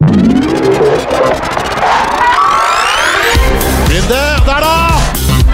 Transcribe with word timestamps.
Runde, 0.00 0.16
der 4.46 4.60
da! 4.66 4.76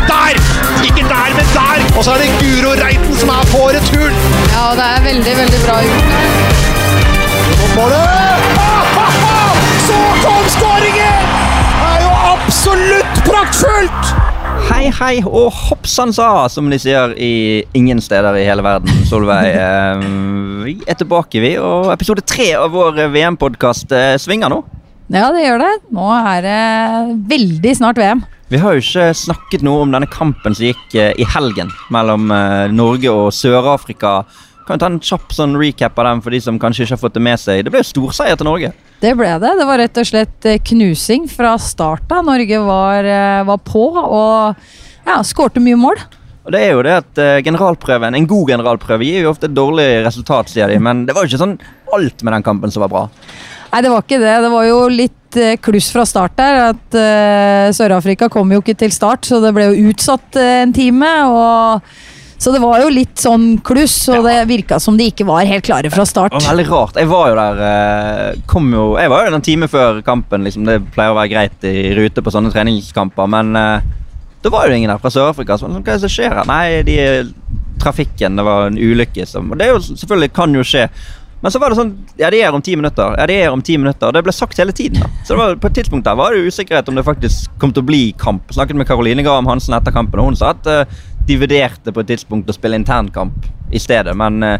Der! 0.06 0.34
Ikke 0.84 1.02
der, 1.08 1.34
men 1.36 1.46
der! 1.54 1.98
Og 1.98 2.04
så 2.04 2.10
er 2.10 2.18
det 2.18 2.28
Guro 2.40 2.72
Reiten 2.84 3.16
som 3.16 3.28
er 3.28 3.44
på 3.50 3.68
returen. 3.68 4.14
Ja, 4.54 4.64
det 4.78 4.86
er 4.96 5.00
veldig, 5.04 5.36
veldig 5.36 5.60
bra 5.66 5.76
gjort. 5.82 6.04
Ah, 7.78 7.92
ah, 9.04 9.14
ah! 9.32 9.56
Så 9.86 9.98
kom 10.24 10.44
skåringen! 10.48 11.18
Det 11.80 11.88
er 11.94 12.00
jo 12.02 12.10
absolutt 12.34 13.24
praktfullt! 13.24 14.15
Hei, 14.76 14.90
hei 14.92 15.14
og 15.24 15.54
hoppsann 15.56 16.10
sa, 16.12 16.50
som 16.52 16.66
de 16.68 16.76
sier 16.76 17.14
i 17.16 17.64
ingen 17.72 17.96
steder 18.04 18.36
i 18.36 18.42
hele 18.44 18.60
verden. 18.60 18.92
Solveig, 19.08 19.54
eh, 19.64 20.02
vi 20.66 20.74
er 20.84 20.98
tilbake, 21.00 21.40
vi. 21.40 21.54
Og 21.56 21.88
episode 21.94 22.20
tre 22.28 22.50
av 22.58 22.74
vår 22.76 23.06
VM-podkast 23.14 23.94
svinger 24.20 24.52
nå. 24.52 24.58
Ja, 25.08 25.30
det 25.32 25.46
gjør 25.46 25.64
det. 25.64 25.72
Nå 25.96 26.10
er 26.18 26.44
det 26.44 26.60
veldig 27.32 27.72
snart 27.78 28.02
VM. 28.02 28.20
Vi 28.52 28.60
har 28.60 28.76
jo 28.76 28.84
ikke 28.84 29.08
snakket 29.16 29.64
noe 29.64 29.86
om 29.86 29.96
denne 29.96 30.06
kampen 30.12 30.54
som 30.54 30.68
gikk 30.68 30.92
eh, 30.94 31.16
i 31.18 31.24
helgen 31.26 31.72
mellom 31.90 32.28
eh, 32.30 32.68
Norge 32.68 33.10
og 33.10 33.32
Sør-Afrika. 33.34 34.20
Kan 34.66 34.80
vi 34.80 34.82
ta 34.82 34.88
en 34.90 34.98
kjapp 34.98 35.30
sånn 35.30 35.54
recap 35.60 35.98
av 36.02 36.08
den 36.08 36.20
for 36.24 36.34
de 36.34 36.40
som 36.42 36.56
kanskje 36.58 36.82
ikke 36.82 36.96
har 36.96 36.98
fått 37.04 37.14
det 37.14 37.20
med 37.22 37.38
seg? 37.38 37.60
Det 37.62 37.70
ble 37.70 37.84
jo 37.84 37.86
storseier 37.86 38.38
til 38.38 38.48
Norge. 38.48 38.72
Det 38.98 39.12
ble 39.14 39.28
det. 39.38 39.52
Det 39.60 39.66
var 39.68 39.78
rett 39.78 40.00
og 40.02 40.08
slett 40.08 40.48
eh, 40.50 40.58
knusing 40.72 41.28
fra 41.30 41.52
start 41.62 42.10
av. 42.10 42.24
Norge 42.26 42.58
var, 42.66 43.06
eh, 43.06 43.44
var 43.46 43.60
på 43.62 43.84
og 43.94 44.64
ja, 45.06 45.20
skårte 45.22 45.62
mye 45.62 45.78
mål. 45.78 46.02
Og 46.46 46.50
det 46.54 46.64
er 46.64 46.74
jo 46.74 46.82
det 46.82 46.96
at 46.96 47.20
eh, 47.22 47.42
generalprøven, 47.46 48.18
En 48.18 48.26
god 48.26 48.50
generalprøve 48.56 49.06
gir 49.06 49.22
jo 49.22 49.30
ofte 49.30 49.46
et 49.46 49.54
dårlig 49.54 49.86
resultat, 50.08 50.50
sier 50.50 50.74
de. 50.74 50.80
Men 50.82 51.04
det 51.06 51.14
var 51.14 51.22
jo 51.22 51.30
ikke 51.30 51.42
sånn 51.44 51.54
alt 51.94 52.26
med 52.26 52.34
den 52.34 52.48
kampen 52.50 52.74
som 52.74 52.82
var 52.82 52.90
bra. 52.90 53.04
Nei, 53.70 53.84
det 53.86 53.94
var 53.94 54.02
ikke 54.02 54.20
det. 54.24 54.34
Det 54.48 54.52
var 54.56 54.66
jo 54.66 54.82
litt 54.90 55.40
kluss 55.62 55.92
fra 55.94 56.02
start 56.08 56.34
der. 56.38 56.60
At 56.72 56.94
uh, 56.96 57.70
Sør-Afrika 57.76 58.30
kom 58.32 58.50
jo 58.54 58.62
ikke 58.62 58.78
til 58.78 58.94
start, 58.94 59.26
så 59.28 59.38
det 59.42 59.54
ble 59.54 59.66
jo 59.68 59.90
utsatt 59.92 60.38
en 60.40 60.74
time. 60.74 61.10
og 61.30 62.15
så 62.38 62.52
det 62.52 62.60
var 62.60 62.82
jo 62.82 62.88
litt 62.92 63.16
sånn 63.20 63.56
kluss, 63.64 63.96
og 64.12 64.26
det 64.26 64.34
virka 64.50 64.78
som 64.82 64.98
de 64.98 65.08
ikke 65.10 65.24
var 65.28 65.46
helt 65.48 65.64
klare 65.64 65.90
fra 65.92 66.04
start. 66.08 66.34
Det 66.34 66.44
var 66.44 66.52
veldig 66.52 66.68
rart. 66.68 66.98
Jeg 67.00 67.10
var 67.10 67.30
jo 67.30 67.36
der 67.38 67.62
eh, 67.66 68.40
kom 68.50 68.68
jo, 68.74 68.86
Jeg 69.00 69.12
var 69.12 69.24
jo 69.24 69.36
en 69.38 69.46
time 69.46 69.68
før 69.72 70.02
kampen. 70.04 70.44
liksom 70.44 70.68
Det 70.68 70.80
pleier 70.94 71.14
å 71.14 71.18
være 71.18 71.32
greit 71.32 71.68
i 71.68 71.94
rute 71.96 72.24
på 72.24 72.34
sånne 72.34 72.52
treningskamper, 72.52 73.30
men 73.32 73.56
eh, 73.56 73.92
da 74.44 74.52
var 74.52 74.68
jo 74.68 74.76
ingen 74.76 74.92
der 74.92 75.00
fra 75.02 75.10
Sør-Afrika. 75.10 75.56
Så 75.56 75.66
sånn, 75.66 75.80
hva 75.80 75.94
er 75.94 75.96
det 75.96 76.04
som 76.04 76.12
skjer 76.12 76.36
her? 76.36 76.48
Nei, 76.50 76.82
de 76.86 76.98
trafikken, 77.82 78.36
det 78.36 78.44
var 78.46 78.70
en 78.70 78.78
ulykke 78.80 79.26
som 79.28 79.50
Og 79.52 79.58
det 79.60 79.68
jo 79.68 79.80
selvfølgelig 79.84 80.32
kan 80.36 80.54
jo 80.54 80.64
skje. 80.64 80.86
Men 81.42 81.52
så 81.52 81.60
var 81.60 81.72
det 81.72 81.78
sånn 81.78 81.92
Ja, 82.20 82.30
de 82.32 82.40
er 82.42 82.54
om 82.54 82.62
ti 82.64 82.76
minutter. 82.78 83.16
Ja, 83.18 83.26
de 83.28 83.40
er 83.40 83.52
om 83.52 83.62
ti 83.64 83.76
minutter. 83.80 84.08
Og 84.08 84.16
det 84.16 84.24
ble 84.26 84.32
sagt 84.34 84.60
hele 84.60 84.74
tiden. 84.76 85.02
da 85.02 85.10
Så 85.24 85.34
det 85.34 85.40
var, 85.40 85.58
på 85.60 85.70
et 85.70 85.76
tidspunkt 85.80 86.08
der 86.08 86.16
var 86.18 86.34
det 86.34 86.48
usikkerhet 86.48 86.88
om 86.88 86.96
det 86.96 87.04
faktisk 87.06 87.50
kom 87.60 87.74
til 87.74 87.84
å 87.84 87.90
bli 87.90 88.02
kamp. 88.20 88.48
Snakket 88.54 88.78
med 88.78 88.88
Karoline 88.88 89.24
Graham 89.26 89.48
Hansen 89.50 89.76
etter 89.76 89.94
kampen, 89.94 90.20
og 90.22 90.32
hun 90.32 90.38
sa 90.38 90.54
at 90.54 90.70
uh, 90.70 91.04
de 91.26 91.38
vurderte 91.40 91.92
på 91.92 92.02
et 92.02 92.12
tidspunkt 92.14 92.50
å 92.50 92.56
spille 92.56 92.78
internkamp 92.78 93.48
i 93.74 93.80
stedet. 93.82 94.14
Men 94.18 94.42
uh, 94.44 94.58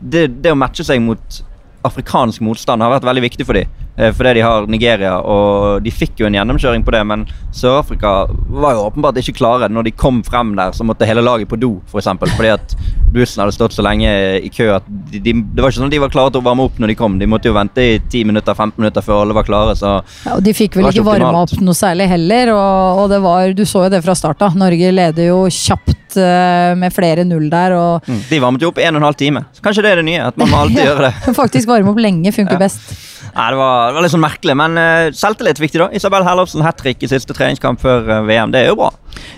det, 0.00 0.26
det 0.42 0.52
å 0.52 0.58
matche 0.58 0.84
seg 0.86 1.02
mot 1.04 1.40
afrikansk 1.86 2.44
motstand 2.44 2.84
har 2.84 2.96
vært 2.96 3.08
veldig 3.08 3.26
viktig 3.30 3.46
for 3.48 3.58
dem. 3.58 3.70
Eh, 3.96 4.12
fordi 4.12 4.34
de 4.34 4.40
har 4.44 4.66
Nigeria, 4.68 5.14
og 5.24 5.82
de 5.84 5.92
fikk 5.94 6.20
jo 6.20 6.28
en 6.28 6.36
gjennomkjøring 6.36 6.84
på 6.84 6.92
det, 6.92 7.00
men 7.08 7.24
Sør-Afrika 7.56 8.26
var 8.52 8.76
jo 8.76 8.84
åpenbart 8.90 9.16
ikke 9.22 9.38
klare. 9.38 9.70
Når 9.72 9.88
de 9.88 9.94
kom 9.96 10.20
frem 10.26 10.52
der, 10.58 10.74
så 10.76 10.84
måtte 10.84 11.08
hele 11.08 11.24
laget 11.24 11.48
på 11.48 11.58
do, 11.60 11.78
f.eks. 11.86 11.92
For 11.94 12.02
eksempel, 12.02 12.32
fordi 12.36 12.52
at 12.52 12.76
bussen 13.14 13.40
hadde 13.40 13.54
stått 13.56 13.72
så 13.72 13.84
lenge 13.86 14.10
i 14.44 14.50
kø 14.52 14.68
at 14.76 14.84
de, 14.86 15.20
de, 15.24 15.32
det 15.32 15.62
var 15.62 15.72
ikke 15.72 15.80
sånn 15.80 15.88
at 15.88 15.94
de 15.94 16.02
var 16.02 16.12
klare 16.12 16.34
til 16.34 16.42
å 16.42 16.46
varme 16.46 16.66
opp 16.68 16.76
når 16.82 16.92
de 16.92 16.98
kom. 16.98 17.16
De 17.20 17.30
måtte 17.30 17.48
jo 17.48 17.56
vente 17.56 17.80
i 17.80 17.96
10-15 18.02 18.76
minutter 18.76 19.06
før 19.06 19.22
alle 19.22 19.36
var 19.38 19.48
klare. 19.48 19.76
Så 19.78 19.94
ja, 19.96 20.36
og 20.36 20.44
de 20.44 20.54
fikk 20.56 20.76
vel 20.76 20.90
ikke 20.90 21.06
varma 21.06 21.46
opp 21.46 21.56
noe 21.64 21.76
særlig 21.76 22.10
heller, 22.12 22.52
og, 22.52 23.04
og, 23.04 23.06
det 23.14 23.22
var 23.24 23.56
Du 23.56 23.64
så 23.64 23.86
jo 23.86 23.92
det 23.92 24.02
fra 24.04 24.16
start 24.18 24.44
av. 24.44 24.58
Norge 24.60 24.92
leder 24.92 25.30
jo 25.30 25.46
kjapt 25.48 26.05
uh, 26.20 26.74
med 26.78 26.94
flere 26.94 27.26
null 27.28 27.48
der. 27.52 27.74
Og 27.76 28.06
mm, 28.06 28.22
de 28.30 28.40
varmet 28.42 28.64
jo 28.64 28.72
opp 28.72 28.80
1 28.82 29.00
12 29.00 29.18
time. 29.20 29.44
Så 29.56 29.64
kanskje 29.64 29.86
det 29.86 29.92
er 29.94 30.02
det 30.02 30.06
nye. 30.08 30.22
At 30.30 30.40
man 30.40 30.52
må 30.52 30.62
alltid 30.64 30.82
gjøre 30.88 31.10
det. 31.10 31.34
Faktisk 31.42 31.70
varme 31.70 31.92
opp 31.92 32.00
lenge 32.02 32.32
funker 32.34 32.58
ja. 32.58 32.62
best. 32.66 32.96
Nei, 33.36 33.50
det 33.52 33.58
var, 33.60 33.90
det 33.90 33.98
var, 33.98 34.04
litt 34.06 34.14
sånn 34.14 34.24
merkelig, 34.24 34.54
men 34.56 34.80
uh, 34.80 35.08
selvtillit 35.16 35.60
viktig, 35.60 35.80
da. 35.82 35.90
Isabel 35.96 36.24
Herlovsen 36.24 36.64
hat 36.64 36.78
trick 36.80 37.04
i 37.04 37.10
siste 37.10 37.36
treningskamp 37.36 37.82
før 37.82 38.06
uh, 38.08 38.22
VM. 38.28 38.54
Det 38.54 38.64
er 38.64 38.72
jo 38.72 38.78
bra. 38.80 38.92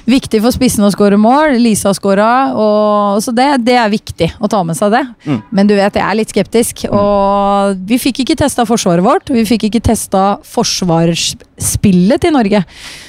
Viktig 0.08 0.40
for 0.44 0.54
spissen 0.54 0.86
å 0.86 0.92
skåre 0.94 1.18
mål. 1.20 1.58
Lisa 1.62 1.92
skåra, 1.96 2.30
så 3.22 3.34
det, 3.36 3.48
det, 3.66 3.76
er 3.80 3.92
viktig 3.92 4.30
å 4.40 4.50
ta 4.50 4.62
med 4.66 4.78
seg 4.78 4.94
det. 4.94 5.04
Mm. 5.26 5.40
Men 5.50 5.70
du 5.70 5.74
vet, 5.76 5.98
jeg 6.00 6.04
er 6.04 6.18
litt 6.18 6.32
skeptisk. 6.32 6.86
Mm. 6.88 6.96
Og 6.98 7.84
vi 7.88 8.00
fikk 8.00 8.22
ikke 8.24 8.38
testa 8.44 8.66
forsvaret 8.68 9.04
vårt. 9.04 9.34
Vi 9.34 9.44
fikk 9.48 9.68
ikke 9.68 9.84
testa 9.90 10.38
forsvarsspillet 10.56 12.24
til 12.24 12.34
Norge. 12.36 12.64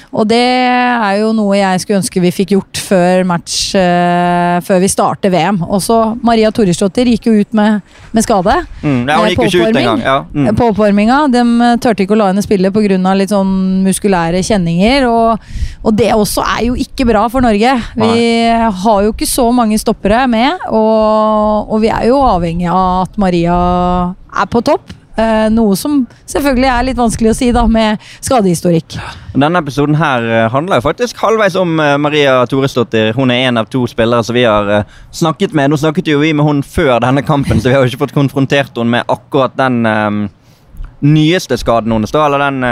Og 0.10 0.26
det 0.26 0.42
er 0.42 1.20
jo 1.20 1.30
noe 1.38 1.54
jeg 1.54 1.82
skulle 1.84 2.00
ønske 2.00 2.22
vi 2.24 2.32
fikk 2.34 2.56
gjort 2.56 2.80
før 2.82 3.28
match 3.30 3.76
uh, 3.78 4.58
Før 4.66 4.82
vi 4.82 4.90
starter 4.90 5.30
VM. 5.34 5.60
Også 5.70 6.00
Maria 6.26 6.50
Toresdottir 6.56 7.12
gikk 7.14 7.30
jo 7.30 7.36
ut 7.38 7.54
med, 7.58 7.84
med 8.16 8.26
skade. 8.26 8.56
Mm, 8.82 9.04
ja, 9.06 9.20
hun 9.20 9.30
gikk 9.30 9.44
jo 9.44 9.50
ikke 9.52 9.70
ut 9.70 9.80
engang. 9.84 10.02
Ja. 10.02 10.18
Mm. 10.34 10.50
På 10.58 10.72
oppvarminga. 10.72 11.20
De 11.34 11.44
turte 11.84 12.06
ikke 12.06 12.18
å 12.18 12.22
la 12.24 12.32
henne 12.32 12.44
spille 12.46 12.74
pga. 12.74 13.14
litt 13.20 13.34
sånn 13.34 13.54
muskulære 13.86 14.42
kjenninger. 14.46 15.06
Og, 15.10 15.46
og, 15.84 15.92
det 16.00 16.10
også 16.16 16.46
er 16.58 16.59
jo 16.68 16.78
ikke 16.80 17.08
bra 17.10 17.26
for 17.32 17.46
Norge. 17.46 17.74
Vi 17.96 18.06
Nei. 18.10 18.70
har 18.84 19.02
jo 19.06 19.14
ikke 19.14 19.28
så 19.30 19.50
mange 19.56 19.80
stoppere 19.82 20.26
med, 20.32 20.70
og, 20.70 21.70
og 21.72 21.84
vi 21.84 21.92
er 21.94 22.10
jo 22.10 22.22
avhengig 22.26 22.70
av 22.72 23.08
at 23.08 23.20
Maria 23.22 23.58
er 24.30 24.50
på 24.52 24.64
topp. 24.66 24.96
Uh, 25.20 25.50
noe 25.52 25.76
som 25.76 26.06
selvfølgelig 26.32 26.68
er 26.72 26.86
litt 26.88 27.00
vanskelig 27.00 27.34
å 27.34 27.36
si 27.36 27.50
da, 27.52 27.66
med 27.68 28.00
skadehistorikk. 28.24 28.96
Denne 29.34 29.60
episoden 29.60 29.98
her 30.00 30.24
uh, 30.24 30.46
handler 30.54 30.80
jo 30.80 30.86
faktisk 30.86 31.20
halvveis 31.20 31.58
om 31.60 31.74
uh, 31.82 31.98
Maria 32.00 32.38
Toresdottir. 32.48 33.12
Hun 33.18 33.34
er 33.36 33.50
en 33.50 33.60
av 33.60 33.68
to 33.68 33.84
spillere 33.90 34.24
som 34.24 34.38
vi 34.38 34.46
har 34.48 34.86
snakket 35.12 35.52
med. 35.58 35.74
Nå 35.74 35.82
snakket 35.82 36.14
jo 36.14 36.22
vi 36.24 36.32
med 36.32 36.48
hun 36.48 36.64
før 36.64 37.02
denne 37.04 37.26
kampen, 37.28 37.60
så 37.60 37.68
vi 37.68 37.76
har 37.76 37.84
jo 37.84 37.92
ikke 37.92 38.06
fått 38.06 38.16
konfrontert 38.16 38.80
henne 38.80 38.96
med 38.96 39.12
akkurat 39.12 39.60
den 39.60 39.82
nyeste 41.06 41.58
skaden 41.58 41.94
hennes, 41.96 42.14
eller 42.14 42.42
den 42.44 42.64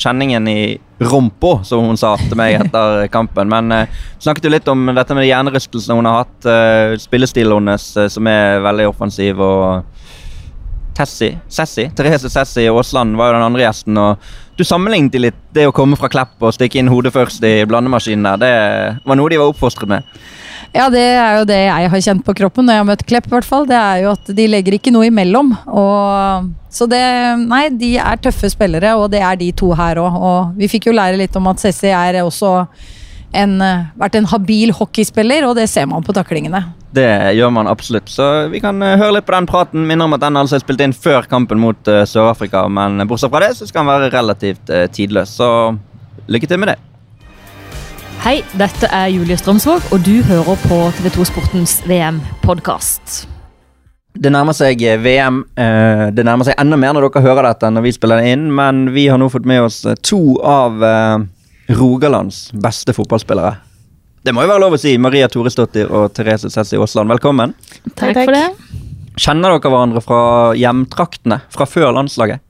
kjenningen 0.00 0.48
i 0.48 0.60
rumpa, 0.98 1.58
som 1.68 1.84
hun 1.84 2.00
sa 2.00 2.14
til 2.20 2.38
meg 2.38 2.56
etter 2.58 3.04
kampen. 3.12 3.50
Men 3.52 3.72
uh, 3.74 3.98
snakket 4.18 4.48
jo 4.48 4.52
litt 4.54 4.70
om 4.72 4.88
dette 4.96 5.14
med 5.14 5.28
hjernerystelsene 5.28 5.98
hun 5.98 6.08
har 6.08 6.24
hatt. 6.24 6.48
spillestilen 7.02 7.60
hennes, 7.60 7.90
som 8.14 8.30
er 8.30 8.64
veldig 8.64 8.88
offensiv. 8.90 9.40
og 9.40 9.84
Tessie, 10.98 11.38
Sessi, 11.48 11.84
Therese 11.94 12.26
Sessi 12.30 12.64
Aasland 12.66 13.14
var 13.16 13.30
jo 13.30 13.36
den 13.36 13.44
andre 13.46 13.62
gjesten. 13.62 13.98
og 13.98 14.18
Du 14.58 14.64
sammenlignet 14.66 15.14
de 15.14 15.20
litt 15.28 15.38
det 15.54 15.68
å 15.68 15.74
komme 15.74 15.96
fra 15.98 16.10
Klepp 16.10 16.42
og 16.42 16.56
stikke 16.56 16.80
inn 16.80 16.90
hodet 16.90 17.12
først 17.14 17.44
i 17.46 17.62
blandemaskinen 17.70 18.26
der. 18.26 18.40
Det 18.42 19.06
var 19.06 19.20
noe 19.20 19.30
de 19.30 19.38
var 19.38 19.52
oppfostret 19.52 19.92
med. 19.92 20.08
Ja, 20.76 20.88
det 20.92 21.00
er 21.00 21.38
jo 21.40 21.46
det 21.48 21.58
jeg 21.64 21.90
har 21.92 22.02
kjent 22.04 22.24
på 22.26 22.34
kroppen 22.36 22.66
når 22.68 22.76
jeg 22.76 22.82
har 22.82 22.88
møtt 22.90 23.06
Klepp. 23.08 23.26
i 23.30 23.32
hvert 23.32 23.48
fall. 23.48 23.66
Det 23.68 23.78
er 23.78 24.02
jo 24.04 24.12
at 24.12 24.30
De 24.36 24.46
legger 24.50 24.76
ikke 24.76 24.92
noe 24.94 25.08
imellom. 25.08 25.54
Og, 25.66 26.50
så 26.72 26.88
det 26.90 27.02
Nei, 27.46 27.64
de 27.72 27.94
er 28.02 28.20
tøffe 28.22 28.50
spillere, 28.52 28.94
og 29.00 29.08
det 29.14 29.22
er 29.24 29.38
de 29.40 29.50
to 29.56 29.72
her 29.78 30.00
òg. 30.02 30.18
Og 30.18 30.58
vi 30.60 30.68
fikk 30.70 30.90
jo 30.90 30.96
lære 30.96 31.20
litt 31.20 31.36
om 31.38 31.48
at 31.50 31.62
Sessi 31.62 31.92
er 31.92 32.20
også 32.22 32.52
en, 33.36 33.58
vært 34.00 34.16
en 34.16 34.28
habil 34.28 34.72
hockeyspiller, 34.76 35.44
og 35.48 35.56
det 35.58 35.68
ser 35.72 35.88
man 35.88 36.04
på 36.04 36.14
taklingene. 36.16 36.62
Det 36.96 37.08
gjør 37.36 37.52
man 37.52 37.68
absolutt. 37.68 38.08
Så 38.08 38.48
vi 38.52 38.60
kan 38.64 38.80
uh, 38.80 38.96
høre 38.96 39.18
litt 39.18 39.28
på 39.28 39.34
den 39.36 39.48
praten. 39.48 39.84
Minner 39.88 40.08
om 40.08 40.16
at 40.16 40.24
den 40.24 40.40
altså 40.40 40.56
er 40.56 40.64
spilt 40.64 40.84
inn 40.84 40.96
før 40.96 41.28
kampen 41.28 41.60
mot 41.60 41.90
uh, 41.90 42.04
Sør-Afrika, 42.08 42.64
men 42.72 43.00
bortsett 43.08 43.32
fra 43.32 43.44
det 43.44 43.54
så 43.58 43.68
skal 43.68 43.84
den 43.84 43.92
være 43.94 44.12
relativt 44.16 44.76
tidløs. 44.96 45.36
Så 45.40 45.48
lykke 46.28 46.48
til 46.48 46.60
med 46.60 46.74
det. 46.74 46.78
Hei, 48.18 48.40
dette 48.58 48.88
er 48.90 49.08
Julie 49.12 49.36
Strømsvåg, 49.38 49.92
og 49.94 50.00
du 50.04 50.18
hører 50.26 50.58
på 50.66 50.78
TV2 50.98 51.24
Sportens 51.28 51.76
VM-podkast. 51.88 53.20
Det 54.18 54.32
nærmer 54.34 54.56
seg 54.56 54.82
VM. 55.04 55.44
Det 55.54 56.24
nærmer 56.26 56.48
seg 56.48 56.58
enda 56.58 56.76
mer 56.80 56.96
når 56.96 57.06
dere 57.06 57.22
hører 57.28 57.46
dette, 57.52 57.70
når 57.70 57.86
vi 57.86 57.92
spiller 57.94 58.20
det 58.20 58.32
inn, 58.34 58.48
men 58.54 58.88
vi 58.94 59.06
har 59.08 59.20
nå 59.22 59.28
fått 59.30 59.46
med 59.48 59.62
oss 59.68 59.78
to 60.02 60.20
av 60.42 60.82
Rogalands 61.78 62.48
beste 62.58 62.94
fotballspillere. 62.96 63.54
Det 64.26 64.34
må 64.34 64.42
jo 64.44 64.50
være 64.50 64.64
lov 64.64 64.74
å 64.74 64.80
si. 64.82 64.96
Maria 65.00 65.30
Toresdottir 65.30 65.88
og 65.94 66.10
Therese 66.16 66.50
Sessi 66.52 66.76
Aasland, 66.76 67.14
velkommen. 67.14 67.54
Takk, 67.94 68.18
Takk 68.18 68.20
for 68.24 68.34
det. 68.34 68.44
Kjenner 69.18 69.54
dere 69.54 69.70
hverandre 69.72 70.02
fra 70.04 70.20
hjemtraktene? 70.58 71.40
Fra 71.54 71.68
før 71.70 71.94
landslaget? 71.94 72.42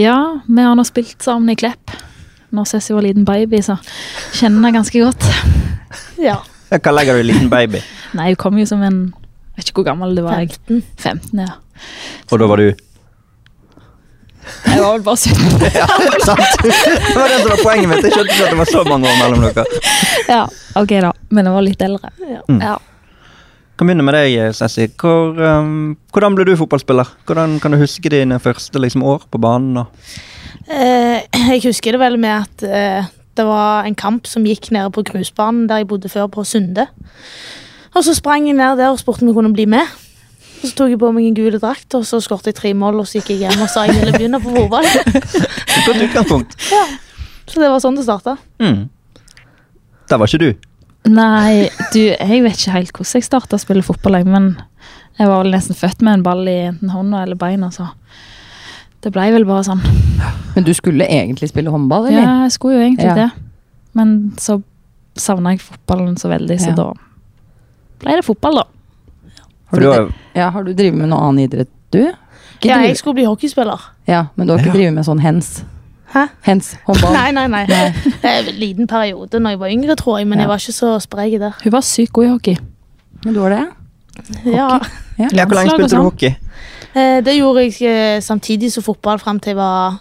Ja, 0.00 0.16
vi 0.48 0.64
har 0.64 0.74
nå 0.74 0.82
spilt 0.88 1.20
sammen 1.22 1.52
i 1.52 1.58
Klepp. 1.60 1.92
Når 2.54 2.68
Sessi 2.70 2.94
var 2.94 3.02
liten 3.02 3.24
baby, 3.26 3.58
så 3.66 3.76
kjenner 4.38 4.68
jeg 4.68 4.76
ganske 4.78 5.04
godt. 5.04 5.28
ja. 6.22 6.38
Hva 6.74 6.92
legger 6.94 7.18
du 7.18 7.22
i 7.22 7.28
liten 7.28 7.50
baby? 7.52 7.80
Nei, 8.18 8.30
Hun 8.32 8.38
kom 8.40 8.56
jo 8.58 8.64
som 8.66 8.82
en 8.82 8.96
Jeg 9.54 9.60
vet 9.60 9.68
ikke 9.70 9.82
hvor 9.82 9.86
gammel 9.92 10.14
det 10.16 10.24
var. 10.26 10.40
15. 10.40 10.82
15 10.98 11.42
ja. 11.44 11.52
Og 12.32 12.40
da 12.42 12.48
var 12.50 12.58
du? 12.62 12.72
Jeg 14.64 14.80
var 14.82 14.96
vel 14.96 15.04
bare 15.06 15.16
17. 15.16 15.62
ja, 15.80 15.86
sant. 16.26 16.64
Det 16.64 17.14
var 17.16 17.30
det 17.30 17.38
som 17.40 17.52
var 17.52 17.62
poenget 17.62 17.88
mitt. 17.90 18.02
Jeg 18.04 18.16
skjønte 18.16 18.34
ikke 18.34 18.48
at 18.48 18.50
det 18.54 18.58
var 18.58 18.70
så 18.72 18.82
mange 18.88 19.08
år 19.12 19.20
mellom 19.22 19.46
dere. 19.46 19.64
Ja, 20.28 20.40
ok 20.80 20.96
da. 21.06 21.12
Men 21.30 21.48
jeg 21.48 21.54
var 21.58 21.64
litt 21.68 21.84
eldre. 21.86 22.10
Ja. 22.28 22.42
Mm. 22.50 22.60
ja. 22.64 22.74
Kan 23.78 23.88
begynne 23.88 24.06
med 24.06 24.14
deg, 24.14 24.54
Sessi. 24.54 24.86
Hvor, 25.00 25.34
um, 25.34 25.96
hvordan 26.14 26.36
ble 26.36 26.46
du 26.46 26.54
fotballspiller? 26.58 27.10
Hvordan 27.26 27.58
Kan 27.62 27.74
du 27.74 27.80
huske 27.80 28.10
dine 28.12 28.38
første 28.40 28.78
liksom, 28.78 29.02
år 29.02 29.26
på 29.30 29.40
banen? 29.42 29.86
Eh, 30.70 31.20
jeg 31.50 31.62
husker 31.66 31.96
det 31.96 32.00
vel 32.00 32.16
med 32.20 32.44
at 32.46 32.64
eh, 32.64 33.10
det 33.36 33.44
var 33.44 33.84
en 33.84 33.96
kamp 33.98 34.28
som 34.30 34.46
gikk 34.46 34.70
nede 34.72 34.92
på 34.94 35.02
grusbanen 35.04 35.66
der 35.68 35.82
jeg 35.82 35.88
bodde 35.90 36.08
før, 36.08 36.30
på 36.30 36.44
Sunde. 36.44 36.86
Og 37.94 38.04
så 38.04 38.14
sprang 38.14 38.46
jeg 38.46 38.56
ned 38.56 38.78
der 38.78 38.92
og 38.92 38.98
spurte 38.98 39.22
om 39.22 39.28
jeg 39.28 39.36
kunne 39.36 39.52
bli 39.54 39.66
med. 39.66 39.90
Og 40.62 40.70
så 40.70 40.74
tok 40.78 40.94
jeg 40.94 41.00
på 41.02 41.10
meg 41.12 41.26
en 41.28 41.36
gul 41.36 41.58
drakt, 41.60 41.94
og 41.94 42.06
så 42.08 42.22
skåret 42.24 42.46
jeg 42.48 42.56
tre 42.56 42.72
mål, 42.74 43.02
og 43.02 43.08
så 43.08 43.18
gikk 43.18 43.34
jeg 43.34 43.44
hjem 43.44 43.66
og 43.66 43.68
sa 43.68 43.84
jeg 43.84 43.98
ville 43.98 44.14
begynne 44.14 44.40
på 44.40 44.54
fotball. 44.54 44.86
Godt 45.86 46.04
utgangspunkt. 46.06 46.56
Så 47.44 47.60
det 47.60 47.68
var 47.68 47.82
sånn 47.84 47.98
det 47.98 48.06
starta. 48.06 48.38
Mm. 48.62 48.86
Der 50.08 50.20
var 50.20 50.30
ikke 50.30 50.40
du. 50.40 50.68
Nei, 51.04 51.68
du, 51.92 51.98
jeg 52.00 52.42
vet 52.44 52.56
ikke 52.56 52.72
helt 52.78 52.92
hvordan 52.96 53.18
jeg 53.20 53.26
starta 53.26 53.58
å 53.58 53.60
spille 53.60 53.82
fotball, 53.84 54.22
men 54.24 54.54
jeg 55.18 55.28
var 55.28 55.42
vel 55.44 55.52
nesten 55.52 55.76
født 55.76 56.00
med 56.02 56.14
en 56.18 56.22
ball 56.24 56.46
i 56.48 56.54
enten 56.70 56.88
hånda 56.94 57.22
eller 57.26 57.36
beina, 57.38 57.68
så 57.74 57.90
det 59.04 59.12
blei 59.12 59.26
vel 59.34 59.44
bare 59.44 59.66
sånn. 59.66 59.82
Men 60.54 60.64
du 60.64 60.72
skulle 60.76 61.04
egentlig 61.04 61.50
spille 61.52 61.70
håndball, 61.74 62.06
eller? 62.08 62.22
Ja, 62.24 62.36
jeg 62.46 62.54
skulle 62.56 62.78
jo 62.78 62.86
egentlig 62.86 63.10
Ja. 63.10 63.14
det, 63.14 63.30
men 63.92 64.32
så 64.40 64.62
savna 65.14 65.52
jeg 65.52 65.60
fotballen 65.60 66.16
så 66.16 66.30
veldig, 66.32 66.56
så 66.60 66.72
Ja. 66.72 66.74
da 66.74 66.92
ble 68.00 68.16
det 68.16 68.24
fotball, 68.24 68.54
da. 68.62 68.64
Har 69.70 69.80
du 69.80 69.84
du, 69.92 70.14
ja, 70.34 70.50
har 70.50 70.64
du 70.64 70.72
drevet 70.72 70.94
med 70.96 71.08
noe 71.10 71.20
annen 71.20 71.44
idrett, 71.48 71.68
du? 71.90 72.00
Ikke 72.54 72.70
Ja, 72.70 72.78
jeg 72.80 72.96
skulle 72.96 73.14
bli 73.20 73.24
hockeyspiller. 73.28 73.78
ja, 74.08 74.26
men 74.36 74.46
du 74.46 74.54
har 74.54 74.58
ikke 74.60 74.72
Ja. 74.72 74.78
drevet 74.80 74.94
med 74.94 75.04
sånn 75.04 75.20
hens? 75.20 75.64
Hæ? 76.14 76.24
Hens, 76.46 76.76
håndball? 76.86 77.12
Nei, 77.12 77.30
nei, 77.34 77.46
nei. 77.50 77.64
En 78.22 78.50
liten 78.58 78.86
periode 78.86 79.40
når 79.40 79.50
jeg 79.56 79.60
var 79.60 79.68
yngre, 79.74 79.96
tror 79.98 80.18
jeg, 80.18 80.26
men 80.30 80.38
Ja. 80.38 80.42
jeg 80.44 80.48
var 80.48 80.62
ikke 80.62 80.72
så 80.76 80.92
sprek 81.02 81.38
der. 81.40 81.56
Hun 81.64 81.72
var 81.72 81.80
sykt 81.80 82.12
god 82.12 82.24
i 82.24 82.28
hockey. 82.28 82.56
Men 83.24 83.34
du 83.34 83.40
var 83.40 83.48
det? 83.50 83.64
Ja. 84.46 84.78
Ja. 85.18 85.28
ja, 85.32 85.44
hvor 85.46 85.54
lenge 85.58 85.70
spilte 85.74 85.88
du 85.88 85.96
sånn. 85.96 86.04
hockey? 86.06 86.34
Eh, 86.94 87.20
Det 87.26 87.34
gjorde 87.38 87.64
jeg 87.66 87.82
eh, 87.90 88.20
samtidig 88.22 88.70
som 88.72 88.82
fotball 88.86 89.18
fram 89.18 89.40
til 89.40 89.50
jeg 89.50 89.56
var 89.56 89.98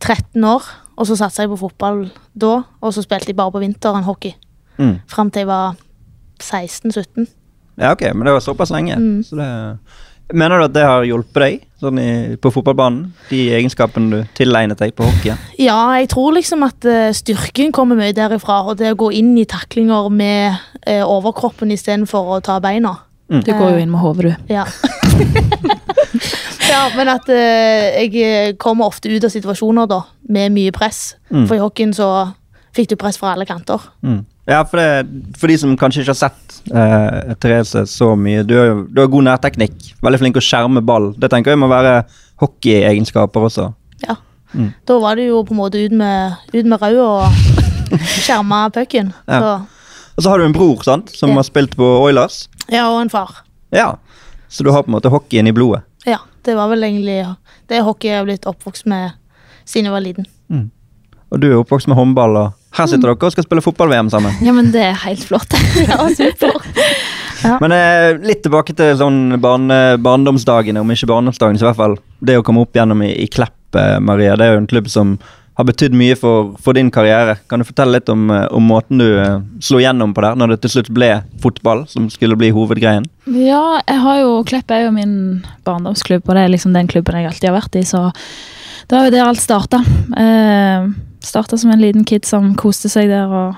13 0.00 0.44
år. 0.44 0.62
Og 0.98 1.06
så 1.06 1.16
satsa 1.16 1.42
jeg 1.44 1.48
på 1.52 1.56
fotball 1.60 2.10
da, 2.34 2.62
og 2.82 2.92
så 2.92 3.02
spilte 3.02 3.28
jeg 3.30 3.36
bare 3.36 3.52
på 3.54 3.60
vinteren 3.62 4.02
hockey. 4.04 4.32
Mm. 4.78 4.96
Fram 5.08 5.30
til 5.30 5.40
jeg 5.40 5.46
var 5.46 5.76
16-17. 6.42 7.26
Ja, 7.78 7.92
ok, 7.92 8.02
men 8.14 8.26
det 8.26 8.32
var 8.34 8.40
såpass 8.42 8.70
lenge. 8.74 8.96
Mm. 8.98 9.22
Så 9.22 9.36
det, 9.38 9.78
mener 10.34 10.60
du 10.60 10.66
at 10.66 10.74
det 10.74 10.84
har 10.84 11.06
hjulpet 11.06 11.40
deg 11.42 11.64
sånn 11.80 11.98
i, 12.02 12.10
på 12.40 12.50
fotballbanen? 12.52 13.12
De 13.30 13.40
egenskapene 13.56 14.10
du 14.10 14.32
tilegnet 14.38 14.80
deg 14.80 14.94
på 14.98 15.06
hockeyen? 15.06 15.40
Ja, 15.60 15.78
jeg 15.98 16.10
tror 16.12 16.34
liksom 16.36 16.64
at 16.66 16.84
uh, 16.88 17.10
styrken 17.16 17.72
kommer 17.74 17.98
mye 17.98 18.16
derifra. 18.16 18.60
Og 18.68 18.78
det 18.80 18.92
å 18.92 18.98
gå 18.98 19.12
inn 19.18 19.34
i 19.40 19.46
taklinger 19.48 20.10
med 20.12 20.58
uh, 20.88 21.04
overkroppen 21.06 21.72
istedenfor 21.74 22.34
å 22.36 22.40
ta 22.44 22.58
beina. 22.64 22.96
Du 23.28 23.50
går 23.52 23.74
jo 23.74 23.80
inn 23.82 23.92
med 23.92 24.00
hodet, 24.00 24.30
du. 24.30 24.54
Ja. 24.54 24.64
ja, 26.72 26.82
men 26.96 27.10
at 27.12 27.28
uh, 27.28 28.00
jeg 28.00 28.56
kommer 28.60 28.88
ofte 28.88 29.12
ut 29.12 29.24
av 29.24 29.32
situasjoner 29.32 29.88
da, 29.90 30.02
med 30.32 30.54
mye 30.56 30.72
press. 30.74 31.18
Mm. 31.28 31.44
For 31.44 31.58
i 31.58 31.62
hockeyen 31.62 31.92
så 31.96 32.10
fikk 32.76 32.92
du 32.92 32.98
press 33.00 33.20
fra 33.20 33.34
alle 33.34 33.46
kanter. 33.48 33.84
Mm. 34.04 34.22
Ja, 34.48 34.62
for, 34.64 34.80
det, 34.80 35.34
for 35.36 35.50
de 35.52 35.58
som 35.60 35.74
kanskje 35.76 36.00
ikke 36.02 36.14
har 36.14 36.20
sett 36.22 36.54
eh, 36.72 37.34
Therese 37.36 37.82
så 37.90 38.14
mye 38.16 38.40
Du 38.48 38.54
har, 38.56 38.70
du 38.88 39.00
har 39.02 39.10
god 39.12 39.26
nærteknikk. 39.26 39.90
Veldig 40.00 40.20
flink 40.22 40.38
å 40.40 40.44
skjerme 40.44 40.80
ball. 40.88 41.10
Det 41.20 41.28
tenker 41.32 41.52
jeg 41.52 41.60
må 41.60 41.68
være 41.68 41.98
hockeyegenskaper 42.40 43.44
også. 43.50 43.66
Ja. 44.06 44.16
Mm. 44.54 44.70
Da 44.88 44.96
var 45.02 45.18
det 45.20 45.26
jo 45.28 45.42
på 45.44 45.52
en 45.52 45.60
måte 45.60 45.82
ut 45.84 45.92
med, 45.92 46.38
ut 46.54 46.64
med 46.64 46.80
rauda 46.80 47.04
og 47.04 47.98
skjerma 48.24 48.62
pucken. 48.72 49.12
Ja. 49.28 49.58
Og 50.16 50.24
så 50.24 50.32
har 50.32 50.40
du 50.40 50.46
en 50.48 50.56
bror 50.56 50.80
sant, 50.86 51.12
som 51.14 51.30
Ja. 51.30 51.36
har 51.42 51.46
spilt 51.46 51.76
på 51.76 51.84
Oilers. 52.06 52.46
ja, 52.72 52.88
og 52.90 53.02
en 53.02 53.10
far. 53.12 53.42
Ja, 53.70 53.96
Så 54.48 54.64
du 54.64 54.70
har 54.72 54.82
på 54.82 54.88
en 54.88 54.96
måte 54.96 55.10
hockeyen 55.12 55.46
i 55.46 55.52
blodet. 55.52 55.82
Ja, 56.06 56.18
det 56.44 56.54
var 56.56 56.70
vel 56.72 56.82
egentlig 56.82 57.20
det 57.68 57.82
hockey 57.84 58.08
jeg 58.08 58.16
har 58.22 58.24
blitt 58.24 58.46
oppvokst 58.48 58.86
med 58.88 59.12
siden 59.68 59.84
jeg 59.90 59.92
var 59.92 60.00
liten. 60.00 60.24
Og 61.30 61.40
du 61.42 61.50
er 61.50 61.58
oppvokst 61.60 61.86
med 61.92 61.98
håndball, 62.00 62.36
og 62.36 62.52
her 62.76 62.86
sitter 62.90 63.08
dere 63.08 63.28
og 63.28 63.32
skal 63.34 63.46
spille 63.46 63.64
fotball-VM 63.64 64.10
sammen. 64.12 64.34
Ja, 64.44 64.52
men 64.54 64.70
det 64.74 64.84
er 64.90 65.00
helt 65.06 65.24
flott. 65.24 65.54
Ja, 65.88 66.02
super. 66.12 66.52
Men 67.62 67.72
eh, 67.72 68.18
litt 68.26 68.42
tilbake 68.42 68.74
til 68.76 68.96
sånn 68.98 69.38
barne, 69.40 69.96
barndomsdagene, 70.02 70.82
om 70.82 70.90
ikke 70.90 71.08
barndomsdagene, 71.08 71.60
så 71.60 71.68
i 71.68 71.70
hvert 71.70 71.78
fall 71.78 71.98
det 72.26 72.38
å 72.38 72.44
komme 72.46 72.64
opp 72.66 72.74
gjennom 72.76 73.04
i, 73.06 73.12
i 73.22 73.28
Klepp, 73.30 73.56
eh, 73.78 73.98
Maria. 74.02 74.34
Det 74.36 74.46
er 74.48 74.56
jo 74.56 74.62
en 74.64 74.70
klubb 74.70 74.90
som 74.90 75.14
har 75.58 75.66
betydd 75.66 75.94
mye 75.98 76.14
for, 76.18 76.52
for 76.62 76.76
din 76.78 76.90
karriere. 76.94 77.34
Kan 77.50 77.58
du 77.62 77.66
fortelle 77.66 77.96
litt 77.96 78.10
om, 78.12 78.28
eh, 78.30 78.44
om 78.54 78.62
måten 78.62 79.00
du 79.00 79.06
eh, 79.18 79.40
slo 79.64 79.80
gjennom 79.82 80.12
på 80.14 80.22
der, 80.22 80.38
når 80.38 80.52
det 80.52 80.60
til 80.62 80.76
slutt 80.76 80.92
ble 80.94 81.08
fotball 81.42 81.82
som 81.90 82.06
skulle 82.14 82.38
bli 82.38 82.52
hovedgreien? 82.54 83.08
Ja, 83.34 83.80
jeg 83.82 83.98
har 84.04 84.20
jo 84.22 84.36
Klepp 84.46 84.70
er 84.70 84.84
jo 84.84 84.94
min 84.94 85.16
barndomsklubb, 85.66 86.22
og 86.28 86.38
det 86.38 86.44
er 86.44 86.54
liksom 86.54 86.78
den 86.78 86.90
klubben 86.90 87.18
jeg 87.18 87.30
alltid 87.32 87.50
har 87.50 87.58
vært 87.58 87.78
i, 87.80 87.82
så 87.86 88.04
det 88.88 88.94
var 88.94 89.08
jo 89.08 89.14
der 89.16 89.26
alt 89.26 89.42
starta. 89.42 89.82
Eh, 90.22 90.86
starta 91.24 91.58
som 91.58 91.70
en 91.70 91.80
liten 91.82 92.04
kid 92.04 92.24
som 92.28 92.54
koste 92.58 92.88
seg 92.92 93.08
der 93.10 93.26
og, 93.28 93.56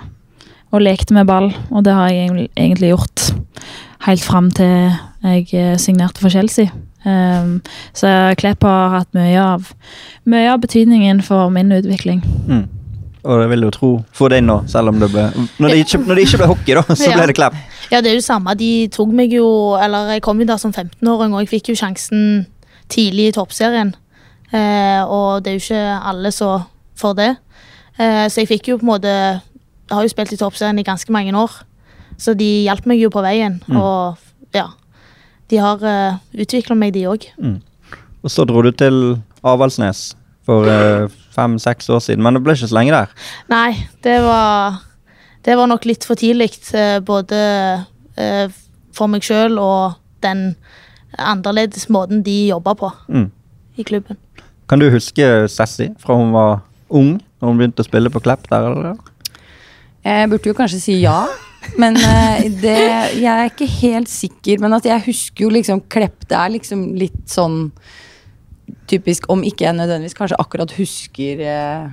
og 0.72 0.80
lekte 0.84 1.14
med 1.16 1.26
ball, 1.26 1.50
og 1.70 1.84
det 1.84 1.92
har 1.94 2.08
jeg 2.10 2.48
egentlig- 2.56 2.92
gjort 2.94 3.32
helt 4.06 4.24
fram 4.24 4.50
til 4.50 4.92
jeg 5.22 5.48
eh, 5.52 5.76
signerte 5.76 6.20
for 6.20 6.30
Chelsea. 6.32 6.70
Um, 7.04 7.62
så 7.96 8.34
Klepp 8.36 8.62
har 8.64 8.90
hatt 8.98 9.08
mye 9.16 9.40
av, 9.40 9.70
mye 10.28 10.50
av 10.52 10.60
betydningen 10.60 11.22
for 11.24 11.48
min 11.50 11.72
utvikling. 11.72 12.20
Mm. 12.48 12.66
Og 13.24 13.40
det 13.40 13.48
vil 13.50 13.62
jo 13.66 13.70
tro 13.70 13.90
for 14.16 14.32
deg 14.32 14.42
nå, 14.44 14.62
selv 14.68 14.88
om 14.88 15.00
det 15.00 15.10
ble 15.12 15.26
Når 15.60 15.68
det 15.68 15.78
ikke, 15.84 15.98
når 16.06 16.14
det 16.16 16.22
ikke 16.24 16.38
ble 16.40 16.46
hockey, 16.48 16.74
da, 16.78 16.82
så 16.88 17.04
Ja. 17.10 17.16
ble 17.18 17.26
det 17.28 17.36
Klepp. 17.36 17.56
Ja, 17.90 18.00
det 18.00 18.06
er 18.08 18.14
jo 18.16 18.20
det 18.22 18.24
samme. 18.24 18.54
De 18.56 18.88
tok 18.88 19.12
meg 19.12 19.32
jo 19.34 19.76
Eller 19.76 20.14
jeg 20.14 20.22
kom 20.24 20.40
jo 20.40 20.46
der 20.48 20.56
som 20.56 20.72
15-åring, 20.72 21.34
og 21.34 21.40
jeg 21.44 21.50
fikk 21.52 21.68
jo 21.72 21.76
sjansen 21.76 22.46
tidlig 22.88 23.28
i 23.28 23.32
toppserien. 23.36 23.92
Eh, 24.52 25.02
og 25.04 25.44
det 25.44 25.52
er 25.52 25.58
jo 25.58 25.64
ikke 25.66 25.82
alle 26.10 26.32
som 26.32 26.64
får 27.00 27.16
det. 27.18 27.30
Eh, 27.98 28.26
så 28.30 28.42
jeg 28.44 28.50
fikk 28.52 28.68
jo 28.70 28.76
på 28.80 28.86
en 28.86 28.92
måte 28.94 29.14
Jeg 29.90 29.96
har 29.96 30.06
jo 30.06 30.12
spilt 30.12 30.32
i 30.32 30.38
toppserien 30.38 30.78
i 30.78 30.86
ganske 30.86 31.10
mange 31.12 31.32
år, 31.34 31.50
så 32.20 32.34
de 32.38 32.46
hjalp 32.68 32.84
meg 32.86 33.00
jo 33.02 33.08
på 33.10 33.24
veien. 33.24 33.56
Mm. 33.66 33.80
Og 33.80 34.54
ja. 34.54 34.68
De 35.50 35.58
har 35.58 35.82
uh, 35.82 36.20
utvikla 36.38 36.76
meg, 36.78 36.92
de 36.94 37.08
òg. 37.10 37.24
Og 38.22 38.30
så 38.30 38.44
dro 38.46 38.62
du 38.62 38.70
til 38.70 39.16
Avaldsnes 39.42 40.12
for 40.46 40.68
eh, 40.70 41.08
fem-seks 41.34 41.88
år 41.90 41.98
siden, 42.04 42.22
men 42.22 42.36
det 42.38 42.42
ble 42.44 42.54
ikke 42.54 42.68
så 42.70 42.76
lenge 42.78 42.94
der. 42.94 43.10
Nei, 43.50 43.72
det 44.06 44.20
var 44.22 44.78
Det 45.44 45.56
var 45.56 45.66
nok 45.66 45.86
litt 45.88 46.04
for 46.04 46.14
tidlig. 46.20 46.52
eh, 46.74 47.00
både 47.00 47.40
eh, 48.16 48.48
for 48.92 49.08
meg 49.08 49.22
sjøl 49.24 49.58
og 49.58 49.94
den 50.22 50.54
annerledes 51.18 51.88
måten 51.88 52.22
de 52.22 52.48
jobba 52.48 52.74
på 52.74 52.92
Mm. 53.08 53.30
i 53.78 53.82
klubben. 53.82 54.16
Kan 54.68 54.78
du 54.78 54.90
huske 54.90 55.48
Sessi 55.48 55.88
fra 55.98 56.14
hun 56.14 56.32
var 56.32 56.60
ung, 56.90 57.16
når 57.40 57.52
hun 57.52 57.62
begynte 57.62 57.84
å 57.84 57.88
spille 57.88 58.12
på 58.12 58.22
Klepp 58.24 58.48
der? 58.50 58.68
eller? 58.70 58.98
Jeg 60.04 60.28
burde 60.32 60.50
jo 60.50 60.56
kanskje 60.56 60.82
si 60.82 60.98
ja. 61.02 61.22
Men 61.78 61.96
eh, 61.96 62.46
det, 62.62 62.76
jeg 63.20 63.30
er 63.30 63.50
ikke 63.50 63.68
helt 63.80 64.10
sikker. 64.10 64.60
Men 64.62 64.78
at 64.78 64.86
jeg 64.88 65.06
husker 65.10 65.44
jo 65.44 65.50
liksom 65.52 65.82
Klepp 65.92 66.24
Det 66.28 66.38
er 66.38 66.54
liksom 66.56 66.86
litt 66.98 67.26
sånn 67.30 67.66
typisk, 68.90 69.26
om 69.30 69.42
ikke 69.46 69.66
jeg 69.66 69.76
nødvendigvis 69.76 70.16
kanskje 70.18 70.38
akkurat 70.40 70.72
husker 70.76 71.42
eh, 71.46 71.90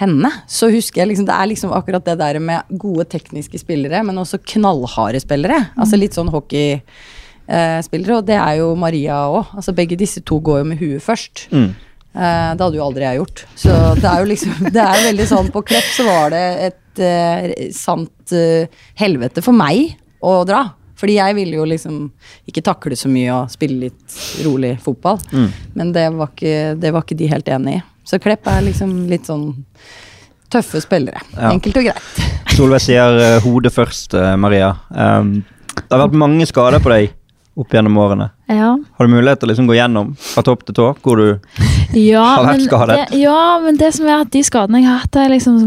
henne, 0.00 0.30
så 0.50 0.68
husker 0.72 1.02
jeg 1.02 1.10
liksom 1.12 1.28
Det 1.28 1.36
er 1.36 1.50
liksom 1.50 1.74
akkurat 1.74 2.04
det 2.06 2.16
der 2.20 2.38
med 2.42 2.78
gode 2.78 3.06
tekniske 3.10 3.60
spillere, 3.62 4.02
men 4.06 4.18
også 4.18 4.40
knallharde 4.54 5.22
spillere. 5.22 5.60
Altså 5.78 5.98
litt 5.98 6.16
sånn 6.16 6.30
hockeyspillere, 6.32 8.18
og 8.18 8.26
det 8.28 8.38
er 8.38 8.60
jo 8.60 8.72
Maria 8.78 9.24
òg. 9.30 9.54
Altså 9.56 9.74
begge 9.76 9.98
disse 9.98 10.22
to 10.26 10.40
går 10.44 10.62
jo 10.62 10.70
med 10.72 10.82
huet 10.82 11.04
først. 11.04 11.46
Mm. 11.54 11.70
Eh, 12.16 12.50
det 12.56 12.64
hadde 12.64 12.78
jo 12.78 12.86
aldri 12.86 13.04
jeg 13.04 13.20
gjort. 13.20 13.44
Så 13.60 13.76
det 14.00 14.08
er 14.08 14.22
jo 14.22 14.30
liksom 14.30 14.66
Det 14.76 14.82
er 14.82 15.04
veldig 15.10 15.28
sånn 15.28 15.52
På 15.52 15.62
Klepp 15.66 15.88
så 15.92 16.06
var 16.08 16.32
det 16.32 16.44
et 16.70 17.04
eh, 17.04 17.68
sant 17.76 18.32
eh, 18.32 18.72
helvete 18.96 19.44
for 19.44 19.56
meg 19.56 19.98
å 20.24 20.40
dra. 20.48 20.64
Fordi 20.96 21.18
jeg 21.18 21.36
ville 21.36 21.58
jo 21.58 21.66
liksom 21.68 22.06
ikke 22.48 22.64
takle 22.64 22.96
så 22.96 23.10
mye 23.12 23.28
og 23.34 23.52
spille 23.52 23.90
litt 23.90 24.16
rolig 24.46 24.78
fotball. 24.80 25.20
Mm. 25.28 25.50
Men 25.76 25.92
det 25.92 26.06
var, 26.14 26.32
ikke, 26.32 26.72
det 26.80 26.92
var 26.94 27.04
ikke 27.04 27.18
de 27.20 27.28
helt 27.28 27.50
enig 27.52 27.76
i. 27.76 27.82
Så 28.06 28.20
Klepp 28.22 28.48
er 28.48 28.64
liksom 28.64 28.94
litt 29.10 29.28
sånn 29.28 29.50
tøffe 30.48 30.80
spillere. 30.80 31.20
Ja. 31.34 31.50
Enkelt 31.50 31.76
og 31.82 31.90
greit. 31.90 32.24
Solveig 32.56 32.80
sier 32.86 33.18
uh, 33.20 33.44
hodet 33.44 33.74
først, 33.74 34.16
uh, 34.16 34.32
Maria. 34.40 34.70
Um, 34.88 35.42
det 35.76 35.90
har 35.90 36.06
vært 36.06 36.16
mange 36.16 36.48
skader 36.48 36.80
på 36.80 36.94
deg 36.94 37.10
opp 37.56 37.72
gjennom 37.72 37.96
årene. 37.98 38.28
Ja. 38.52 38.74
Har 38.76 39.06
du 39.06 39.12
mulighet 39.12 39.40
til 39.40 39.48
å 39.48 39.50
liksom 39.52 39.68
gå 39.70 39.76
gjennom 39.78 40.12
fra 40.20 40.44
topp 40.44 40.66
til 40.66 40.76
tå, 40.76 40.90
hvor 41.02 41.20
du 41.20 41.26
Ja, 41.96 42.24
Har 42.36 42.44
vært 42.44 42.60
men 42.60 42.66
skadet. 42.68 42.96
Det, 43.10 43.20
ja, 43.22 43.40
men 43.62 43.78
det 43.80 43.92
som 43.96 44.08
er 44.10 44.20
at 44.20 44.32
de 44.34 44.42
skadene 44.44 44.82
jeg 44.82 44.90
har 44.90 45.04
hatt, 45.04 45.16
er 45.22 45.32
liksom 45.32 45.58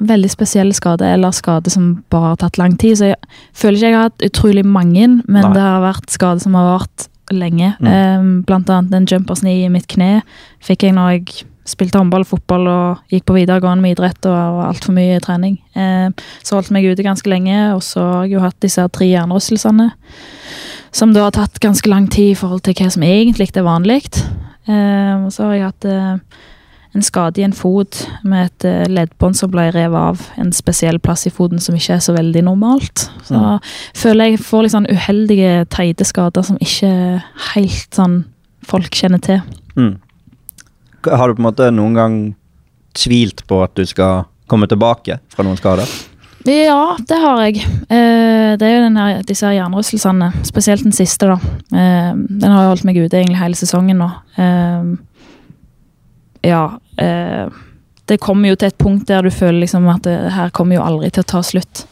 veldig 0.00 0.30
spesielle 0.32 0.76
skader, 0.76 1.14
eller 1.18 1.34
skader 1.36 1.74
som 1.74 1.90
bare 2.14 2.32
har 2.32 2.40
tatt 2.40 2.60
lang 2.60 2.78
tid. 2.80 2.96
Så 3.00 3.12
jeg 3.12 3.40
føler 3.52 3.80
ikke 3.80 3.90
jeg 3.90 3.98
har 3.98 4.08
hatt 4.08 4.28
utrolig 4.30 4.64
mange, 4.64 5.08
men 5.20 5.42
Nei. 5.42 5.52
det 5.52 5.64
har 5.64 5.82
vært 5.84 6.14
skader 6.14 6.46
som 6.46 6.56
har 6.56 6.70
vart 6.72 7.08
lenge. 7.32 7.74
Mm. 7.80 7.90
Um, 7.90 8.30
blant 8.48 8.70
annet 8.70 8.94
en 8.96 9.08
jumpers 9.08 9.44
knee 9.44 9.64
i 9.64 9.72
mitt 9.72 9.88
kne 9.88 10.22
fikk 10.64 10.84
jeg 10.86 10.96
når 10.96 11.16
jeg 11.16 11.44
spilte 11.68 11.96
håndball, 11.96 12.26
fotball 12.28 12.68
og 12.68 13.12
gikk 13.12 13.24
på 13.28 13.36
videregående 13.38 13.84
med 13.84 13.94
idrett 13.94 14.26
og, 14.28 14.36
og 14.36 14.62
altfor 14.66 14.94
mye 14.96 15.20
trening. 15.24 15.56
Eh, 15.72 16.10
så 16.44 16.58
holdt 16.58 16.72
meg 16.76 16.84
ute 16.84 17.06
ganske 17.06 17.30
lenge, 17.30 17.56
og 17.72 17.80
så 17.84 18.04
har 18.04 18.26
jeg 18.26 18.36
jo 18.36 18.42
hatt 18.44 18.58
disse 18.64 18.84
tre 18.92 19.08
hjernerystelsene. 19.08 19.88
Som 20.94 21.12
da 21.14 21.26
har 21.26 21.34
tatt 21.34 21.58
ganske 21.62 21.90
lang 21.90 22.06
tid 22.12 22.32
i 22.32 22.38
forhold 22.38 22.62
til 22.66 22.76
hva 22.78 22.90
som 22.94 23.02
egentlig 23.06 23.50
er 23.56 23.66
vanlig. 23.66 24.04
Eh, 24.70 25.14
og 25.24 25.32
så 25.34 25.48
har 25.48 25.56
jeg 25.56 25.64
hatt 25.66 25.86
eh, 25.90 26.42
en 26.94 27.02
skade 27.04 27.40
i 27.42 27.44
en 27.44 27.52
fot 27.56 28.04
med 28.22 28.46
et 28.46 28.66
eh, 28.70 28.84
leddbånd 28.88 29.34
som 29.36 29.50
ble 29.50 29.66
revet 29.74 29.98
av 29.98 30.22
en 30.40 30.52
spesiell 30.54 31.00
plass 31.02 31.26
i 31.26 31.32
foten 31.34 31.58
som 31.60 31.74
ikke 31.74 31.96
er 31.96 32.04
så 32.04 32.14
veldig 32.14 32.44
normalt. 32.46 33.08
Så 33.26 33.34
Mm. 33.34 33.58
føler 33.98 34.30
jeg 34.30 34.44
får 34.46 34.62
litt 34.62 34.76
sånn 34.76 34.86
uheldige, 34.90 35.66
teite 35.68 36.06
skader 36.06 36.46
som 36.46 36.56
ikke 36.62 36.92
helt 37.54 37.90
sånn 37.98 38.24
folk 38.64 38.94
kjenner 38.94 39.20
til. 39.20 39.42
Mm. 39.76 39.96
Har 41.10 41.28
du 41.28 41.34
på 41.34 41.42
en 41.42 41.50
måte 41.50 41.70
noen 41.74 41.94
gang 41.98 42.14
tvilt 42.94 43.42
på 43.50 43.62
at 43.64 43.74
du 43.74 43.84
skal 43.84 44.24
komme 44.48 44.68
tilbake 44.70 45.18
fra 45.28 45.44
noen 45.44 45.58
skader? 45.58 45.84
Ja, 46.44 46.96
det 47.08 47.18
har 47.22 47.40
jeg. 47.46 47.62
Eh, 47.88 48.52
det 48.60 48.66
er 48.66 48.74
jo 48.74 48.84
den 48.84 48.98
her, 49.00 49.22
disse 49.24 49.46
her 49.48 49.56
hjernerystelsene, 49.56 50.28
spesielt 50.44 50.84
den 50.84 50.92
siste. 50.92 51.30
da. 51.30 51.38
Eh, 51.72 52.12
den 52.14 52.50
har 52.52 52.66
jo 52.66 52.74
holdt 52.74 52.84
meg 52.84 53.00
ute 53.00 53.16
egentlig 53.16 53.40
hele 53.40 53.58
sesongen 53.58 54.02
nå. 54.02 54.10
Eh, 54.36 54.94
ja 56.44 56.78
eh, 57.00 57.46
Det 58.04 58.20
kommer 58.20 58.52
jo 58.52 58.58
til 58.60 58.68
et 58.68 58.76
punkt 58.76 59.08
der 59.08 59.24
du 59.24 59.32
føler 59.32 59.62
liksom 59.62 59.88
at 59.88 60.04
det 60.04 60.34
her 60.34 60.52
kommer 60.52 60.76
jo 60.76 60.84
aldri 60.84 61.08
til 61.10 61.24
å 61.24 61.30
ta 61.32 61.40
slutt. 61.40 61.86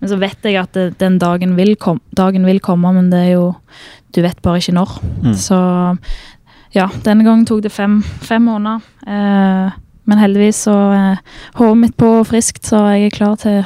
Men 0.00 0.12
så 0.12 0.16
vet 0.16 0.46
jeg 0.46 0.56
at 0.56 0.72
det, 0.72 0.86
den 1.02 1.18
dagen 1.20 1.52
vil, 1.58 1.74
kom, 1.76 2.00
dagen 2.16 2.46
vil 2.48 2.62
komme, 2.64 2.94
men 2.96 3.10
det 3.12 3.26
er 3.26 3.32
jo 3.36 3.54
Du 4.16 4.22
vet 4.24 4.38
bare 4.40 4.62
ikke 4.62 4.72
når. 4.72 4.92
Mm. 5.20 5.34
Så 5.36 5.58
ja, 6.72 6.86
denne 7.04 7.26
gangen 7.26 7.44
tok 7.44 7.60
det 7.66 7.72
fem, 7.74 7.98
fem 8.24 8.46
måneder. 8.48 8.80
Eh, 9.04 9.76
men 10.08 10.22
heldigvis 10.22 10.62
så 10.64 10.76
er 10.96 11.18
hodet 11.58 11.80
mitt 11.82 11.96
på 12.00 12.08
friskt, 12.24 12.64
så 12.64 12.86
jeg 12.94 13.10
er 13.10 13.12
klar 13.18 13.36
til, 13.36 13.58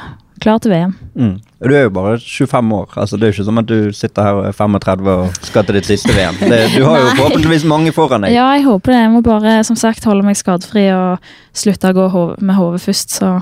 klar 0.43 0.59
til 0.63 0.73
VM. 0.75 0.95
Mm. 1.15 1.37
Og 1.63 1.69
Du 1.71 1.75
er 1.79 1.85
jo 1.87 1.91
bare 1.95 2.17
25 2.19 2.73
år. 2.75 2.89
altså 2.97 3.17
Det 3.17 3.23
er 3.23 3.31
jo 3.33 3.37
ikke 3.37 3.45
som 3.49 3.59
at 3.63 3.67
du 3.71 3.93
sitter 3.95 4.23
her 4.27 4.33
og 4.41 4.47
er 4.49 4.53
35 4.57 5.13
og 5.13 5.37
skal 5.47 5.65
til 5.69 5.75
ditt 5.79 5.87
siste 5.87 6.11
VM. 6.17 6.41
Det, 6.41 6.63
du 6.77 6.85
har 6.85 6.99
jo 6.99 7.13
forhåpentligvis 7.21 7.65
mange 7.71 7.93
foran 7.95 8.27
deg. 8.27 8.35
Ja, 8.35 8.49
jeg 8.57 8.65
håper 8.67 8.93
det. 8.93 9.01
Jeg 9.05 9.13
må 9.15 9.23
bare 9.23 9.61
som 9.65 9.77
sagt 9.79 10.05
holde 10.09 10.27
meg 10.27 10.37
skadefri 10.41 10.89
og 10.97 11.23
slutte 11.55 11.93
å 11.93 11.97
gå 11.97 12.09
hov 12.15 12.35
med 12.41 12.57
hodet 12.57 12.81
først, 12.81 13.13
så 13.21 13.35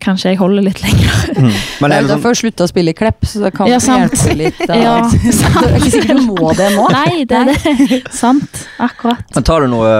kanskje 0.00 0.30
jeg 0.32 0.38
holder 0.40 0.64
litt 0.64 0.78
lenger. 0.80 1.16
Mm. 1.36 1.50
Men 1.84 1.92
er 1.92 2.00
det 2.00 2.08
sånn, 2.08 2.10
derfor 2.14 2.38
slutte 2.38 2.64
å 2.64 2.70
spille 2.70 2.94
Klepp, 2.96 3.20
så 3.28 3.42
det 3.44 3.50
kan 3.52 3.68
Ja, 3.68 3.76
sant. 3.84 4.14
hjelpe 4.16 4.36
litt. 4.38 4.62
Da. 4.66 4.78
Ja, 4.80 4.94
det 5.04 5.20
er 5.68 5.76
ikke 5.76 5.90
sikkert 5.92 6.22
du 6.22 6.30
må 6.40 6.54
det 6.56 6.70
nå. 6.72 6.86
Nei, 6.94 7.24
det 7.28 7.36
er 7.36 7.50
det. 7.52 7.98
Sant. 8.16 8.62
Akkurat. 8.80 9.20
men 9.36 9.44
Tar 9.44 9.60
du 9.60 9.68
noe 9.74 9.92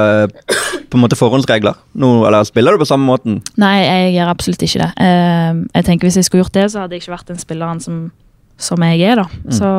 på 0.91 0.97
en 0.99 1.05
måte 1.05 1.19
forhåndsregler? 1.21 1.77
Nå, 2.01 2.11
eller 2.27 2.49
spiller 2.49 2.73
du 2.75 2.81
på 2.83 2.89
samme 2.89 3.05
måten? 3.07 3.43
Nei, 3.61 3.75
jeg 3.85 4.15
gjør 4.17 4.33
absolutt 4.33 4.65
ikke 4.67 4.81
det. 4.87 4.91
Eh, 5.05 5.61
jeg 5.77 5.85
tenker 5.91 6.09
Hvis 6.09 6.17
jeg 6.23 6.25
skulle 6.31 6.47
gjort 6.47 6.57
det, 6.57 6.65
så 6.73 6.81
hadde 6.87 6.97
jeg 6.97 7.05
ikke 7.05 7.15
vært 7.19 7.29
den 7.35 7.39
spilleren 7.61 7.81
som, 7.81 8.11
som 8.57 8.83
jeg 8.83 9.05
er. 9.05 9.21
da. 9.21 9.27
Så 9.53 9.71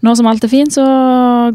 nå 0.00 0.14
som 0.16 0.26
alt 0.26 0.44
er 0.44 0.48
fint, 0.52 0.72
så 0.72 0.84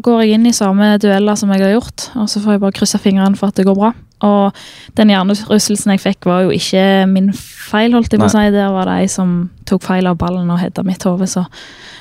går 0.02 0.22
jeg 0.22 0.36
inn 0.36 0.46
i 0.46 0.54
samme 0.54 0.96
dueller 1.02 1.38
som 1.38 1.50
jeg 1.50 1.62
har 1.64 1.74
gjort. 1.74 2.10
Og 2.14 2.28
så 2.30 2.42
får 2.42 2.56
jeg 2.56 2.62
bare 2.62 2.76
krysse 2.76 2.98
fingrene 3.02 3.38
for 3.38 3.50
at 3.50 3.56
det 3.56 3.66
går 3.66 3.78
bra. 3.78 3.92
Og 4.26 4.54
den 4.96 5.10
hjernerystelsen 5.12 5.92
jeg 5.92 6.00
fikk, 6.04 6.26
var 6.26 6.46
jo 6.46 6.54
ikke 6.54 7.06
min 7.10 7.32
feil, 7.34 7.92
holdt 7.92 8.12
jeg 8.12 8.22
på 8.22 8.28
å 8.28 8.32
si. 8.32 8.44
Der 8.54 8.70
var 8.72 8.88
det 8.88 9.00
ei 9.02 9.08
som 9.10 9.50
tok 9.68 9.84
feil 9.84 10.06
av 10.06 10.18
ballen 10.20 10.50
og 10.50 10.62
hedda 10.62 10.86
mitt 10.86 11.04
hode, 11.04 11.28
så 11.28 11.46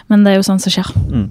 Men 0.08 0.22
det 0.24 0.32
er 0.32 0.36
jo 0.38 0.46
sånn 0.46 0.60
som 0.62 0.70
skjer. 0.70 0.92
Mm. 1.10 1.30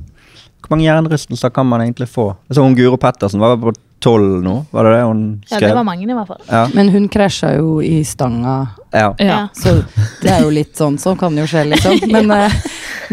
Hvor 0.65 0.77
mange 0.77 0.87
hjernerystelser 0.87 1.53
kan 1.55 1.69
man 1.69 1.85
egentlig 1.85 2.09
få? 2.09 2.31
Altså, 2.49 2.63
hun 2.65 2.77
Guro 2.79 2.97
Pettersen 3.01 3.43
var 3.43 3.59
på 3.61 3.75
tolv 4.05 4.43
nå, 4.45 4.55
var 4.71 4.85
det 4.85 4.93
det 4.97 5.03
hun 5.07 5.21
skrev? 5.47 5.63
Ja, 5.63 5.69
det 5.69 5.77
var 5.79 5.87
mange, 5.87 6.05
i 6.05 6.17
hvert 6.17 6.29
fall. 6.29 6.41
Ja. 6.51 6.65
Men 6.77 6.91
hun 6.93 7.07
krasja 7.13 7.55
jo 7.57 7.79
i 7.85 8.03
stanga, 8.05 8.57
ja. 8.93 9.15
Ja. 9.19 9.27
Ja. 9.27 9.39
så 9.57 9.79
det 10.21 10.33
er 10.33 10.45
jo 10.45 10.51
litt 10.53 10.77
sånn 10.77 10.99
som 11.01 11.17
kan 11.21 11.37
jo 11.39 11.47
skje, 11.49 11.65
liksom. 11.73 12.03
Men, 12.13 12.31
eh, 12.35 12.59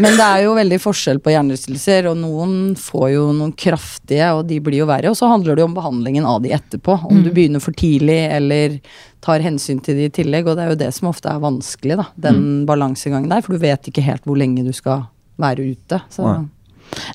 men 0.02 0.18
det 0.18 0.26
er 0.26 0.44
jo 0.44 0.52
veldig 0.56 0.78
forskjell 0.82 1.20
på 1.24 1.32
hjernerystelser, 1.32 2.10
og 2.10 2.18
noen 2.20 2.74
får 2.80 3.06
jo 3.14 3.24
noen 3.36 3.54
kraftige, 3.56 4.28
og 4.36 4.44
de 4.50 4.60
blir 4.64 4.82
jo 4.82 4.88
verre. 4.90 5.12
Og 5.12 5.16
så 5.18 5.28
handler 5.32 5.56
det 5.56 5.64
jo 5.64 5.70
om 5.70 5.76
behandlingen 5.76 6.28
av 6.28 6.42
de 6.44 6.52
etterpå. 6.56 6.98
Om 7.08 7.24
du 7.24 7.30
begynner 7.32 7.62
for 7.62 7.76
tidlig, 7.76 8.20
eller 8.36 8.78
tar 9.24 9.44
hensyn 9.44 9.82
til 9.84 10.00
de 10.00 10.08
i 10.08 10.12
tillegg. 10.12 10.48
Og 10.48 10.56
det 10.58 10.64
er 10.64 10.72
jo 10.72 10.80
det 10.80 10.90
som 10.96 11.10
ofte 11.12 11.30
er 11.32 11.42
vanskelig, 11.42 11.98
da. 12.00 12.08
Den 12.28 12.64
balansegangen 12.68 13.32
der. 13.32 13.44
For 13.44 13.56
du 13.56 13.62
vet 13.62 13.88
ikke 13.88 14.04
helt 14.06 14.24
hvor 14.28 14.40
lenge 14.40 14.64
du 14.64 14.72
skal 14.76 15.06
være 15.40 15.68
ute. 15.72 16.00
Så 16.12 16.24
Nei. 16.26 16.40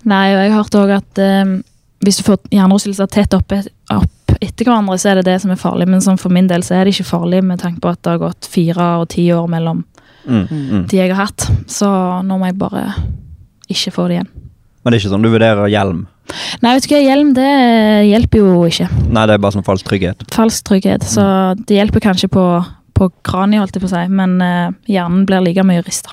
Nei, 0.09 0.25
og 0.35 0.41
jeg 0.43 0.51
har 0.53 0.61
hørt 0.63 0.77
òg 0.79 0.93
at 0.97 1.21
eh, 1.23 1.55
hvis 2.05 2.19
du 2.19 2.23
får 2.27 2.39
hjernerystelser 2.53 3.09
tett 3.13 3.33
opp, 3.37 3.53
opp 3.93 4.35
etter 4.41 4.67
hverandre, 4.67 4.97
så 5.01 5.11
er 5.11 5.19
det 5.21 5.27
det 5.29 5.37
som 5.41 5.51
er 5.53 5.59
farlig. 5.61 5.87
Men 5.89 6.03
sånn 6.03 6.19
for 6.21 6.33
min 6.33 6.47
del 6.49 6.65
så 6.65 6.75
er 6.77 6.85
det 6.85 6.93
ikke 6.95 7.09
farlig 7.09 7.43
med 7.45 7.61
tanke 7.63 7.81
på 7.81 7.89
at 7.89 8.01
det 8.05 8.13
har 8.15 8.21
gått 8.27 8.49
fire 8.49 8.91
og 9.01 9.07
ti 9.13 9.29
år 9.33 9.47
mellom 9.51 9.85
Mm. 10.27 10.43
Mm. 10.51 10.87
de 10.91 10.97
jeg 10.97 11.13
har 11.15 11.27
hatt. 11.29 11.45
Så 11.71 11.87
nå 12.27 12.35
må 12.35 12.49
jeg 12.49 12.57
bare 12.59 12.81
ikke 13.71 13.93
få 13.95 14.07
det 14.09 14.17
igjen. 14.17 14.27
Men 14.83 14.91
det 14.91 14.97
er 14.97 15.01
ikke 15.05 15.11
sånn 15.13 15.23
du 15.23 15.29
vurderer 15.31 15.69
hjelm? 15.71 16.01
Nei, 16.59 16.73
vet 16.75 16.83
du 16.83 16.91
hva, 16.91 16.99
hjelm 16.99 17.29
det 17.37 17.51
hjelper 18.09 18.41
jo 18.43 18.65
ikke. 18.67 18.89
Nei, 19.07 19.23
det 19.23 19.37
er 19.37 19.43
bare 19.45 19.55
sånn 19.55 19.63
falsk 19.63 19.87
trygghet. 19.87 20.25
Falsk 20.35 20.65
trygghet. 20.67 21.05
Så 21.07 21.23
det 21.63 21.77
hjelper 21.79 22.03
kanskje 22.03 22.27
på, 22.27 22.43
på 22.99 23.07
kraniet, 23.23 23.63
holdt 23.63 23.79
jeg 23.79 23.85
på 23.85 23.87
å 23.87 23.93
si, 23.93 24.03
men 24.19 24.35
eh, 24.43 24.75
hjernen 24.91 25.23
blir 25.29 25.45
like 25.47 25.63
mye 25.63 25.85
rista. 25.87 26.11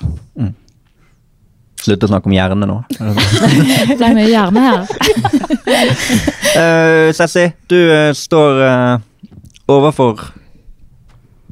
Slutt 1.81 2.05
å 2.05 2.09
snakke 2.09 2.29
om 2.29 2.35
hjerne 2.35 2.67
nå. 2.69 2.77
Det? 2.95 3.97
Ble 3.99 4.11
mye 4.15 4.29
hjerne 4.29 4.63
her. 4.63 4.87
uh, 6.55 7.11
Sessi, 7.17 7.49
du 7.71 7.77
uh, 7.91 8.11
står 8.15 8.61
uh, 8.63 9.03
overfor 9.71 10.23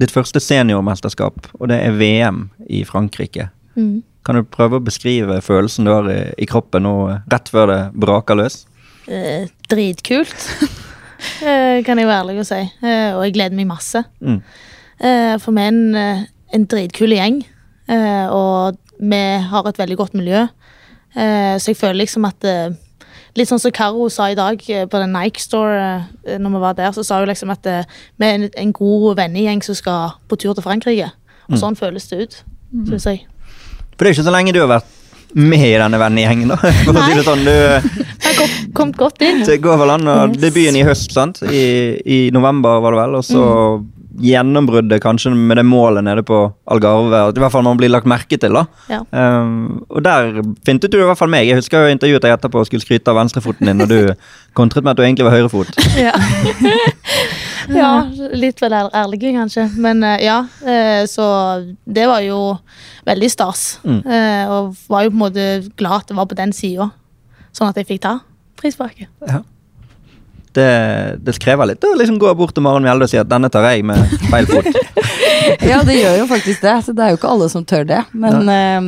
ditt 0.01 0.13
første 0.13 0.42
seniormesterskap, 0.42 1.51
og 1.60 1.70
det 1.70 1.80
er 1.86 1.98
VM 2.00 2.48
i 2.65 2.82
Frankrike. 2.88 3.50
Mm. 3.77 4.01
Kan 4.25 4.39
du 4.39 4.48
prøve 4.48 4.80
å 4.80 4.84
beskrive 4.84 5.42
følelsen 5.44 5.86
du 5.86 5.92
har 5.94 6.08
i, 6.10 6.22
i 6.39 6.48
kroppen 6.50 6.86
nå, 6.88 6.96
rett 7.32 7.51
før 7.51 7.70
det 7.70 7.82
braker 8.06 8.39
løs? 8.39 8.63
Uh, 9.03 9.46
dritkult, 9.70 10.48
eh, 11.44 11.82
kan 11.86 12.00
jeg 12.00 12.08
være 12.08 12.22
ærlig 12.24 12.39
å 12.42 12.48
si. 12.48 12.62
Eh, 12.63 13.10
og 13.13 13.25
jeg 13.27 13.36
gleder 13.36 13.58
meg 13.60 13.70
masse. 13.70 14.03
Mm. 14.24 14.39
Eh, 15.03 15.34
for 15.44 15.56
vi 15.56 15.65
er 15.65 15.74
en, 15.74 16.27
en 16.56 16.68
dritkul 16.72 17.15
gjeng, 17.15 17.42
og 17.90 18.78
vi 19.00 19.22
har 19.50 19.68
et 19.68 19.80
veldig 19.80 19.98
godt 20.00 20.13
miljø. 20.13 20.46
Eh, 21.16 21.60
så 21.60 21.72
jeg 21.72 21.78
føler 21.78 22.04
liksom 22.04 22.25
at 22.25 22.48
eh, 22.48 22.74
Litt 23.34 23.50
sånn 23.50 23.58
som 23.58 23.74
Karo 23.74 24.12
sa 24.13 24.28
i 24.30 24.36
dag 24.38 24.60
eh, 24.70 24.84
på 24.86 25.00
den 25.02 25.10
Nike 25.10 25.42
Store, 25.42 25.78
eh, 26.22 26.36
når 26.38 26.52
vi 26.54 26.60
var 26.62 26.75
der, 26.78 26.92
så 26.94 27.02
sa 27.02 27.18
hun 27.18 27.32
liksom 27.32 27.50
at 27.50 27.66
eh, 27.66 27.88
vi 28.22 28.28
er 28.30 28.44
en, 28.62 28.74
god 28.78 29.16
vennegjeng 29.18 29.63
som 29.66 29.74
skal 29.74 30.20
på 30.30 30.38
tur 30.38 30.54
til 30.54 30.62
Frankrike. 30.62 31.08
Og 31.50 31.58
sånn 31.58 31.78
føles 31.78 32.06
det 32.12 32.20
ut, 32.22 32.36
syns 32.92 33.08
jeg. 33.10 33.24
For 33.96 34.06
det 34.06 34.12
er 34.12 34.13
ikke 34.20 34.28
så 34.30 34.36
lenge 34.36 34.54
du 34.54 34.62
har 34.62 34.70
vært 34.75 34.94
med 35.34 35.66
i 35.66 35.74
denne 35.82 35.98
vennegjengen, 35.98 36.54
da. 36.54 36.60
For 36.86 36.94
å 36.94 37.08
si 37.08 37.18
det 37.18 37.25
sånn, 37.25 37.42
du, 37.48 37.52
eh, 37.54 37.90
Jeg 38.06 38.28
har 38.28 38.38
kom, 38.38 38.54
kommet 38.78 39.02
godt 39.02 39.25
inn. 39.25 39.42
det 39.50 39.58
går 39.66 39.82
vel 39.82 39.96
an 39.96 40.13
å 40.13 40.18
Debuten 40.30 40.78
i 40.78 40.86
høst, 40.86 41.18
sant? 41.18 41.42
I, 41.50 41.66
I 42.06 42.20
november, 42.38 42.78
var 42.86 42.94
det 42.94 43.02
vel. 43.02 43.18
Og 43.18 43.25
så 43.25 43.48
gjennombruddet 44.22 45.01
kanskje 45.01 45.32
med 45.34 45.58
det 45.58 45.65
målet 45.65 46.03
nede 46.05 46.24
på 46.25 46.39
Algarve. 46.70 47.29
at 47.29 47.38
I 47.38 47.41
hvert 47.41 47.51
fall 47.51 47.63
man 47.65 47.77
blir 47.77 47.89
lagt 47.89 48.05
merke 48.10 48.38
til, 48.38 48.53
da. 48.53 48.65
Ja. 48.89 49.01
Um, 49.12 49.84
og 49.89 50.03
der 50.05 50.41
fintet 50.65 50.91
du 50.91 51.00
i 51.00 51.05
hvert 51.05 51.17
fall 51.17 51.32
meg. 51.34 51.48
Jeg 51.48 51.62
husker 51.62 51.88
jo 51.88 51.93
intervjuet 51.96 52.22
deg 52.22 52.36
etterpå 52.36 52.62
og 52.62 52.67
skulle 52.70 52.84
skryte 52.84 53.10
av 53.10 53.17
venstrefoten 53.17 53.70
din, 53.70 53.82
og 53.82 53.89
du 53.89 54.13
kontret 54.60 54.84
med 54.84 54.93
at 54.93 55.01
du 55.01 55.05
egentlig 55.05 55.27
var 55.27 55.38
høyrefot. 55.38 55.74
Ja. 55.98 56.13
ja, 57.82 57.93
litt 58.36 58.62
vel 58.62 58.75
ærlig 58.77 58.93
ærlige, 59.03 59.34
kanskje. 59.38 59.70
Men 59.77 60.03
eh, 60.03 60.25
ja, 60.25 60.43
eh, 60.65 61.05
så 61.10 61.25
det 61.86 62.05
var 62.10 62.22
jo 62.25 62.58
veldig 63.08 63.32
stas. 63.32 63.79
Mm. 63.84 64.03
Eh, 64.03 64.51
og 64.51 64.75
var 64.89 65.08
jo 65.08 65.13
på 65.13 65.17
en 65.17 65.24
måte 65.25 65.48
glad 65.79 66.03
at 66.03 66.13
det 66.13 66.20
var 66.20 66.29
på 66.29 66.38
den 66.38 66.53
sida, 66.53 66.91
sånn 67.53 67.74
at 67.74 67.82
jeg 67.82 67.89
fikk 67.96 68.05
ta 68.05 68.20
frisparket. 68.62 69.10
Det, 70.53 70.67
det 71.25 71.33
skrever 71.33 71.72
litt 71.72 71.86
å 71.88 71.95
liksom 71.98 72.19
gå 72.22 72.29
bort 72.38 72.53
til 72.53 72.65
Maren 72.65 72.86
Mjelde 72.86 73.07
og 73.07 73.12
si 73.12 73.17
at 73.17 73.29
denne 73.29 73.50
tar 73.53 73.65
jeg 73.72 73.86
med 73.89 74.17
feil 74.29 74.50
fot. 74.50 74.69
Ja, 75.63 75.81
det 75.83 75.98
gjør 75.98 76.22
jo 76.22 76.27
faktisk 76.29 76.62
det. 76.63 76.75
Så 76.86 76.93
det 76.95 77.03
er 77.03 77.12
jo 77.12 77.17
ikke 77.19 77.31
alle 77.33 77.50
som 77.51 77.65
tør 77.67 77.83
det. 77.88 78.00
Men 78.15 78.48
eh, 78.51 78.86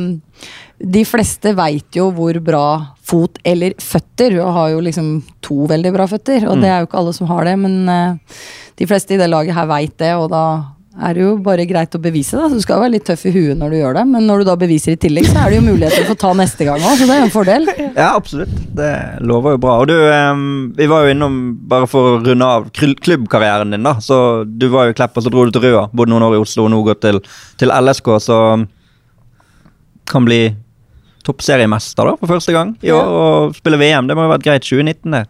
de 0.96 1.02
fleste 1.08 1.52
veit 1.56 1.96
jo 1.96 2.08
hvor 2.16 2.38
bra 2.44 2.66
fot 3.06 3.38
eller 3.46 3.76
føtter, 3.80 4.38
og 4.42 4.54
har 4.56 4.70
jo 4.74 4.84
liksom 4.84 5.10
to 5.44 5.66
veldig 5.70 5.92
bra 5.94 6.06
føtter. 6.10 6.46
Og 6.50 6.62
det 6.62 6.70
er 6.70 6.80
jo 6.80 6.88
ikke 6.88 7.02
alle 7.02 7.14
som 7.16 7.28
har 7.30 7.48
det, 7.48 7.56
men 7.60 7.76
eh, 7.92 8.40
de 8.76 8.88
fleste 8.88 9.16
i 9.16 9.20
det 9.20 9.28
laget 9.32 9.56
her 9.56 9.68
veit 9.70 9.94
det, 10.00 10.14
og 10.16 10.30
da 10.32 10.44
er 10.96 11.16
det 11.16 11.24
jo 11.24 11.32
bare 11.44 11.66
greit 11.68 11.94
å 11.94 12.00
bevise. 12.00 12.38
da, 12.38 12.48
Du 12.48 12.60
skal 12.62 12.80
være 12.80 12.94
litt 12.94 13.04
tøff 13.04 13.26
i 13.28 13.32
huet 13.34 13.58
når 13.58 13.72
du 13.72 13.76
gjør 13.76 13.98
det, 13.98 14.04
men 14.08 14.26
når 14.26 14.42
du 14.42 14.48
da 14.48 14.56
beviser 14.56 14.94
i 14.94 15.00
tillegg, 15.00 15.28
så 15.28 15.42
er 15.42 15.52
det 15.52 15.58
jo 15.58 15.66
muligheter 15.66 16.06
for 16.06 16.16
å 16.16 16.20
ta 16.22 16.32
neste 16.38 16.68
gang 16.68 16.80
òg, 16.80 16.96
så 16.96 17.08
det 17.08 17.16
er 17.16 17.24
en 17.26 17.34
fordel. 17.34 17.68
Ja, 17.96 18.10
absolutt. 18.14 18.52
Det 18.76 18.90
lover 19.24 19.54
jo 19.56 19.60
bra. 19.62 19.78
Og 19.80 19.88
du, 19.88 19.94
um, 19.96 20.72
vi 20.76 20.88
var 20.90 21.04
jo 21.06 21.14
innom, 21.14 21.38
bare 21.68 21.88
for 21.88 22.16
å 22.16 22.18
runde 22.24 22.48
av 22.56 22.68
klubbkarrieren 22.76 23.72
din, 23.72 23.86
da. 23.86 23.96
Så 24.04 24.18
du 24.44 24.68
var 24.72 24.88
jo 24.88 24.92
i 24.92 24.98
Klepp, 24.98 25.16
og 25.16 25.24
så 25.24 25.32
dro 25.32 25.46
du 25.46 25.52
til 25.54 25.64
Røa. 25.64 25.86
Bodde 25.96 26.12
noen 26.12 26.26
år 26.26 26.36
i 26.36 26.42
Oslo, 26.42 26.66
og 26.66 26.72
nå 26.74 26.82
gått 26.86 27.00
til, 27.04 27.20
til 27.60 27.72
LSK, 27.72 28.10
så 28.26 28.38
kan 30.06 30.28
bli 30.28 30.42
toppseriemester 31.26 32.08
da, 32.08 32.14
for 32.20 32.30
første 32.36 32.54
gang 32.54 32.72
i 32.86 32.92
år. 32.94 33.12
Og 33.20 33.56
spille 33.58 33.78
VM. 33.80 34.08
Det 34.08 34.16
må 34.16 34.24
jo 34.24 34.30
ha 34.30 34.34
vært 34.36 34.46
greit 34.46 34.66
2019, 34.66 35.16
det. 35.16 35.22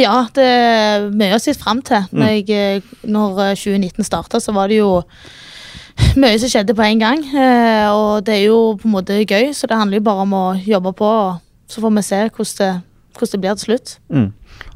Ja, 0.00 0.18
det 0.36 0.46
er 0.48 1.08
mye 1.12 1.36
å 1.36 1.42
se 1.42 1.54
fram 1.58 1.82
til. 1.84 2.06
Når, 2.12 2.32
jeg, 2.38 2.48
eh, 2.80 2.94
når 3.04 3.42
eh, 3.50 3.56
2019 3.60 4.08
starta, 4.08 4.40
så 4.42 4.54
var 4.56 4.72
det 4.72 4.80
jo 4.80 4.90
mye 6.22 6.38
som 6.40 6.50
skjedde 6.50 6.76
på 6.76 6.86
en 6.86 7.02
gang. 7.02 7.22
Eh, 7.28 7.86
og 7.92 8.24
det 8.26 8.38
er 8.38 8.44
jo 8.48 8.58
på 8.80 8.88
en 8.88 8.96
måte 8.96 9.20
gøy, 9.22 9.52
så 9.54 9.70
det 9.70 9.78
handler 9.78 10.00
jo 10.00 10.08
bare 10.08 10.26
om 10.26 10.34
å 10.38 10.44
jobbe 10.64 10.94
på. 10.98 11.12
og 11.28 11.70
Så 11.70 11.84
får 11.84 11.94
vi 11.98 12.06
se 12.08 12.24
hvordan 12.24 12.58
det, 12.60 12.72
hvordan 13.18 13.32
det 13.34 13.42
blir 13.44 13.60
til 13.60 13.68
slutt. 13.68 13.96
Mm. 14.10 14.28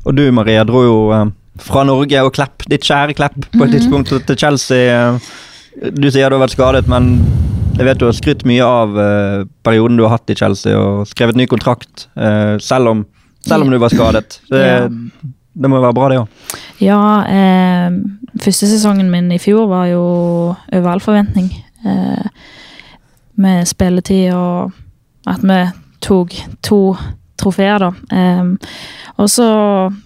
Og 0.05 0.17
du 0.17 0.25
Maria 0.35 0.65
dro 0.69 0.85
jo 0.85 0.97
eh, 1.17 1.27
fra 1.63 1.85
Norge 1.87 2.25
og 2.25 2.33
Klepp, 2.37 2.67
ditt 2.71 2.87
kjære 2.87 3.17
Klepp, 3.19 3.39
på 3.55 3.65
et 3.67 3.77
tidspunkt 3.77 4.15
til 4.15 4.39
Chelsea. 4.39 4.89
eh. 4.89 5.37
Du 5.95 6.09
sier 6.11 6.27
du 6.27 6.35
har 6.35 6.43
vært 6.43 6.57
skadet, 6.57 6.89
men 6.91 7.13
jeg 7.79 7.87
vet 7.87 8.01
du 8.01 8.07
har 8.09 8.17
skrytt 8.17 8.45
mye 8.49 8.65
av 8.67 8.97
eh, 8.99 9.45
perioden 9.67 9.99
du 9.99 10.05
har 10.07 10.17
hatt 10.17 10.31
i 10.33 10.37
Chelsea 10.39 10.75
og 10.79 11.07
skrevet 11.11 11.39
ny 11.39 11.47
kontrakt, 11.51 12.09
eh, 12.19 12.57
selv, 12.63 12.91
om, 12.93 13.05
selv 13.47 13.67
om 13.67 13.71
du 13.73 13.79
var 13.79 13.93
skadet. 13.95 14.41
Det, 14.51 14.63
Ja. 14.65 14.89
det 15.59 15.71
må 15.71 15.81
være 15.83 15.95
bra, 15.95 16.09
det 16.11 16.19
òg. 16.23 16.29
Ja, 16.83 17.01
eh, 17.27 17.91
første 18.43 18.69
sesongen 18.71 19.11
min 19.11 19.31
i 19.35 19.39
fjor 19.43 19.69
var 19.71 19.87
jo 19.91 20.03
over 20.73 20.91
all 20.91 21.01
forventning. 21.03 21.51
Eh, 21.87 22.27
med 23.39 23.67
spilletid 23.71 24.33
og 24.35 24.73
at 25.31 25.43
vi 25.47 25.61
tok 26.03 26.35
to 26.67 26.97
trofeer, 27.39 27.79
da. 27.79 27.93
Eh, 28.11 28.55
og 29.19 29.27
så 29.31 29.47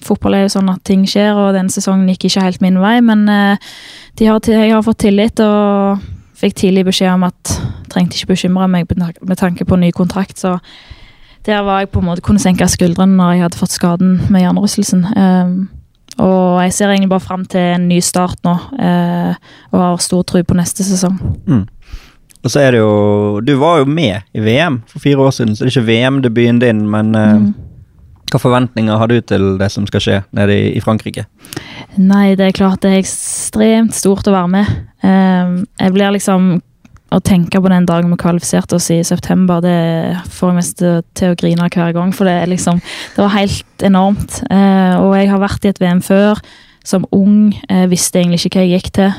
Fotball 0.05 0.35
er 0.37 0.43
jo 0.47 0.53
sånn 0.59 0.69
at 0.73 0.85
ting 0.85 1.05
skjer, 1.09 1.33
og 1.37 1.55
den 1.57 1.69
sesongen 1.73 2.09
gikk 2.13 2.29
ikke 2.29 2.45
helt 2.45 2.61
min 2.65 2.79
vei, 2.81 2.99
men 3.05 3.25
eh, 3.29 3.57
de 4.21 4.29
har, 4.29 4.41
jeg 4.45 4.73
har 4.73 4.85
fått 4.85 5.05
tillit 5.05 5.41
og 5.41 6.01
fikk 6.43 6.57
tidlig 6.59 6.87
beskjed 6.91 7.15
om 7.15 7.29
at 7.29 7.55
trengte 7.93 8.19
ikke 8.19 8.35
bekymre 8.35 8.69
meg 8.71 8.91
med 8.97 9.39
tanke 9.41 9.67
på 9.69 9.79
ny 9.79 9.93
kontrakt, 9.95 10.41
så 10.41 10.59
der 11.47 11.63
var 11.67 11.83
jeg 11.83 11.91
på 11.91 12.03
en 12.03 12.07
måte 12.07 12.23
kunne 12.23 12.43
senke 12.43 12.69
skuldrene 12.71 13.19
når 13.19 13.33
jeg 13.33 13.45
hadde 13.47 13.59
fått 13.59 13.75
skaden 13.75 14.19
med 14.31 14.45
hjernerystelsen. 14.45 15.07
Um, 15.17 15.55
og 16.23 16.61
jeg 16.63 16.75
ser 16.77 16.93
egentlig 16.93 17.11
bare 17.11 17.25
fram 17.25 17.45
til 17.49 17.73
en 17.73 17.89
ny 17.89 17.99
start 18.05 18.43
nå, 18.45 18.53
eh, 18.79 19.39
og 19.73 19.81
har 19.81 20.03
stor 20.05 20.23
tro 20.29 20.43
på 20.45 20.57
neste 20.59 20.85
sesong. 20.85 21.17
Og 22.43 22.51
så 22.51 22.61
er 22.61 22.75
det 22.75 22.83
jo 22.83 23.41
Du 23.41 23.55
var 23.57 23.79
jo 23.81 23.85
med 23.89 24.21
i 24.35 24.43
VM 24.45 24.83
for 24.87 25.01
fire 25.03 25.25
år 25.25 25.31
siden, 25.31 25.57
så 25.57 25.65
det 25.65 25.71
er 25.71 25.81
ikke 25.81 25.89
VM-debuten 25.89 26.61
din, 26.61 26.89
men 26.91 27.15
eh, 27.15 27.37
Mm. 27.39 27.55
Hva 28.33 28.41
forventninger 28.41 28.99
har 28.99 29.11
du 29.11 29.19
til 29.21 29.57
det 29.61 29.69
som 29.73 29.87
skal 29.89 30.03
skje 30.03 30.19
nede 30.37 30.57
i, 30.57 30.67
i 30.79 30.83
Frankrike? 30.83 31.27
Nei, 32.01 32.33
det 32.39 32.49
er 32.49 32.57
klart 32.57 32.83
det 32.85 32.93
er 32.93 33.03
ekstremt 33.03 33.97
stort 33.97 34.29
å 34.29 34.35
være 34.35 34.53
med. 34.53 34.77
Um, 35.05 35.57
jeg 35.81 35.97
blir 35.97 36.15
liksom 36.19 36.55
Å 37.13 37.19
tenke 37.21 37.61
på 37.61 37.69
den 37.69 37.85
dagen 37.85 38.09
vi 38.09 38.17
kvalifiserte 38.17 38.79
oss 38.79 38.87
i 38.89 39.03
september, 39.05 39.59
det 39.61 40.23
får 40.33 40.49
jeg 40.49 40.57
mest 40.57 40.79
til 40.81 41.35
å 41.35 41.37
grine 41.37 41.67
hver 41.69 41.91
gang. 41.93 42.15
For 42.17 42.25
det 42.25 42.39
er 42.41 42.49
liksom 42.49 42.79
Det 42.81 43.21
var 43.21 43.35
helt 43.35 43.85
enormt. 43.85 44.39
Eh, 44.49 44.95
og 44.97 45.13
jeg 45.19 45.29
har 45.29 45.43
vært 45.43 45.67
i 45.67 45.73
et 45.75 45.81
VM 45.83 46.01
før, 46.01 46.41
som 46.89 47.05
ung. 47.13 47.53
Jeg 47.69 47.91
visste 47.93 48.23
egentlig 48.23 48.41
ikke 48.41 48.63
hva 48.63 48.65
jeg 48.65 48.81
gikk 48.81 48.89
til. 48.97 49.13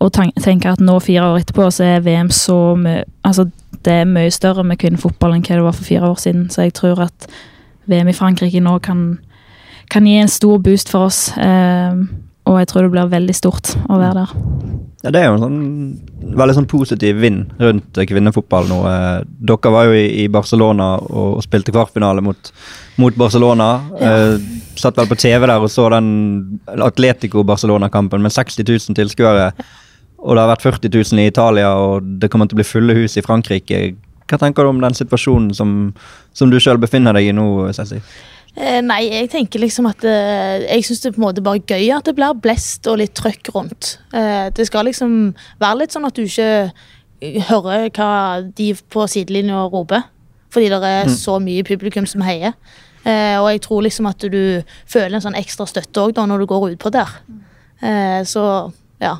Og 0.00 0.12
tenker 0.12 0.72
at 0.72 0.80
nå, 0.80 0.98
fire 1.04 1.28
år 1.28 1.42
etterpå, 1.42 1.70
så 1.70 1.84
er 1.84 2.04
VM 2.04 2.30
så 2.32 2.74
mye 2.76 3.04
Altså, 3.26 3.50
det 3.84 3.92
er 3.92 4.08
mye 4.08 4.30
større 4.32 4.64
med 4.64 4.80
kvinnefotball 4.80 5.34
enn 5.36 5.42
hva 5.44 5.56
det 5.56 5.64
var 5.64 5.76
for 5.76 5.86
fire 5.86 6.08
år 6.08 6.18
siden. 6.20 6.48
Så 6.52 6.66
jeg 6.66 6.74
tror 6.76 7.02
at 7.04 7.28
VM 7.88 8.08
i 8.08 8.16
Frankrike 8.16 8.60
nå 8.64 8.78
kan 8.84 9.20
kan 9.90 10.06
gi 10.06 10.18
en 10.22 10.30
stor 10.30 10.58
boost 10.62 10.90
for 10.92 11.10
oss. 11.10 11.30
Eh, 11.36 12.02
og 12.50 12.58
jeg 12.60 12.70
tror 12.70 12.86
det 12.86 12.92
blir 12.94 13.10
veldig 13.10 13.36
stort 13.36 13.74
å 13.90 13.98
være 14.00 14.22
der. 14.22 14.36
Ja, 15.00 15.10
Det 15.10 15.20
er 15.20 15.28
jo 15.28 15.36
en 15.36 15.44
sånn 15.44 15.60
veldig 16.36 16.54
sånn 16.58 16.68
positiv 16.70 17.20
vind 17.22 17.52
rundt 17.58 17.98
kvinnefotball 18.08 18.68
nå. 18.70 18.78
Eh, 18.90 19.26
Dere 19.50 19.72
var 19.74 19.88
jo 19.88 19.96
i, 19.96 20.28
Barcelona 20.28 20.92
og, 21.08 21.40
spilte 21.44 21.74
kvartfinale 21.74 22.22
mot, 22.24 22.52
mot 23.00 23.16
Barcelona. 23.16 23.70
Eh, 23.98 24.36
satt 24.78 24.98
vel 25.00 25.10
på 25.10 25.18
TV 25.18 25.46
der 25.46 25.58
og 25.58 25.70
så 25.72 25.88
den 25.94 26.60
Atletico 26.66 27.44
Barcelona-kampen 27.44 28.22
med 28.22 28.34
60 28.34 28.66
000 28.66 28.98
tilskuere. 28.98 29.50
Og 30.20 30.36
det 30.36 30.42
har 30.42 30.50
vært 30.52 30.66
40 30.66 30.92
000 30.92 31.22
i 31.22 31.30
Italia, 31.30 31.70
og 31.80 32.04
det 32.20 32.28
kommer 32.32 32.48
til 32.48 32.58
å 32.58 32.60
bli 32.60 32.68
fulle 32.68 32.96
hus 32.98 33.16
i 33.16 33.24
Frankrike. 33.24 33.80
Hva 34.28 34.38
tenker 34.38 34.66
du 34.66 34.70
om 34.70 34.82
den 34.82 34.94
situasjonen 34.94 35.54
som, 35.56 35.70
som 36.36 36.52
du 36.52 36.58
sjøl 36.60 36.78
befinner 36.80 37.16
deg 37.16 37.30
i 37.30 37.34
nå? 37.34 37.46
Ceci? 37.74 37.98
Eh, 38.58 38.80
nei, 38.82 39.04
jeg 39.06 39.28
tenker 39.30 39.62
liksom 39.62 39.86
at 39.86 40.02
eh, 40.02 40.64
Jeg 40.64 40.82
syns 40.82 41.04
det 41.04 41.10
er 41.10 41.14
på 41.14 41.20
en 41.20 41.26
måte 41.28 41.42
bare 41.44 41.62
gøy 41.62 41.92
at 41.94 42.08
det 42.08 42.16
blir 42.18 42.38
blest 42.42 42.88
og 42.90 42.98
litt 42.98 43.14
trøkk 43.18 43.52
rundt. 43.54 43.92
Eh, 44.16 44.48
det 44.54 44.66
skal 44.66 44.88
liksom 44.88 45.32
være 45.62 45.82
litt 45.82 45.94
sånn 45.94 46.08
at 46.08 46.18
du 46.18 46.24
ikke 46.26 46.72
hører 47.50 47.90
hva 47.94 48.10
de 48.56 48.72
på 48.90 49.06
sidelinja 49.10 49.68
roper. 49.70 50.08
Fordi 50.50 50.70
det 50.72 50.82
er 50.82 51.10
så 51.14 51.36
mye 51.38 51.62
publikum 51.62 52.08
som 52.10 52.24
heier. 52.26 52.56
Og 53.04 53.46
jeg 53.52 53.60
tror 53.62 53.84
liksom 53.84 54.08
at 54.10 54.24
du 54.32 54.64
føler 54.90 55.14
en 55.14 55.22
sånn 55.22 55.36
ekstra 55.38 55.62
støtte 55.68 56.02
òg 56.02 56.18
når 56.18 56.42
du 56.42 56.46
går 56.50 56.72
utpå 56.72 56.90
der. 56.90 57.12
Så 58.26 58.42
ja. 58.98 59.12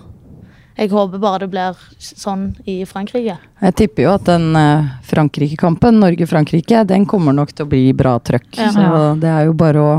Jeg 0.78 0.90
håper 0.92 1.20
bare 1.20 1.44
det 1.44 1.50
blir 1.52 1.78
sånn 2.00 2.50
i 2.70 2.80
Frankrike. 2.88 3.37
Jeg 3.61 3.76
tipper 3.76 4.06
jo 4.06 4.12
at 4.14 4.28
den 4.28 4.54
eh, 4.56 4.92
Frankrike-kampen, 5.11 5.98
Norge-Frankrike, 6.00 6.85
den 6.88 7.06
kommer 7.11 7.37
nok 7.37 7.52
til 7.52 7.66
å 7.66 7.70
bli 7.70 7.83
bra 7.96 8.14
trøkk. 8.22 8.48
Ja. 8.56 8.70
Så 8.74 9.00
det 9.20 9.33
er 9.33 9.48
jo 9.48 9.56
bare 9.59 9.83
å 9.83 9.96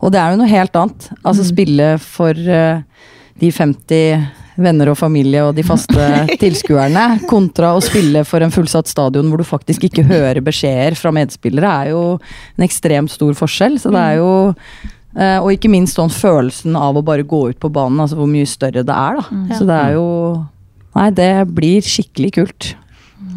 Og 0.00 0.12
det 0.14 0.20
er 0.22 0.32
jo 0.32 0.40
noe 0.40 0.52
helt 0.52 0.78
annet. 0.78 1.10
Altså 1.20 1.44
spille 1.48 1.96
for 2.00 2.38
eh, 2.38 2.80
de 3.42 3.50
50 3.52 4.30
venner 4.62 4.90
og 4.92 4.98
familie 5.00 5.42
og 5.46 5.54
de 5.56 5.64
faste 5.66 6.08
tilskuerne, 6.42 7.22
kontra 7.28 7.72
å 7.76 7.84
spille 7.84 8.24
for 8.28 8.44
en 8.44 8.52
fullsatt 8.52 8.90
stadion 8.90 9.30
hvor 9.30 9.40
du 9.40 9.48
faktisk 9.48 9.86
ikke 9.88 10.04
hører 10.08 10.42
beskjeder 10.44 10.96
fra 10.98 11.12
medspillere, 11.14 11.70
er 11.84 11.92
jo 11.94 12.02
en 12.56 12.66
ekstremt 12.66 13.12
stor 13.12 13.36
forskjell. 13.38 13.78
Så 13.82 13.92
det 13.94 14.02
er 14.02 14.20
jo 14.20 14.32
eh, 15.16 15.38
Og 15.40 15.52
ikke 15.54 15.70
minst 15.72 15.98
sånn 15.98 16.12
følelsen 16.12 16.76
av 16.78 16.96
å 16.98 17.04
bare 17.06 17.26
gå 17.26 17.48
ut 17.50 17.60
på 17.62 17.72
banen, 17.72 18.00
altså 18.00 18.18
hvor 18.20 18.30
mye 18.30 18.48
større 18.48 18.84
det 18.86 18.96
er, 18.96 19.20
da. 19.20 19.56
Så 19.58 19.68
det 19.68 19.78
er 19.78 19.98
jo 19.98 20.06
Nei, 20.92 21.08
det 21.16 21.32
blir 21.56 21.80
skikkelig 21.80 22.32
kult. 22.36 22.72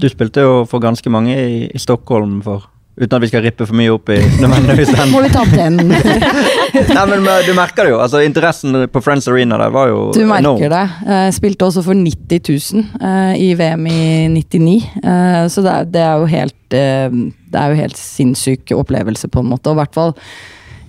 Du 0.02 0.10
spilte 0.12 0.44
jo 0.44 0.64
for 0.68 0.84
ganske 0.84 1.08
mange 1.14 1.36
i, 1.40 1.60
i 1.72 1.80
Stockholm 1.80 2.42
for 2.44 2.66
Uten 2.96 3.18
at 3.18 3.24
vi 3.26 3.28
skal 3.28 3.42
rippe 3.44 3.66
for 3.68 3.76
mye 3.76 3.92
opp 3.92 4.08
i 4.14 4.18
nødvendigvis 4.42 4.94
den 4.96 5.10
Må 5.12 5.20
vi 5.26 5.32
ta 5.34 5.42
den? 5.52 5.76
Nei, 6.96 7.04
men 7.12 7.26
Du 7.44 7.52
merker 7.58 7.84
det 7.84 7.92
jo. 7.92 8.00
altså 8.00 8.22
Interessen 8.24 8.86
på 8.92 9.02
Friends 9.04 9.28
Arena 9.28 9.60
der 9.60 9.74
var 9.76 9.90
jo 9.92 10.00
Du 10.16 10.22
merker 10.24 10.46
enorm. 10.46 10.64
det. 10.72 10.84
Jeg 11.12 11.36
spilte 11.36 11.68
også 11.68 11.84
for 11.84 12.00
90 12.00 12.40
000 12.72 12.86
uh, 13.04 13.34
i 13.36 13.52
VM 13.60 13.88
i 13.92 14.00
99. 14.32 14.76
Eh, 15.04 15.42
så 15.52 15.64
det 15.66 15.74
er, 15.74 15.90
det 15.92 16.04
er 16.06 16.24
jo 16.24 16.30
helt 16.32 16.78
eh, 16.80 17.20
Det 17.52 17.62
er 17.62 17.74
jo 17.74 17.82
helt 17.84 18.00
sinnssyk 18.00 18.72
opplevelse, 18.80 19.28
på 19.28 19.44
en 19.44 19.52
måte. 19.52 19.68
Og 19.72 19.76
i 19.76 19.82
hvert 19.84 19.96
fall 20.00 20.16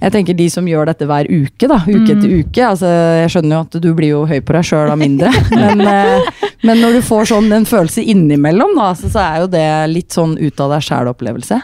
jeg 0.01 0.13
tenker 0.13 0.37
de 0.37 0.47
som 0.53 0.67
gjør 0.69 0.91
dette 0.91 1.07
hver 1.09 1.29
uke, 1.31 1.69
da, 1.71 1.79
uke 1.87 2.13
etter 2.13 2.33
uke. 2.41 2.63
altså 2.67 2.91
Jeg 3.23 3.33
skjønner 3.33 3.57
jo 3.57 3.61
at 3.65 3.79
du 3.83 3.89
blir 3.97 4.13
jo 4.13 4.23
høy 4.29 4.39
på 4.45 4.57
deg 4.57 4.69
sjøl 4.69 4.93
av 4.93 5.01
mindre, 5.01 5.33
men, 5.57 5.81
eh, 5.81 6.45
men 6.69 6.83
når 6.85 6.99
du 6.99 7.01
får 7.07 7.31
sånn 7.33 7.49
en 7.57 7.69
følelse 7.69 8.05
innimellom, 8.05 8.77
da, 8.79 8.91
så, 8.99 9.11
så 9.13 9.23
er 9.25 9.45
jo 9.45 9.51
det 9.57 9.67
litt 9.93 10.17
sånn 10.17 10.37
ut 10.41 10.63
av 10.63 10.75
deg 10.77 10.87
sjæl-opplevelse. 10.89 11.61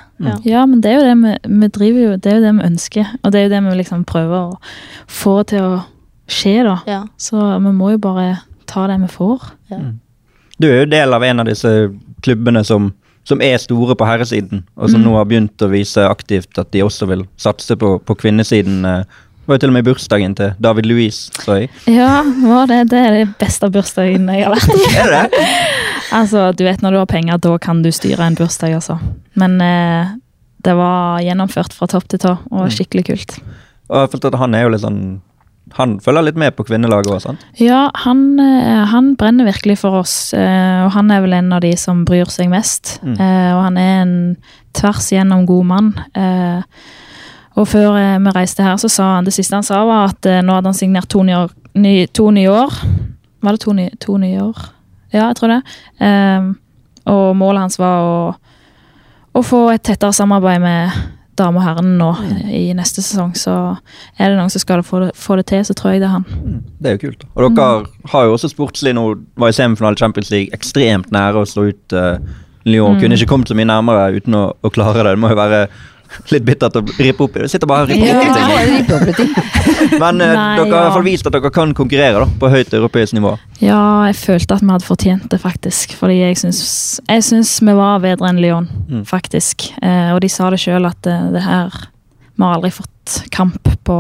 Ja, 0.47 0.65
men 0.69 0.81
det 0.85 0.93
er 0.93 1.01
jo 1.01 1.07
det 1.09 1.17
vi, 1.23 1.35
vi 1.63 1.71
driver 1.75 2.05
jo, 2.07 2.15
det 2.17 2.31
er 2.31 2.39
jo 2.39 2.45
det 2.47 2.55
vi 2.59 2.69
ønsker. 2.71 3.13
Og 3.23 3.35
det 3.35 3.41
er 3.41 3.49
jo 3.49 3.53
det 3.53 3.63
vi 3.67 3.75
liksom 3.81 4.07
prøver 4.09 4.39
å 4.39 4.59
få 5.11 5.37
til 5.51 5.67
å 5.67 5.75
skje, 6.31 6.63
da. 6.67 6.77
Ja. 6.87 7.03
Så 7.21 7.37
vi 7.37 7.75
må 7.75 7.93
jo 7.95 8.01
bare 8.03 8.37
ta 8.71 8.87
det 8.89 9.01
vi 9.03 9.11
får. 9.13 9.51
Du 10.63 10.69
er 10.71 10.85
jo 10.85 10.91
del 10.93 11.15
av 11.17 11.25
en 11.27 11.43
av 11.43 11.49
disse 11.51 11.73
klubbene 12.23 12.63
som, 12.65 12.93
som 13.25 13.41
er 13.45 13.59
store 13.63 13.95
på 13.95 14.07
herresiden, 14.09 14.65
og 14.77 14.89
Mm. 14.89 14.93
som 14.93 15.03
nå 15.05 15.13
har 15.17 15.25
begynt 15.31 15.63
å 15.63 15.69
vise 15.71 16.03
aktivt 16.09 16.59
at 16.59 16.71
de 16.73 16.81
også 16.83 17.07
vil 17.07 17.27
satse 17.39 17.77
på, 17.77 17.99
på 18.05 18.17
kvinnesiden. 18.19 18.85
eh. 18.85 19.05
Det 19.43 19.49
var 19.49 19.57
jo 19.57 19.59
til 19.65 19.71
og 19.71 19.75
med 19.75 19.85
bursdagen 19.85 20.35
til 20.39 20.53
David 20.63 20.87
Louise, 20.87 21.31
så 21.43 21.57
jeg. 21.61 21.71
Ja, 21.91 22.23
det, 22.67 22.77
det 22.91 22.99
er 22.99 23.11
det 23.17 23.39
beste 23.41 23.67
bursdagen 23.75 24.29
jeg 24.31 24.45
har 24.47 24.55
vært 24.55 24.71
i. 24.71 24.85
Er 25.03 25.11
det 25.11 25.23
det? 25.33 25.49
Altså, 26.13 26.53
du 26.55 26.63
vet 26.65 26.83
når 26.83 26.91
du 26.93 26.99
har 26.99 27.07
penger, 27.11 27.39
da 27.43 27.57
kan 27.59 27.83
du 27.83 27.91
styre 27.91 28.21
en 28.27 28.37
bursdag, 28.39 28.75
altså. 28.79 28.99
Men 29.35 29.61
eh, 29.61 30.13
det 30.63 30.75
var 30.79 31.19
gjennomført 31.25 31.73
fra 31.75 31.87
topp 31.91 32.07
til 32.13 32.19
tå, 32.23 32.37
og 32.53 32.71
skikkelig 32.71 33.05
kult. 33.09 33.39
Og 33.91 33.97
jeg 34.05 34.11
følte 34.13 34.31
at 34.31 34.39
han 34.39 34.55
er 34.55 34.63
jo 34.63 34.69
litt 34.77 34.85
sånn 34.85 35.01
Han 35.79 36.01
følger 36.05 36.23
litt 36.27 36.37
med 36.37 36.53
på 36.57 36.65
kvinnelaget 36.69 37.07
òg? 37.15 37.37
Ja, 37.63 37.87
han, 38.05 38.39
eh, 38.41 38.85
han 38.91 39.15
brenner 39.17 39.47
virkelig 39.49 39.79
for 39.79 40.01
oss, 40.03 40.35
eh, 40.35 40.85
og 40.85 40.91
han 40.93 41.11
er 41.11 41.21
vel 41.25 41.33
en 41.33 41.53
av 41.53 41.61
de 41.65 41.71
som 41.77 42.05
bryr 42.05 42.29
seg 42.29 42.51
mest. 42.53 42.99
Mm. 43.03 43.15
Eh, 43.19 43.55
Og 43.57 43.63
han 43.65 43.77
er 43.79 44.03
en 44.03 44.37
tvers 44.75 45.09
igjennom 45.13 45.47
god 45.47 45.65
mann. 45.67 45.95
Og 47.57 47.67
før 47.69 47.93
vi 48.21 48.31
reiste 48.33 48.63
her, 48.65 48.77
så 48.81 48.89
sa 48.89 49.15
han 49.17 49.25
det 49.25 49.35
siste 49.35 49.55
han 49.55 49.63
sa, 49.63 49.85
var 49.85 50.09
at 50.11 50.23
nå 50.45 50.53
hadde 50.57 50.71
han 50.71 50.75
signert 50.75 51.09
to 51.13 51.23
nye 51.23 52.07
to 52.13 52.31
nye 52.31 52.49
år. 52.49 52.73
Var 53.43 53.53
det 53.53 53.61
to, 53.61 53.73
nye- 53.73 53.97
to 54.01 54.17
nye 54.19 54.41
år? 54.41 54.57
Ja, 55.13 55.27
jeg 55.29 55.37
tror 55.37 55.49
det. 55.49 55.63
Og 57.07 57.37
målet 57.37 57.61
hans 57.67 57.79
var 57.79 58.01
å, 58.01 58.35
å 59.35 59.43
få 59.45 59.67
et 59.75 59.83
tettere 59.83 60.13
samarbeid 60.17 60.61
med 60.61 60.91
dame 61.39 61.61
og 61.61 61.65
herrene 61.65 61.97
nå 61.97 62.11
i 62.53 62.65
neste 62.77 63.03
sesong. 63.05 63.33
Så 63.39 63.55
er 64.19 64.33
det 64.33 64.39
noen 64.39 64.53
som 64.53 64.63
skal 64.63 64.85
få 64.87 65.05
det, 65.07 65.11
få 65.19 65.39
det 65.41 65.47
til, 65.51 65.65
så 65.65 65.77
tror 65.77 65.95
jeg 65.95 66.03
det 66.03 66.11
er 66.11 66.17
han. 66.19 66.27
Det 66.83 66.91
er 66.91 66.99
jo 66.99 67.03
kult. 67.07 67.25
da. 67.25 67.33
Og 67.35 67.57
dere 67.57 68.11
har 68.13 68.29
jo 68.29 68.37
også 68.37 68.53
sportslig 68.53 68.95
nå, 68.99 69.07
var 69.41 69.53
i 69.53 69.57
semifinale 69.57 70.01
Champions 70.01 70.33
League 70.35 70.53
ekstremt 70.57 71.13
nære 71.15 71.43
å 71.43 71.49
slå 71.49 71.71
ut 71.73 71.97
uh, 71.97 72.17
Lyon 72.69 73.01
kunne 73.01 73.17
ikke 73.19 73.31
kommet 73.33 73.51
så 73.51 73.57
mye 73.59 73.67
nærmere 73.67 74.21
uten 74.21 74.37
å, 74.39 74.45
å 74.55 74.71
klare 74.71 75.03
det. 75.03 75.17
Det 75.17 75.23
må 75.23 75.33
jo 75.33 75.39
være 75.41 75.65
litt 76.33 76.45
bittert 76.47 76.77
å 76.79 76.83
rippe 76.99 77.25
opp 77.27 77.37
i 77.37 77.43
det. 77.45 77.51
Sitter 77.53 77.69
bare 77.71 77.87
og 77.87 77.93
ripper 77.93 78.97
opp 78.97 79.09
i 79.09 79.15
ting. 79.17 79.31
Men 80.03 80.21
eh, 80.21 80.33
Nei, 80.33 80.57
dere 80.59 80.67
har 80.67 80.67
i 80.67 80.71
hvert 80.71 80.97
fall 80.97 81.07
vist 81.07 81.27
at 81.29 81.37
dere 81.37 81.53
kan 81.55 81.75
konkurrere 81.77 82.25
da, 82.25 82.29
på 82.41 82.51
høyt 82.53 82.75
europeisk 82.79 83.17
nivå. 83.19 83.35
Ja, 83.63 83.81
jeg 84.09 84.19
følte 84.21 84.57
at 84.59 84.65
vi 84.65 84.71
hadde 84.73 84.89
fortjent 84.89 85.29
det, 85.33 85.41
faktisk. 85.43 85.95
Fordi 86.01 86.19
jeg 86.21 86.39
syns, 86.41 86.63
jeg 87.09 87.25
syns 87.27 87.55
vi 87.65 87.77
var 87.79 88.03
bedre 88.05 88.29
enn 88.33 88.41
Lyon, 88.43 88.69
Mm. 88.89 89.05
faktisk. 89.09 89.69
Eh, 89.83 90.11
og 90.15 90.21
de 90.21 90.29
sa 90.29 90.51
det 90.51 90.61
sjøl 90.61 90.87
at 90.89 90.99
det, 91.07 91.17
det 91.37 91.43
her 91.47 91.73
Vi 92.37 92.43
har 92.43 92.57
aldri 92.57 92.71
fått 92.75 93.23
kamp 93.31 93.69
på 93.85 93.97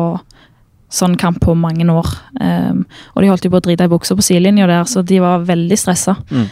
sånn 0.92 1.14
kamp 1.16 1.38
på 1.40 1.55
mange 1.57 1.85
år. 1.88 2.09
Um, 2.40 2.83
og 3.14 3.22
de 3.22 3.29
holdt 3.31 3.44
jo 3.46 3.51
på 3.53 3.61
å 3.61 3.64
drite 3.64 3.87
i 3.87 3.90
buksa 3.92 4.16
på 4.18 4.25
sidelinja 4.25 4.66
der, 4.68 4.85
så 4.85 5.01
de 5.05 5.20
var 5.25 5.44
veldig 5.48 5.79
stressa. 5.81 6.16
Mm. 6.31 6.48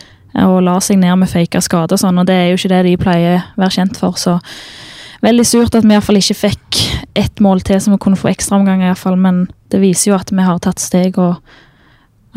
Og 0.46 0.60
la 0.64 0.76
seg 0.80 1.00
ned 1.02 1.18
med 1.20 1.28
faka 1.28 1.60
skader 1.60 1.96
og 1.96 2.00
sånn, 2.00 2.20
og 2.22 2.28
det 2.28 2.36
er 2.38 2.46
jo 2.50 2.56
ikke 2.60 2.70
det 2.72 2.82
de 2.86 2.94
pleier 3.00 3.40
å 3.42 3.60
være 3.64 3.74
kjent 3.76 3.98
for. 4.00 4.16
Så 4.20 4.38
veldig 5.22 5.46
surt 5.46 5.74
at 5.78 5.84
vi 5.84 5.94
iallfall 5.96 6.20
ikke 6.20 6.38
fikk 6.38 6.80
ett 7.18 7.40
mål 7.44 7.60
til 7.66 7.80
som 7.82 7.94
vi 7.94 8.00
kunne 8.02 8.18
få 8.20 8.30
ekstraomganger, 8.32 8.90
iallfall. 8.90 9.18
Men 9.20 9.48
det 9.72 9.80
viser 9.82 10.12
jo 10.12 10.18
at 10.18 10.30
vi 10.32 10.46
har 10.46 10.58
tatt 10.62 10.80
steg, 10.82 11.18
og 11.18 11.38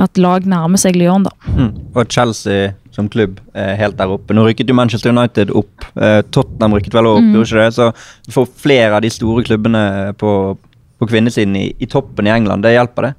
at 0.01 0.17
lag 0.17 0.47
nærmer 0.49 0.81
seg 0.81 0.95
Lyon, 0.97 1.27
da. 1.27 1.31
Mm. 1.53 1.71
Og 1.93 2.09
Chelsea 2.09 2.71
som 2.93 3.07
klubb 3.09 3.39
er 3.57 3.75
helt 3.77 3.97
der 3.97 4.11
oppe. 4.13 4.33
Nå 4.33 4.43
rykket 4.45 4.69
jo 4.69 4.75
Manchester 4.77 5.13
United 5.13 5.49
opp. 5.53 5.85
Eh, 5.97 6.21
Tottenham 6.33 6.75
rykket 6.77 6.93
vel 6.93 7.09
opp, 7.09 7.21
Mm. 7.23 7.33
gjorde 7.33 7.49
ikke 7.49 7.63
det? 7.65 7.73
Så 7.73 7.87
du 8.25 8.31
får 8.31 8.47
flere 8.57 8.95
av 8.95 9.01
de 9.01 9.09
store 9.09 9.43
klubbene 9.43 10.13
på, 10.17 10.57
på 11.03 11.11
kvinnesiden 11.11 11.59
i, 11.59 11.67
i 11.77 11.89
toppen 11.91 12.27
i 12.29 12.33
England, 12.33 12.65
det 12.65 12.73
hjelper 12.77 13.09
det? 13.09 13.13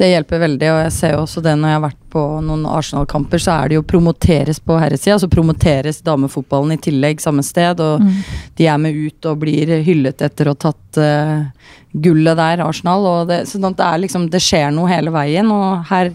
Det 0.00 0.08
hjelper 0.08 0.40
veldig, 0.42 0.68
og 0.72 0.78
jeg 0.80 0.92
ser 0.96 1.12
jo 1.14 1.20
også 1.22 1.42
det 1.44 1.52
når 1.60 1.68
jeg 1.70 1.76
har 1.76 1.82
vært 1.84 1.98
på 2.10 2.22
noen 2.42 2.62
Arsenal-kamper, 2.66 3.42
så 3.42 3.52
er 3.54 3.70
det 3.70 3.76
jo 3.76 3.84
promoteres 3.86 4.58
på 4.64 4.78
herresida, 4.80 5.18
så 5.20 5.28
promoteres 5.30 6.00
damefotballen 6.06 6.74
i 6.74 6.80
tillegg 6.88 7.20
samme 7.22 7.44
sted, 7.46 7.80
og 7.84 8.00
Mm. 8.00 8.16
de 8.56 8.66
er 8.66 8.78
med 8.82 8.96
ut 8.96 9.26
og 9.30 9.38
blir 9.44 9.74
hyllet 9.86 10.22
etter 10.24 10.48
å 10.48 10.56
ha 10.56 10.60
tatt 10.64 10.98
uh, 10.98 11.44
gullet 11.92 12.36
der, 12.40 12.64
Arsenal, 12.64 13.06
og 13.06 13.28
det, 13.28 13.42
sånn 13.50 13.68
at 13.68 13.76
det 13.76 13.86
er 13.86 14.02
liksom, 14.06 14.30
det 14.32 14.40
skjer 14.42 14.72
noe 14.74 14.88
hele 14.90 15.12
veien, 15.14 15.50
og 15.52 15.84
her 15.92 16.12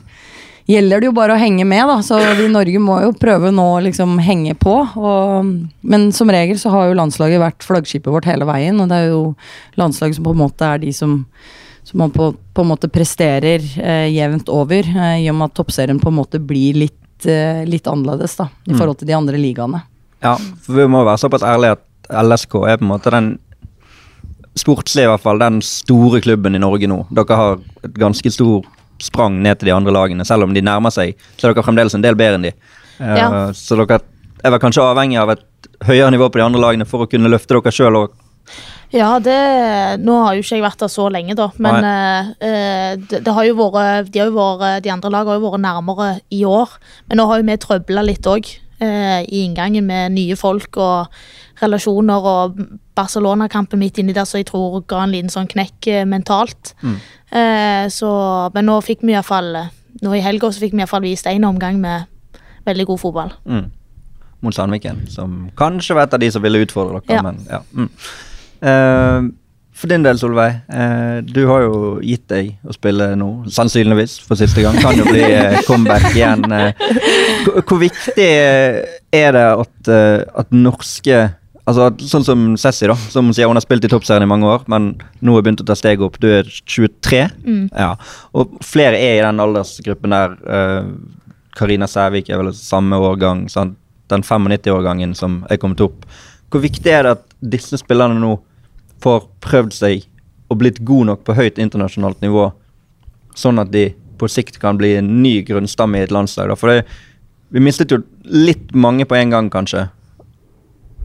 gjelder 0.68 1.02
det 1.04 1.10
jo 1.10 1.16
bare 1.16 1.36
å 1.36 1.40
henge 1.40 1.66
med, 1.68 1.84
da, 1.88 2.00
så 2.02 2.18
vi 2.38 2.48
i 2.48 2.52
Norge 2.52 2.80
må 2.82 2.98
jo 3.04 3.12
prøve 3.14 3.52
nå 3.54 3.66
å 3.76 3.84
liksom 3.86 4.18
henge 4.26 4.56
på, 4.58 4.74
og, 4.98 5.52
men 5.86 6.08
som 6.16 6.32
regel 6.34 6.58
så 6.62 6.72
har 6.74 6.90
jo 6.90 6.98
landslaget 6.98 7.42
vært 7.44 7.68
flaggskipet 7.68 8.10
vårt 8.14 8.26
hele 8.26 8.48
veien, 8.50 8.80
og 8.82 8.90
det 8.90 8.98
er 9.04 9.12
jo 9.12 9.22
landslaget 9.78 10.18
som 10.18 10.26
på 10.26 10.34
en 10.34 10.42
måte 10.42 10.66
er 10.66 10.82
de 10.86 10.94
som 10.96 11.22
som 11.86 12.00
man 12.02 12.10
på, 12.10 12.32
på 12.54 12.64
en 12.64 12.68
måte 12.72 12.88
presterer 12.90 13.62
eh, 13.78 14.08
jevnt 14.10 14.48
over, 14.50 14.82
eh, 14.90 15.20
i 15.22 15.28
og 15.30 15.36
med 15.38 15.52
at 15.52 15.60
toppserien 15.60 16.00
på 16.02 16.10
en 16.10 16.16
måte 16.18 16.40
blir 16.42 16.74
litt, 16.82 17.28
eh, 17.30 17.62
litt 17.70 17.86
annerledes 17.86 18.34
da, 18.40 18.48
i 18.66 18.72
Mm. 18.74 18.80
forhold 18.80 18.98
til 18.98 19.08
de 19.12 19.14
andre 19.14 19.38
ligaene. 19.38 19.84
Ja, 20.24 20.34
for 20.66 20.74
vi 20.80 20.88
må 20.90 21.04
være 21.06 21.22
såpass 21.22 21.46
ærlige 21.46 21.78
at 21.78 22.26
LSK 22.26 22.56
er 22.66 22.80
på 22.82 22.88
en 22.88 22.90
måte 22.90 23.12
den 23.14 23.28
sportslig 24.58 25.04
i 25.06 25.10
hvert 25.12 25.22
fall, 25.22 25.38
den 25.38 25.62
store 25.62 26.24
klubben 26.26 26.56
i 26.58 26.64
Norge 26.64 26.90
nå. 26.90 27.04
Dere 27.14 27.38
har 27.38 27.60
et 27.84 27.94
ganske 28.02 28.32
stor 28.34 28.66
sprang 29.04 29.42
ned 29.44 29.60
til 29.60 29.70
de 29.70 29.76
andre 29.76 29.92
lagene, 29.96 30.26
selv 30.26 30.44
om 30.48 30.54
de 30.54 30.62
nærmer 30.62 30.94
seg, 30.94 31.16
så 31.38 31.48
er 31.50 31.54
dere 31.54 31.66
fremdeles 31.66 31.96
en 31.98 32.04
del 32.06 32.16
bedre 32.16 32.40
enn 32.40 32.50
de. 32.50 32.54
Eh, 33.00 33.16
Ja. 33.18 33.30
Så 33.54 33.76
dere 33.80 34.00
er 34.44 34.52
vel 34.52 34.60
kanskje 34.62 34.84
avhengig 34.84 35.20
av 35.20 35.30
et 35.36 35.44
høyere 35.88 36.12
nivå 36.12 36.30
på 36.30 36.40
de 36.40 36.46
andre 36.46 36.62
lagene 36.62 36.86
for 36.88 37.04
å 37.06 37.10
kunne 37.10 37.30
løfte 37.32 37.58
dere 37.58 37.74
sjøl 37.74 37.98
òg. 38.06 38.10
Ja, 38.94 39.18
det 39.20 40.00
Nå 40.00 40.20
har 40.24 40.36
jo 40.36 40.44
ikke 40.44 40.56
jeg 40.60 40.64
vært 40.64 40.84
der 40.84 40.92
så 40.94 41.08
lenge, 41.12 41.36
da. 41.36 41.50
Men 41.58 41.84
eh, 41.84 42.28
eh, 42.40 42.92
det, 43.02 43.24
det 43.26 43.34
har 43.34 43.48
jo 43.48 43.56
vært 43.58 44.12
De, 44.14 44.20
har 44.22 44.30
jo 44.30 44.36
vært, 44.38 44.84
de 44.86 44.92
andre 44.94 45.10
lagene 45.12 45.34
har 45.34 45.40
jo 45.40 45.50
vært 45.50 45.64
nærmere 45.66 46.10
i 46.32 46.44
år. 46.46 46.78
Men 47.10 47.20
nå 47.20 47.26
har 47.28 47.42
jo 47.42 47.48
vi 47.50 47.58
trøbla 47.58 48.06
litt 48.06 48.30
òg. 48.30 48.52
I 48.84 49.44
inngangen 49.46 49.86
med 49.88 50.12
nye 50.18 50.36
folk 50.36 50.76
og 50.82 51.14
relasjoner 51.62 52.28
og 52.28 52.60
Barcelona-kampen 52.96 53.80
midt 53.80 54.00
inni 54.02 54.16
der, 54.16 54.28
så 54.28 54.42
jeg 54.42 54.50
tror 54.52 54.82
ga 54.88 55.04
en 55.04 55.14
liten 55.14 55.32
sånn 55.32 55.50
knekk 55.52 55.88
eh, 55.92 56.04
mentalt. 56.08 56.74
Mm. 56.84 56.98
Eh, 57.32 57.86
så, 57.94 58.12
men 58.56 58.68
nå 58.70 58.80
fikk 58.86 59.04
vi 59.06 59.16
iallfall 59.16 59.56
Nå 60.04 60.12
i 60.12 60.20
helga 60.20 60.50
fikk 60.52 60.74
vi 60.76 60.82
iallfall 60.84 61.06
vist 61.06 61.28
én 61.32 61.46
omgang 61.48 61.78
med 61.80 62.04
veldig 62.68 62.86
god 62.90 63.00
fotball. 63.00 63.30
Mm. 63.48 63.70
Mot 64.44 64.56
Sandviken, 64.56 65.06
som 65.08 65.46
kanskje 65.56 65.96
var 65.96 66.10
et 66.10 66.18
av 66.18 66.20
de 66.20 66.28
som 66.36 66.44
ville 66.44 66.60
utfordre 66.66 67.00
dere. 67.00 67.16
Ja. 67.16 67.22
Men, 67.24 67.40
ja. 67.48 67.62
Mm. 67.72 67.88
Eh, 68.60 69.30
for 69.76 69.92
din 69.92 70.04
del, 70.06 70.18
Solveig. 70.20 70.62
eh, 70.72 71.18
du 71.28 71.42
har 71.50 71.66
jo 71.66 71.80
gitt 72.02 72.28
deg 72.32 72.54
å 72.64 72.74
spille 72.76 73.10
nå, 73.20 73.30
sannsynligvis 73.52 74.18
for 74.24 74.40
siste 74.40 74.64
gang. 74.64 74.78
Kan 74.82 74.96
jo 75.02 75.06
bli 75.10 75.24
eh, 75.26 75.58
comeback 75.68 76.08
igjen. 76.16 76.46
eh. 76.52 76.86
hvor, 77.46 77.62
hvor 77.62 77.82
viktig 77.84 78.30
er 79.16 79.36
det 79.36 79.46
at, 79.52 79.90
eh, 79.92 80.22
at 80.36 80.54
norske 80.56 81.26
Altså 81.66 81.88
at, 81.90 82.02
Sånn 82.06 82.22
som 82.22 82.42
Sessi 82.62 82.86
da, 82.86 82.94
som 83.10 83.32
sier 83.34 83.48
hun 83.50 83.58
har 83.58 83.64
spilt 83.66 83.88
i 83.88 83.90
toppserien 83.90 84.22
i 84.22 84.30
mange 84.30 84.46
år, 84.46 84.68
men 84.70 84.92
nå 85.26 85.34
har 85.34 85.42
begynt 85.42 85.64
å 85.64 85.66
ta 85.66 85.74
steget 85.74 86.04
opp. 86.06 86.20
Du 86.22 86.28
er 86.30 86.46
23. 86.46 87.24
Mm. 87.42 87.64
Ja. 87.74 87.96
Og 88.38 88.52
flere 88.62 89.00
er 89.02 89.16
i 89.18 89.24
den 89.26 89.42
aldersgruppen 89.42 90.14
der. 90.14 90.36
eh, 90.46 90.92
Karina 91.58 91.88
Sævik 91.90 92.30
er 92.30 92.38
vel 92.44 92.52
samme 92.54 93.00
årgang. 93.02 93.48
Sant? 93.50 93.80
Den 94.14 94.22
95-årgangen 94.22 95.16
som 95.18 95.40
er 95.50 95.58
kommet 95.58 95.82
opp. 95.82 96.06
Hvor 96.54 96.62
viktig 96.62 96.92
er 96.94 97.08
det 97.08 97.16
at 97.18 97.26
disse 97.42 97.80
spillerne 97.82 98.22
nå 98.22 98.36
får 99.04 99.26
prøvd 99.44 99.76
seg 99.76 100.06
og 100.52 100.60
blitt 100.62 100.80
god 100.86 101.12
nok 101.12 101.26
på 101.26 101.36
høyt 101.38 101.60
internasjonalt 101.62 102.22
nivå, 102.24 102.50
sånn 103.36 103.60
at 103.62 103.72
de 103.74 103.90
på 104.20 104.30
sikt 104.32 104.60
kan 104.62 104.78
bli 104.80 104.94
en 105.00 105.10
ny 105.24 105.40
grunnstamme 105.48 106.00
i 106.00 106.06
et 106.06 106.14
landslag? 106.14 106.52
Da? 106.52 106.58
For 106.60 106.72
det, 106.72 106.86
vi 107.54 107.64
mistet 107.64 107.92
jo 107.92 108.02
litt 108.24 108.72
mange 108.76 109.08
på 109.10 109.18
en 109.18 109.34
gang, 109.34 109.52
kanskje. 109.52 109.88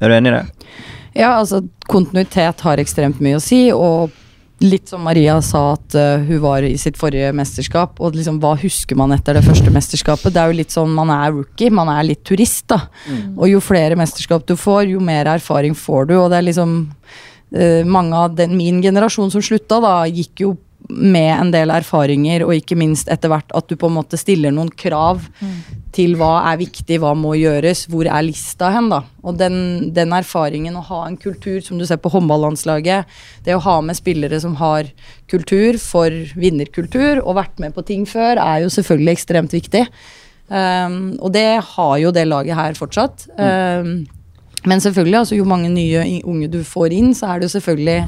Er 0.01 0.09
du 0.09 0.17
enig 0.17 0.33
i 0.33 0.39
det? 0.39 0.71
Ja, 1.19 1.35
altså 1.41 1.65
kontinuitet 1.91 2.63
har 2.65 2.81
ekstremt 2.81 3.21
mye 3.25 3.41
å 3.41 3.43
si, 3.43 3.65
og 3.75 4.15
litt 4.61 4.91
som 4.93 5.03
Maria 5.05 5.39
sa 5.43 5.73
at 5.73 5.97
uh, 5.97 6.21
hun 6.27 6.43
var 6.43 6.65
i 6.67 6.75
sitt 6.79 6.99
forrige 7.01 7.33
mesterskap, 7.37 7.97
og 7.99 8.17
liksom 8.17 8.39
hva 8.43 8.53
husker 8.61 8.99
man 8.99 9.15
etter 9.17 9.37
det 9.37 9.45
første 9.47 9.73
mesterskapet? 9.73 10.35
Det 10.35 10.43
er 10.43 10.53
jo 10.53 10.59
litt 10.61 10.75
sånn 10.75 10.93
man 10.95 11.13
er 11.15 11.33
rookie, 11.33 11.73
man 11.73 11.91
er 11.93 12.05
litt 12.07 12.23
turist, 12.29 12.67
da. 12.71 12.83
Og 13.39 13.49
jo 13.49 13.63
flere 13.65 13.99
mesterskap 13.99 14.45
du 14.47 14.55
får, 14.61 14.85
jo 14.93 15.01
mer 15.03 15.33
erfaring 15.33 15.75
får 15.77 16.11
du, 16.13 16.17
og 16.21 16.29
det 16.31 16.41
er 16.41 16.49
liksom 16.51 16.77
mange 17.87 18.15
av 18.15 18.35
den, 18.39 18.53
min 18.55 18.83
generasjon 18.83 19.33
som 19.33 19.43
slutta, 19.43 19.81
da, 19.83 19.95
gikk 20.07 20.45
jo 20.45 20.53
med 20.91 21.31
en 21.35 21.51
del 21.53 21.71
erfaringer, 21.73 22.45
og 22.47 22.55
ikke 22.57 22.79
minst 22.79 23.11
etter 23.13 23.31
hvert 23.31 23.51
at 23.57 23.69
du 23.71 23.77
på 23.79 23.91
en 23.91 23.97
måte 23.99 24.19
stiller 24.21 24.55
noen 24.55 24.71
krav 24.71 25.23
til 25.95 26.15
hva 26.19 26.33
er 26.51 26.61
viktig, 26.61 27.01
hva 27.03 27.13
må 27.19 27.35
gjøres, 27.39 27.85
hvor 27.91 28.07
er 28.07 28.25
lista 28.27 28.71
hen, 28.75 28.91
da. 28.93 29.03
Og 29.27 29.39
den, 29.39 29.91
den 29.95 30.15
erfaringen 30.17 30.79
å 30.79 30.85
ha 30.87 31.03
en 31.07 31.19
kultur, 31.21 31.61
som 31.67 31.79
du 31.79 31.87
ser 31.87 32.01
på 32.03 32.13
håndballandslaget, 32.15 33.11
det 33.47 33.57
å 33.57 33.65
ha 33.67 33.81
med 33.85 33.99
spillere 33.99 34.41
som 34.43 34.57
har 34.61 34.91
kultur 35.31 35.79
for 35.83 36.15
vinnerkultur, 36.39 37.23
og 37.25 37.39
vært 37.41 37.63
med 37.63 37.75
på 37.77 37.87
ting 37.87 38.07
før, 38.09 38.41
er 38.43 38.65
jo 38.65 38.73
selvfølgelig 38.73 39.17
ekstremt 39.19 39.57
viktig. 39.57 39.87
Um, 40.51 41.15
og 41.23 41.31
det 41.35 41.61
har 41.63 41.99
jo 42.03 42.11
det 42.15 42.27
laget 42.27 42.59
her 42.59 42.79
fortsatt. 42.79 43.29
Um, 43.39 44.01
men 44.65 44.83
selvfølgelig, 44.83 45.19
altså, 45.23 45.39
jo 45.39 45.49
mange 45.49 45.71
nye 45.73 46.21
unge 46.25 46.51
du 46.53 46.61
får 46.67 46.95
inn, 46.97 47.15
så 47.17 47.31
er 47.31 47.41
det 47.41 47.49
jo 47.49 47.57
selvfølgelig 47.59 48.05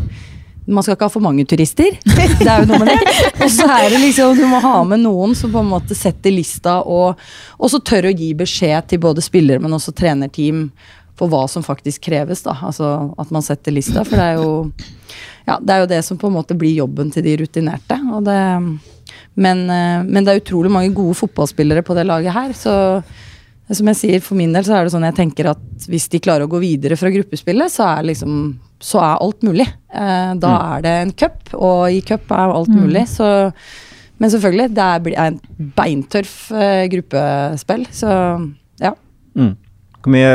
man 0.63 0.85
skal 0.85 0.95
ikke 0.95 1.09
ha 1.09 1.11
for 1.11 1.25
mange 1.25 1.43
turister. 1.51 1.97
Det 2.39 2.47
er 2.47 2.63
jo 2.63 2.69
noe 2.71 2.79
med 2.85 2.93
det. 2.93 3.15
Og 3.43 3.51
så 3.51 3.67
er 3.67 3.89
det 3.91 3.99
liksom, 3.99 4.37
du 4.39 4.45
må 4.47 4.61
ha 4.63 4.77
med 4.87 5.03
noen 5.03 5.35
som 5.35 5.51
på 5.51 5.59
en 5.59 5.73
måte 5.73 5.97
setter 5.99 6.31
lista, 6.31 6.77
og 6.87 7.19
så 7.67 7.81
tør 7.83 8.13
å 8.13 8.15
gi 8.15 8.31
beskjed 8.39 8.93
til 8.93 9.03
både 9.03 9.25
spillere, 9.25 9.63
men 9.63 9.75
også 9.75 9.95
trenerteam 9.97 10.69
for 11.19 11.33
hva 11.33 11.45
som 11.51 11.67
faktisk 11.67 12.07
kreves. 12.07 12.45
da, 12.47 12.55
altså 12.63 13.13
At 13.19 13.35
man 13.35 13.45
setter 13.45 13.75
lista. 13.75 14.05
For 14.07 14.19
det 14.19 14.29
er 14.31 14.39
jo 14.39 14.53
ja, 15.47 15.59
det 15.59 15.75
er 15.75 15.83
jo 15.83 15.91
det 15.91 16.01
som 16.07 16.19
på 16.19 16.31
en 16.31 16.37
måte 16.37 16.55
blir 16.55 16.77
jobben 16.79 17.11
til 17.11 17.25
de 17.27 17.35
rutinerte. 17.41 17.99
Og 18.15 18.23
det, 18.27 18.39
men, 19.35 19.65
eh, 19.67 20.05
men 20.07 20.23
det 20.23 20.33
er 20.33 20.43
utrolig 20.43 20.71
mange 20.71 20.95
gode 20.95 21.19
fotballspillere 21.19 21.83
på 21.83 21.97
det 21.99 22.07
laget 22.07 22.37
her. 22.37 22.55
Så 22.55 22.75
som 23.79 23.89
jeg 23.93 23.99
sier, 23.99 24.21
for 24.25 24.39
min 24.39 24.53
del 24.55 24.65
så 24.67 24.77
er 24.77 24.87
det 24.87 24.93
sånn 24.95 25.07
jeg 25.07 25.19
tenker 25.19 25.51
at 25.53 25.89
hvis 25.91 26.09
de 26.13 26.21
klarer 26.23 26.47
å 26.47 26.53
gå 26.53 26.61
videre 26.63 26.99
fra 27.01 27.13
gruppespillet, 27.15 27.73
så 27.73 27.89
er 27.89 28.11
liksom 28.11 28.37
så 28.83 28.99
er 28.99 29.23
alt 29.23 29.45
mulig. 29.47 29.67
Eh, 29.95 30.31
da 30.43 30.53
er 30.75 30.85
det 30.85 30.93
en 31.05 31.13
cup, 31.15 31.53
og 31.55 31.87
i 31.95 32.01
cup 32.05 32.31
er 32.35 32.53
alt 32.53 32.73
mulig. 32.75 33.05
Så, 33.11 33.27
men 34.19 34.33
selvfølgelig, 34.33 34.73
det 34.75 34.87
er, 34.87 35.11
er 35.13 35.29
en 35.31 35.69
beintørf 35.77 36.35
eh, 36.51 36.87
gruppespill. 36.91 37.87
Så 37.95 38.11
ja. 38.83 38.95
Mm. 39.39 39.55
Hvor 40.03 40.15
mye 40.17 40.33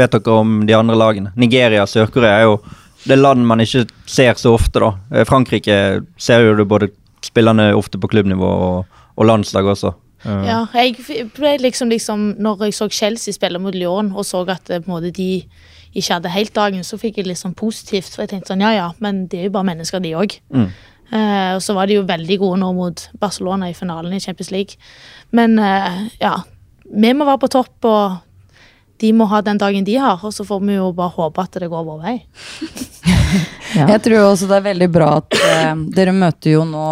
vet 0.00 0.16
dere 0.16 0.38
om 0.40 0.62
de 0.68 0.76
andre 0.76 0.96
lagene? 0.96 1.34
Nigeria 1.36 1.84
og 1.84 1.92
Sør-Korea 1.92 2.38
er 2.38 2.48
jo 2.48 2.56
det 3.04 3.18
land 3.18 3.44
man 3.46 3.60
ikke 3.60 3.84
ser 4.08 4.38
så 4.40 4.54
ofte, 4.56 4.80
da. 4.80 4.94
Eh, 5.12 5.28
Frankrike 5.28 5.76
ser 6.16 6.46
jo 6.46 6.56
du 6.56 6.64
både 6.68 6.88
spillerne 7.22 7.74
ofte 7.76 8.00
på 8.00 8.08
klubbnivå 8.10 8.54
og, 8.70 9.02
og 9.12 9.28
landslag 9.28 9.68
også. 9.68 9.92
Ja, 10.22 10.60
jeg 10.76 11.26
ble 11.34 11.56
liksom, 11.58 11.90
liksom 11.90 12.26
Når 12.38 12.66
jeg 12.68 12.76
så 12.76 12.86
Chelsea 12.92 13.34
spille 13.34 13.58
mot 13.58 13.74
Lyon 13.74 14.12
og 14.14 14.26
så 14.28 14.44
at 14.52 14.70
eh, 14.70 14.84
måte, 14.86 15.10
de 15.10 15.42
ikke 15.92 16.14
hadde 16.14 16.32
helt 16.32 16.54
dagen, 16.56 16.84
så 16.86 16.96
fikk 16.96 17.18
jeg 17.20 17.28
litt 17.28 17.40
sånn 17.40 17.56
positivt. 17.58 18.14
For 18.14 18.24
jeg 18.24 18.32
tenkte 18.32 18.52
sånn, 18.54 18.64
ja 18.64 18.72
ja, 18.72 18.88
men 19.04 19.26
de 19.28 19.42
er 19.42 19.50
jo 19.50 19.56
bare 19.58 19.68
mennesker, 19.68 20.00
de 20.00 20.14
òg. 20.16 20.38
Mm. 20.54 20.68
Eh, 21.12 21.50
og 21.58 21.60
så 21.60 21.76
var 21.76 21.90
de 21.90 21.98
jo 21.98 22.06
veldig 22.08 22.38
gode 22.40 22.60
nå 22.62 22.70
mot 22.76 23.06
Barcelona 23.20 23.68
i 23.68 23.76
finalen 23.76 24.14
i 24.16 24.20
Champions 24.24 24.52
League. 24.54 24.80
Men 25.36 25.58
eh, 25.60 26.06
ja, 26.22 26.38
vi 26.88 27.12
må 27.12 27.28
være 27.28 27.42
på 27.44 27.52
topp, 27.52 27.76
og 27.84 29.02
de 29.04 29.12
må 29.18 29.28
ha 29.28 29.42
den 29.44 29.60
dagen 29.60 29.84
de 29.84 29.98
har, 30.00 30.22
og 30.24 30.32
så 30.32 30.46
får 30.48 30.64
vi 30.64 30.78
jo 30.78 30.92
bare 30.96 31.12
håpe 31.18 31.44
at 31.44 31.60
det 31.60 31.68
går 31.72 31.90
vår 31.90 32.06
vei. 32.06 32.16
Ja. 33.72 33.86
Jeg 33.88 34.02
tror 34.04 34.18
også 34.34 34.46
det 34.50 34.56
er 34.58 34.64
veldig 34.66 34.88
bra 34.92 35.06
at 35.16 35.32
eh, 35.32 35.74
dere 35.96 36.12
møter 36.12 36.52
jo 36.58 36.64
nå 36.68 36.82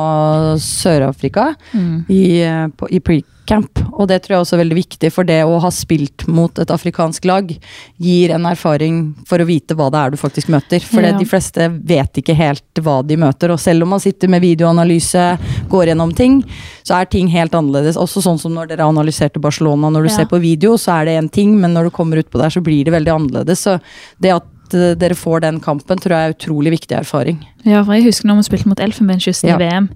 Sør-Afrika 0.65 1.55
Mm. 1.75 2.05
i, 2.09 2.41
eh, 2.43 2.67
på- 2.69 2.89
i 2.91 3.01
pre-camp. 3.01 3.83
Og 3.99 4.09
det 4.09 4.23
tror 4.23 4.37
jeg 4.37 4.41
også 4.47 4.55
er 4.57 4.63
veldig 4.65 4.79
viktig, 4.79 5.11
for 5.13 5.25
det 5.25 5.43
å 5.45 5.59
ha 5.61 5.69
spilt 5.71 6.27
mot 6.29 6.59
et 6.59 6.71
afrikansk 6.73 7.25
lag 7.29 7.53
gir 8.01 8.31
en 8.33 8.47
erfaring 8.49 9.15
for 9.27 9.39
å 9.39 9.47
vite 9.47 9.75
hva 9.77 9.91
det 9.93 9.99
er 10.01 10.11
du 10.11 10.17
faktisk 10.17 10.49
møter. 10.49 10.81
For 10.81 11.03
Ja. 11.03 11.13
de 11.19 11.25
fleste 11.29 11.69
vet 11.85 12.13
ikke 12.23 12.35
helt 12.35 12.63
hva 12.81 13.03
de 13.07 13.17
møter. 13.17 13.51
Og 13.53 13.59
selv 13.61 13.83
om 13.83 13.91
man 13.91 14.01
sitter 14.01 14.29
med 14.29 14.41
videoanalyse, 14.43 15.39
går 15.69 15.87
gjennom 15.93 16.15
ting, 16.17 16.43
så 16.85 17.01
er 17.01 17.05
ting 17.07 17.29
helt 17.29 17.53
annerledes. 17.53 17.97
Også 17.97 18.23
sånn 18.23 18.39
som 18.41 18.55
når 18.55 18.69
dere 18.69 18.87
analyserte 18.89 19.39
Barcelona. 19.41 19.91
Når 19.91 20.03
du 20.05 20.09
Ja. 20.09 20.17
ser 20.17 20.25
på 20.27 20.41
video, 20.41 20.77
så 20.77 21.01
er 21.01 21.05
det 21.05 21.19
én 21.25 21.31
ting, 21.31 21.61
men 21.61 21.75
når 21.75 21.85
du 21.85 21.91
kommer 21.91 22.17
utpå 22.23 22.39
der, 22.41 22.49
så 22.49 22.63
blir 22.63 22.85
det 22.85 22.93
veldig 22.95 23.13
annerledes. 23.13 23.59
Så 23.61 23.81
det 24.21 24.31
at 24.33 24.45
eh, 24.75 24.95
dere 24.95 25.15
får 25.15 25.41
den 25.47 25.61
kampen, 25.61 25.99
tror 26.01 26.15
jeg 26.17 26.31
er 26.31 26.35
utrolig 26.37 26.73
viktig 26.79 26.97
erfaring. 26.99 27.41
Ja, 27.65 27.83
for 27.85 27.95
jeg 27.95 28.05
husker 28.09 28.29
når 28.29 28.37
vi 28.43 28.49
spilte 28.51 28.69
mot 28.69 28.81
Elfenbenskysten 28.81 29.49
Ja. 29.51 29.57
i 29.57 29.65
VM. 29.69 29.89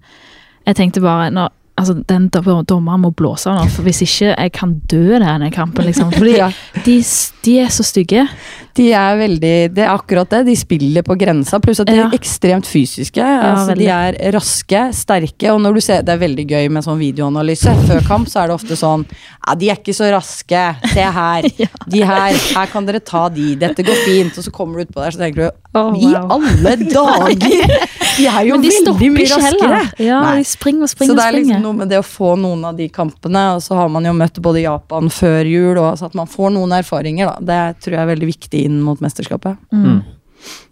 Jeg 0.66 0.76
tenkte 0.76 1.00
bare 1.04 1.30
når, 1.30 1.48
altså, 1.76 1.94
Den 2.06 2.28
dommeren 2.30 3.00
må 3.02 3.10
blåse 3.14 3.46
av 3.50 3.58
nå, 3.64 3.70
for 3.70 3.82
hvis 3.82 4.02
ikke 4.02 4.34
jeg 4.38 4.52
kan 4.52 4.80
dø 4.88 5.18
denne 5.18 5.50
kampen. 5.52 5.84
liksom. 5.84 6.12
Fordi 6.12 6.36
Ja. 6.42 6.50
de, 6.84 7.02
de 7.44 7.58
er 7.62 7.70
så 7.72 7.84
stygge. 7.86 8.24
De 8.74 8.88
er 8.96 9.14
veldig 9.20 9.50
Det 9.76 9.82
er 9.84 9.90
akkurat 9.92 10.28
det. 10.32 10.40
De 10.48 10.54
spiller 10.58 11.04
på 11.06 11.14
grensa. 11.20 11.60
Pluss 11.62 11.78
at 11.80 11.86
de 11.86 11.94
Ja. 12.00 12.06
er 12.08 12.16
ekstremt 12.18 12.66
fysiske. 12.66 13.22
altså, 13.22 13.76
de 13.78 13.86
er 13.86 14.16
raske, 14.34 14.80
sterke. 14.92 15.52
Og 15.52 15.60
når 15.62 15.74
du 15.74 15.80
ser 15.80 16.02
Det 16.02 16.08
er 16.14 16.18
veldig 16.18 16.46
gøy 16.50 16.68
med 16.70 16.82
sånn 16.82 16.98
videoanalyse. 16.98 17.70
Før 17.86 18.00
kamp 18.08 18.26
så 18.28 18.42
er 18.42 18.48
det 18.48 18.56
ofte 18.56 18.74
sånn 18.80 19.04
Ja, 19.46 19.54
de 19.54 19.70
er 19.70 19.76
ikke 19.76 19.94
så 19.94 20.10
raske. 20.10 20.64
Se 20.92 21.00
her. 21.18 21.42
De 21.94 22.02
her. 22.02 22.32
Her 22.56 22.66
kan 22.72 22.86
dere 22.86 23.00
ta 23.04 23.28
de. 23.28 23.54
Dette 23.54 23.84
går 23.84 24.00
fint. 24.06 24.38
Og 24.38 24.44
så 24.44 24.50
kommer 24.50 24.78
du 24.80 24.86
utpå 24.86 25.02
der, 25.04 25.10
så 25.12 25.18
tenker 25.22 25.34
du 25.44 25.50
Å, 25.74 25.94
I 26.00 26.06
wow. 26.14 26.30
alle 26.30 26.76
dager! 26.98 27.88
De 28.16 28.26
er 28.30 28.44
jo 28.46 28.56
de 28.62 28.68
veldig 28.70 29.08
mye 29.10 29.26
raskere. 29.26 29.80
Ja, 29.98 30.20
Nei. 30.22 30.36
de 30.38 30.44
springer 30.46 30.82
og 30.86 30.90
springer. 30.92 31.14
Så 31.14 31.18
det 31.18 31.24
er 31.26 31.32
liksom 31.34 31.62
noe 31.64 31.72
med 31.74 31.88
det 31.90 31.98
å 31.98 32.04
få 32.06 32.36
noen 32.38 32.62
av 32.68 32.76
de 32.78 32.86
kampene, 32.88 33.56
og 33.56 33.62
så 33.64 33.74
har 33.74 33.88
man 33.90 34.04
jo 34.06 34.12
møtt 34.14 34.38
både 34.42 34.62
Japan 34.62 35.10
før 35.10 35.42
jul, 35.50 35.78
og 35.82 35.98
så 35.98 36.06
at 36.06 36.14
man 36.14 36.26
får 36.30 36.52
noen 36.54 36.70
erfaringer, 36.78 37.26
da. 37.26 37.33
Det 37.40 37.60
tror 37.82 37.96
jeg 37.96 38.02
er 38.02 38.10
veldig 38.12 38.28
viktig 38.28 38.64
inn 38.68 38.80
mot 38.84 39.00
mesterskapet. 39.00 39.56
Mm. 39.72 40.02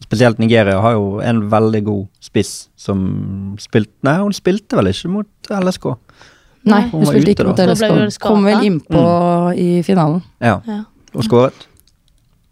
Spesielt 0.04 0.38
Nigeria 0.42 0.80
har 0.84 0.92
jo 0.98 1.20
en 1.24 1.46
veldig 1.50 1.82
god 1.86 2.06
spiss 2.20 2.68
som 2.76 3.56
spilte 3.62 3.92
Nei, 4.04 4.18
hun 4.20 4.34
spilte 4.36 4.76
vel 4.76 4.90
ikke 4.92 5.08
mot 5.08 5.48
LSK. 5.48 5.86
Nei, 6.68 6.82
Hun 6.92 7.00
hun 7.02 7.06
spilte 7.08 7.32
ikke 7.32 7.46
mot 7.48 7.58
LSK. 7.64 7.88
hun. 7.90 8.10
Kom 8.20 8.44
vel 8.46 8.66
innpå 8.68 9.02
i 9.58 9.82
finalen. 9.86 10.22
Ja, 10.40 10.60
Ja. 10.66 10.84
og 11.14 11.24
skåret. 11.24 11.66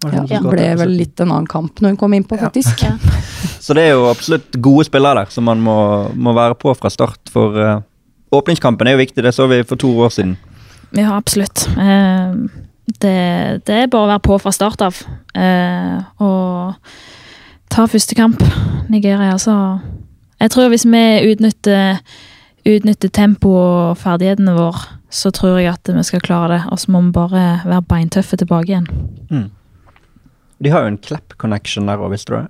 Ja, 0.00 0.22
det 0.24 0.40
ble 0.40 0.64
vel 0.80 0.94
litt 0.96 1.20
en 1.20 1.28
annen 1.30 1.46
kamp 1.46 1.80
når 1.82 1.92
hun 1.92 1.96
kom 2.00 2.14
innpå, 2.16 2.38
faktisk. 2.40 2.80
Ja. 2.82 2.94
Så 3.60 3.74
det 3.76 3.82
er 3.90 3.92
jo 3.92 4.06
absolutt 4.08 4.56
gode 4.56 4.86
spillere 4.88 5.26
der 5.26 5.30
som 5.30 5.44
man 5.44 5.60
må, 5.60 5.76
må 6.16 6.32
være 6.32 6.56
på 6.56 6.72
fra 6.78 6.88
start. 6.88 7.20
For 7.30 7.52
uh, 7.60 7.82
åpningskampen 8.32 8.88
er 8.88 8.96
jo 8.96 9.02
viktig, 9.02 9.22
det 9.22 9.34
så 9.36 9.46
vi 9.50 9.60
for 9.68 9.76
to 9.76 9.90
år 10.00 10.08
siden. 10.14 10.38
Ja, 10.96 11.12
absolutt. 11.18 11.66
Eh, 11.78 12.32
det, 13.02 13.64
det 13.66 13.76
er 13.76 13.90
bare 13.90 14.06
å 14.06 14.10
være 14.10 14.24
på 14.26 14.38
fra 14.42 14.52
start 14.54 14.82
av. 14.84 15.00
Eh, 15.34 15.98
og 16.22 16.74
ta 17.70 17.86
første 17.86 18.16
kamp. 18.18 18.42
Nigeria, 18.90 19.38
så 19.38 19.80
Jeg 20.40 20.50
tror 20.50 20.70
hvis 20.72 20.86
vi 20.88 21.32
utnytter, 21.32 22.00
utnytter 22.64 23.10
tempoet 23.12 23.90
og 23.90 23.98
ferdighetene 24.00 24.54
våre, 24.56 24.96
så 25.10 25.30
tror 25.30 25.58
jeg 25.58 25.68
at 25.68 25.90
vi 25.92 26.02
skal 26.02 26.22
klare 26.24 26.54
det. 26.54 26.60
Og 26.72 26.80
så 26.80 26.90
må 26.90 27.02
vi 27.04 27.12
bare 27.12 27.60
være 27.64 27.82
beintøffe 27.82 28.38
tilbake 28.40 28.72
igjen. 28.72 28.88
De 30.60 30.72
har 30.72 30.84
jo 30.84 30.94
en 30.94 30.98
Klepp-connection 30.98 31.88
der 31.88 32.00
òg, 32.00 32.14
visste 32.14 32.36
du? 32.36 32.48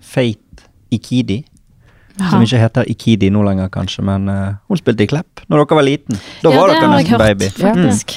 Fate 0.00 0.66
Ikidi. 0.92 1.42
Som 2.18 2.42
ikke 2.44 2.60
heter 2.60 2.88
Ikidi 2.92 3.30
nå 3.32 3.42
lenger, 3.46 3.70
kanskje, 3.72 4.02
men 4.04 4.28
uh, 4.28 4.54
hun 4.68 4.78
spilte 4.80 5.04
i 5.06 5.08
Klepp 5.10 5.42
når 5.48 5.62
dere 5.62 5.78
var 5.78 5.86
liten. 5.86 6.18
Da 6.42 6.50
Ja, 6.52 6.60
var 6.60 6.68
det 6.72 6.76
dere 6.80 6.90
nesten 6.92 7.12
hørt, 7.14 7.22
baby. 7.24 7.48
faktisk. 7.56 8.16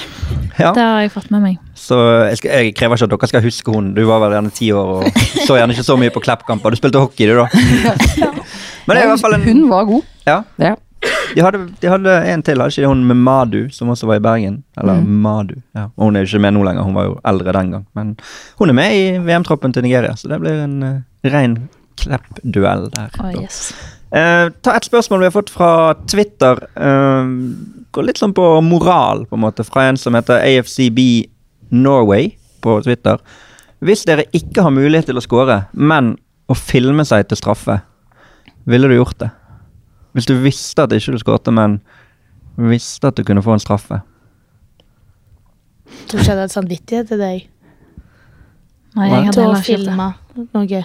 Ja. 0.60 0.72
Det 0.76 0.84
har 0.84 1.02
jeg 1.04 1.12
fått 1.12 1.32
med 1.32 1.42
meg. 1.44 1.58
Så 1.76 1.98
jeg, 2.30 2.38
skal, 2.40 2.52
jeg 2.52 2.76
krever 2.76 2.96
ikke 3.00 3.08
at 3.08 3.16
dere 3.16 3.30
skal 3.32 3.44
huske 3.44 3.72
hun. 3.76 3.94
Du 3.96 4.04
var 4.08 4.22
vel 4.24 4.36
gjerne 4.38 4.54
ti 4.56 4.72
år 4.72 4.92
og 4.98 5.22
så 5.46 5.58
gjerne 5.60 5.76
ikke 5.76 5.88
så 5.88 5.98
mye 6.00 6.14
på 6.16 6.24
Klepp-kamper. 6.24 6.72
Du 6.76 6.80
spilte 6.80 7.02
hockey, 7.04 7.28
du, 7.28 7.36
da. 7.40 7.48
Men 8.86 8.96
det 8.96 9.02
er 9.02 9.06
i 9.08 9.12
hvert 9.14 9.24
fall 9.24 9.36
en 9.40 9.48
Hun 9.48 9.64
var 9.72 9.88
god. 9.90 10.04
Ja. 10.28 10.42
Ja. 10.62 10.76
De 11.36 11.42
hadde, 11.44 11.60
de 11.82 11.90
hadde 11.92 12.14
en 12.32 12.44
til, 12.46 12.62
hadde 12.62 12.74
ikke 12.74 12.90
hun 12.90 13.04
med 13.06 13.20
Madu, 13.20 13.66
som 13.74 13.90
også 13.94 14.08
var 14.10 14.20
i 14.22 14.24
Bergen? 14.24 14.62
Eller 14.80 15.02
Madu. 15.04 15.56
Ja. 15.76 15.90
Og 15.98 16.08
hun 16.08 16.16
er 16.16 16.24
jo 16.24 16.30
ikke 16.32 16.42
med 16.46 16.56
nå 16.56 16.64
lenger, 16.66 16.86
hun 16.88 16.96
var 16.98 17.10
jo 17.10 17.18
eldre 17.28 17.54
den 17.58 17.72
gang. 17.76 17.84
Men 17.98 18.14
hun 18.60 18.72
er 18.72 18.78
med 18.78 18.96
i 18.96 19.04
VM-troppen 19.26 19.74
til 19.76 19.86
Nigeria, 19.86 20.16
så 20.18 20.32
det 20.32 20.40
blir 20.42 20.64
en 20.64 20.78
uh, 20.84 20.96
ren 21.34 21.58
Klepp-duell 22.02 22.90
der. 22.94 23.14
Oh, 23.24 23.32
yes. 23.32 23.74
Eh, 24.16 24.50
ta 24.64 24.76
et 24.76 24.88
spørsmål 24.88 25.24
vi 25.24 25.30
har 25.30 25.36
fått 25.36 25.52
fra 25.54 25.70
Twitter. 26.08 26.60
Eh, 26.76 27.32
går 27.96 28.08
litt 28.08 28.22
sånn 28.22 28.36
på 28.36 28.46
moral, 28.66 29.26
på 29.30 29.38
en 29.38 29.46
måte, 29.46 29.66
fra 29.68 29.88
en 29.90 30.00
som 30.00 30.16
heter 30.18 30.44
AFCB 30.44 31.00
Norway 31.76 32.34
på 32.64 32.78
Twitter. 32.86 33.20
Hvis 33.86 34.06
dere 34.08 34.28
ikke 34.36 34.64
har 34.66 34.74
mulighet 34.74 35.10
til 35.12 35.20
å 35.20 35.24
score, 35.24 35.66
men 35.74 36.16
å 36.50 36.56
filme 36.58 37.06
seg 37.08 37.28
til 37.30 37.40
straffe, 37.40 37.80
ville 38.66 38.90
du 38.90 38.96
gjort 38.98 39.20
det? 39.22 39.32
Hvis 40.16 40.30
du 40.30 40.38
visste 40.40 40.86
at 40.86 40.94
ikke 40.96 41.12
du 41.12 41.20
skårte, 41.20 41.52
men 41.52 41.82
visste 42.56 43.10
at 43.12 43.18
du 43.18 43.24
kunne 43.28 43.44
få 43.44 43.58
en 43.58 43.64
straffe. 43.64 44.00
Tror 46.08 46.22
ikke 46.22 46.32
jeg 46.32 46.38
hadde 46.38 46.54
samvittighet 46.54 47.12
til 47.12 47.20
deg 47.22 47.44
Nei, 48.96 49.10
jeg 49.12 49.26
hadde 49.28 49.42
heller 49.44 49.60
ikke 49.60 49.68
filme 49.68 50.08
noe. 50.56 50.82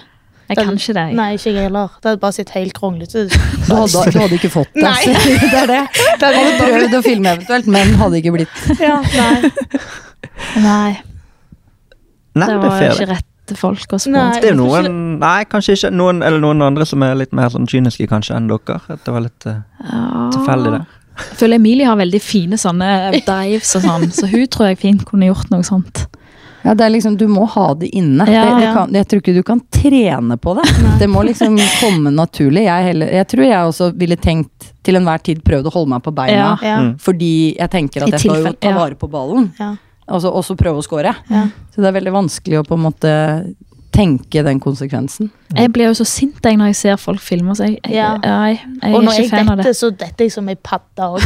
Jeg 0.51 0.59
kan 0.59 0.75
ikke 0.77 0.93
det. 0.97 1.05
jeg. 1.09 1.15
Nei, 1.17 1.27
ikke 1.37 1.51
jeg 1.55 1.65
heller. 1.69 1.95
Det 2.01 2.09
hadde 2.11 2.21
bare 2.21 2.35
sett 2.37 2.51
helt 2.55 2.73
kronglete 2.77 3.21
ut. 3.25 3.35
Du 3.67 3.73
hadde, 3.77 4.03
du 4.11 4.19
hadde 4.19 4.37
ikke 4.37 4.51
fått 4.53 4.71
det. 4.75 4.83
Nei. 4.83 5.15
det 5.53 5.59
er 5.63 5.71
det. 5.71 5.81
Hadde 6.21 6.45
prøvd 6.59 6.95
å 6.99 7.01
filme 7.05 7.33
eventuelt, 7.37 7.69
men 7.71 7.95
hadde 8.01 8.19
ikke 8.21 8.35
blitt. 8.35 8.61
Ja, 8.83 8.99
nei. 9.15 9.51
Nei, 10.61 10.91
Nei, 12.35 12.47
det 12.47 12.53
det 12.53 12.61
var 12.63 12.79
det 12.79 12.89
ikke 12.93 13.05
det. 13.07 13.15
rette 13.17 13.57
folk 13.59 13.93
å 13.95 13.99
spørre. 13.99 14.39
Det 14.43 14.51
er 14.51 14.55
noen 14.55 14.93
Nei, 15.21 15.41
kanskje 15.51 15.75
ikke. 15.79 15.91
Noen, 15.95 16.21
eller 16.23 16.39
noen 16.43 16.63
andre 16.63 16.85
som 16.87 17.03
er 17.03 17.17
litt 17.19 17.33
mer 17.35 17.51
sånn 17.51 17.67
kyniske 17.69 18.07
kanskje 18.11 18.37
enn 18.37 18.47
dere. 18.51 18.77
At 18.87 19.03
det 19.07 19.15
var 19.15 19.25
litt 19.25 19.47
uh, 19.49 19.59
tilfeldig 20.35 20.75
det. 20.77 20.81
Jeg 21.21 21.37
føler 21.41 21.59
Emilie 21.59 21.85
har 21.89 21.97
veldig 21.99 22.21
fine 22.23 22.57
sånne 22.57 22.87
dives 23.27 23.75
og 23.77 23.83
sånn, 23.83 24.05
så 24.15 24.29
hun 24.31 24.45
tror 24.49 24.71
jeg 24.71 24.79
fint 24.81 25.03
kunne 25.05 25.27
gjort 25.27 25.51
noe 25.51 25.65
sånt. 25.67 26.05
Ja, 26.63 26.73
det 26.77 26.85
er 26.85 26.91
liksom, 26.93 27.15
Du 27.17 27.27
må 27.27 27.45
ha 27.49 27.73
det 27.73 27.89
inne. 27.97 28.25
Ja. 28.29 28.43
det, 28.45 28.65
det 28.65 28.73
kan, 28.75 28.93
jeg 28.93 29.07
tror 29.09 29.21
ikke 29.23 29.33
du 29.33 29.43
kan 29.47 29.61
trene 29.73 30.37
på 30.37 30.53
det. 30.59 30.65
Det 31.01 31.07
må 31.09 31.23
liksom 31.25 31.57
komme 31.79 32.11
naturlig. 32.13 32.63
Jeg, 32.67 32.83
heller, 32.91 33.13
jeg 33.17 33.27
tror 33.33 33.45
jeg 33.47 33.71
også 33.71 33.91
ville 33.97 34.17
tenkt 34.21 34.71
til 34.85 34.95
enhver 34.99 35.21
tid 35.25 35.41
prøvd 35.45 35.69
å 35.71 35.73
holde 35.73 35.89
meg 35.95 36.03
på 36.05 36.13
beina. 36.17 36.35
Ja. 36.35 36.51
Ja. 36.67 36.77
Mm. 36.85 36.91
Fordi 37.01 37.31
jeg 37.57 37.69
tenker 37.73 38.01
I 38.01 38.03
at 38.09 38.17
jeg 38.17 38.23
skal 38.27 38.45
jo 38.45 38.53
ta 38.61 38.75
vare 38.77 38.95
på 38.99 39.09
ballen. 39.11 39.51
Ja. 39.59 39.73
Og 40.11 40.21
så 40.23 40.31
også 40.33 40.57
prøve 40.59 40.81
å 40.81 40.85
score. 40.85 41.13
Ja. 41.31 41.43
Så 41.73 41.81
det 41.81 41.87
er 41.91 41.97
veldig 41.99 42.13
vanskelig 42.13 42.59
å 42.61 42.65
på 42.67 42.75
en 42.77 42.85
måte 42.89 43.11
tenke 43.91 44.39
den 44.45 44.59
konsekvensen. 44.63 45.27
Jeg 45.51 45.71
blir 45.75 45.89
jo 45.89 45.95
så 45.99 46.05
sint 46.07 46.37
jeg 46.47 46.55
når 46.59 46.69
jeg 46.71 46.77
ser 46.79 46.99
folk 47.01 47.19
filme 47.23 47.51
seg. 47.59 47.73
Jeg, 47.83 47.95
Ja. 47.97 48.13
jeg, 48.23 48.61
jeg 48.81 48.93
Og 48.95 49.03
når 49.03 49.17
jeg 49.19 49.29
fan 49.33 49.49
av 49.51 49.57
det. 49.59 49.65
detter, 49.65 49.73
så 49.81 49.89
detter 49.91 50.25
jeg 50.29 50.31
som 50.31 50.47
ei 50.47 50.55
padde 50.55 51.09
òg. 51.09 51.25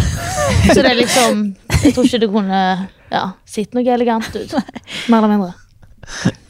Så 0.74 0.80
det 0.82 0.86
er 0.89 0.98
liksom 0.98 1.43
Jeg 1.84 1.93
tror 1.93 2.06
ikke 2.10 2.19
det 2.24 2.32
kunne 2.34 2.62
ja, 3.15 3.25
Sitt 3.49 3.75
noe 3.75 3.86
elegant 3.95 4.28
ut. 4.36 4.56
Mer 5.12 5.21
eller 5.23 5.32
mindre. 5.32 5.54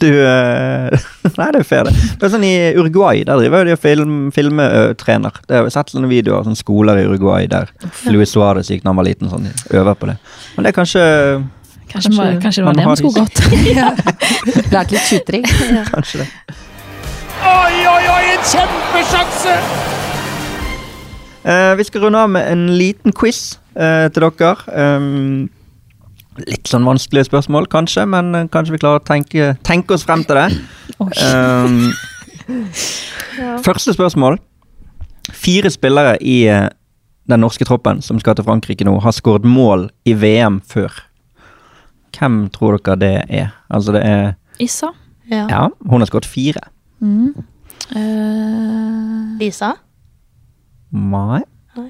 Du 0.04 0.10
eh, 0.12 0.92
Nei, 1.40 1.46
det 1.56 1.62
er 1.62 1.68
fair, 1.68 1.88
det. 1.88 1.94
Men 2.20 2.32
sånn 2.34 2.44
I 2.44 2.56
Uruguay 2.76 3.22
der 3.24 3.40
driver 3.40 3.64
de 3.64 3.76
og 3.78 3.80
film, 3.80 4.16
filmetrener. 4.36 5.38
Det 5.48 5.62
har 5.62 5.70
sett 5.72 5.94
sånne 5.94 6.10
videoer 6.12 6.44
sånn 6.44 6.60
skoler 6.60 7.00
i 7.00 7.06
Uruguay 7.08 7.48
der 7.48 7.72
Luis 8.12 8.34
Suárez 8.36 8.68
gikk 8.74 8.84
da 8.84 8.92
han 8.92 9.00
var 9.00 9.08
liten. 9.08 9.32
sånn, 9.32 9.48
øver 9.72 9.96
på 9.96 10.10
det. 10.12 10.18
Men 10.58 10.68
det 10.68 10.74
er 10.74 10.80
kanskje 10.82 11.06
Kanskje, 11.88 12.12
det 12.12 12.18
var- 12.18 12.42
kanskje 12.44 12.60
det 12.60 12.66
man 12.66 12.76
var 12.76 12.82
det 12.82 12.88
man 12.90 12.98
skulle 13.00 13.20
gått. 13.24 14.72
Lært 14.74 14.92
litt 14.92 15.08
skytring. 15.08 15.44
Kanskje 15.94 16.26
det. 16.26 16.28
Oi, 17.46 17.76
oi, 17.88 18.04
oi, 18.10 18.24
en 18.34 18.44
kjempesjanse! 18.52 19.56
Uh, 21.46 21.76
vi 21.78 21.84
skal 21.86 22.02
runde 22.02 22.18
av 22.18 22.30
med 22.34 22.48
en 22.52 22.66
liten 22.80 23.14
quiz 23.14 23.60
uh, 23.78 24.08
til 24.10 24.26
dere. 24.26 24.56
Um, 24.74 25.46
litt 26.44 26.70
sånn 26.70 26.86
vanskelige 26.88 27.30
spørsmål, 27.30 27.70
kanskje, 27.72 28.06
men 28.12 28.36
eh, 28.36 28.48
kanskje 28.52 28.76
vi 28.76 28.82
klarer 28.82 29.02
å 29.02 29.08
tenke, 29.08 29.54
tenke 29.68 29.96
oss 29.96 30.06
frem 30.08 30.26
til 30.28 30.40
det. 30.40 30.50
Um, 31.00 31.94
Første 33.66 33.96
spørsmål. 33.96 34.40
Fire 35.34 35.72
spillere 35.74 36.18
i 36.22 36.44
eh, 36.52 36.68
den 37.30 37.42
norske 37.42 37.66
troppen 37.66 38.04
som 38.06 38.20
skal 38.22 38.38
til 38.38 38.46
Frankrike 38.48 38.86
nå, 38.86 38.98
har 39.02 39.16
skåret 39.16 39.48
mål 39.48 39.90
i 40.06 40.14
VM 40.18 40.60
før. 40.70 40.94
Hvem 42.16 42.46
tror 42.54 42.78
dere 42.80 43.00
det 43.02 43.16
er? 43.28 43.50
Altså, 43.70 43.96
det 43.96 44.06
er 44.08 44.36
Issa. 44.62 44.94
Ja. 45.28 45.48
Ja, 45.50 45.64
hun 45.90 46.04
har 46.04 46.08
skåret 46.08 46.28
fire. 46.30 46.62
Mm. 47.04 47.34
Uh, 47.92 49.36
Lisa? 49.40 49.74
Nei. 50.96 51.42
Nei. 51.76 51.90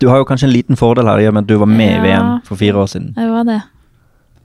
Du 0.00 0.06
har 0.08 0.20
jo 0.20 0.24
kanskje 0.28 0.46
en 0.46 0.52
liten 0.54 0.78
fordel 0.78 1.08
her 1.10 1.18
i 1.18 1.26
og 1.26 1.34
med 1.34 1.42
at 1.46 1.48
du 1.50 1.56
var 1.58 1.66
med 1.70 1.90
i 1.96 2.00
VM 2.04 2.40
for 2.46 2.56
fire 2.60 2.74
år 2.84 2.86
siden. 2.86 3.12
det 3.16 3.30
var 3.30 3.42
det. 3.48 3.60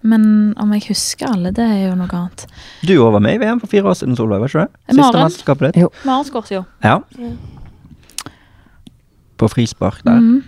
Men 0.04 0.54
om 0.60 0.72
jeg 0.74 0.84
husker 0.90 1.30
alle, 1.32 1.52
det 1.56 1.64
er 1.64 1.86
jo 1.88 1.94
noe 1.96 2.12
annet. 2.12 2.46
Du 2.84 2.92
òg 2.98 3.14
var 3.16 3.22
med 3.24 3.38
i 3.38 3.44
VM 3.46 3.62
for 3.62 3.72
fire 3.72 3.88
år 3.88 3.94
siden, 3.96 4.18
Solveig. 4.20 4.42
var 4.42 4.52
ikke 4.52 4.66
det? 4.66 4.96
Siste 4.98 5.22
mesterskapet 5.22 5.70
ditt. 5.70 5.84
Jo. 5.86 5.92
Maren 6.04 6.26
skåret 6.28 6.52
jo. 6.52 6.64
Ja. 6.84 6.98
På 9.40 9.48
frispark 9.48 10.02
der. 10.04 10.20
Mm. 10.20 10.44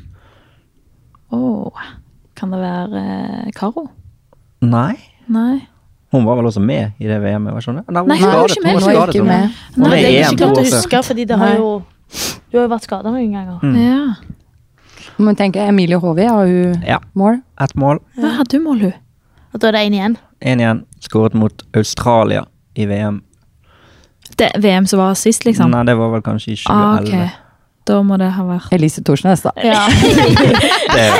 Åh, 1.31 1.85
kan 2.35 2.51
det 2.51 2.59
være 2.59 3.05
eh, 3.05 3.51
Karo? 3.55 3.87
Nei. 4.61 4.97
Nei. 5.27 5.61
Hun 6.11 6.25
var 6.25 6.35
vel 6.39 6.45
også 6.51 6.61
med 6.63 6.91
i 6.99 7.07
det 7.07 7.17
VM-et, 7.23 7.53
var 7.53 7.63
ikke? 7.63 7.71
Nei, 7.91 8.01
hun 8.01 8.07
Nei, 8.11 8.19
hun 8.19 8.31
var 8.31 8.47
skadet, 8.47 8.55
ikke 8.55 8.63
med. 8.63 8.75
Hun 8.75 8.89
er 8.91 8.99
var 8.99 9.07
ikke 9.13 9.23
med. 9.23 9.59
Nei, 9.77 9.89
det 9.89 10.05
er 10.05 10.29
ikke 10.29 10.41
klart 10.43 10.59
å 10.59 10.65
huske, 10.67 11.03
fordi 11.09 11.25
det 11.31 11.37
har 11.41 11.55
jo 11.59 11.69
Du 12.51 12.57
har 12.59 12.67
jo 12.67 12.71
vært 12.71 12.85
skada 12.85 13.11
mange 13.11 13.31
ganger. 13.33 13.63
Mm. 13.63 13.75
Ja. 13.81 14.35
Men 15.17 15.35
tenk, 15.35 15.55
Emilie 15.55 15.97
Håvi 15.97 16.25
har 16.27 16.45
hun 16.47 16.83
Ja. 16.87 16.99
mål. 17.13 17.41
Ett 17.61 17.75
mål. 17.75 17.99
Hva 18.17 18.31
hadde 18.37 18.57
du 18.57 18.59
mål, 18.63 18.79
hun? 18.81 18.93
Og 19.53 19.59
da 19.61 19.67
er 19.67 19.71
det 19.71 19.85
én 19.87 19.93
igjen. 19.93 20.17
Én 20.41 20.59
igjen. 20.59 20.83
Skåret 20.99 21.33
mot 21.33 21.63
Australia 21.75 22.45
i 22.75 22.85
VM. 22.85 23.21
Det 24.37 24.51
VM 24.59 24.85
som 24.87 24.99
var 24.99 25.13
sist, 25.15 25.45
liksom? 25.45 25.71
Nei, 25.71 25.83
det 25.85 25.95
var 25.97 26.11
vel 26.11 26.21
kanskje 26.21 26.51
i 26.51 26.55
2011. 26.55 26.73
Ah, 26.75 27.25
ok. 27.25 27.31
Da 27.85 28.01
må 28.01 28.17
det 28.17 28.31
ha 28.33 28.43
vært 28.43 28.73
Elise 28.73 29.03
Thorsnes, 29.03 29.41
da. 29.45 29.51
Ja. 29.63 29.87
Det. 30.95 31.11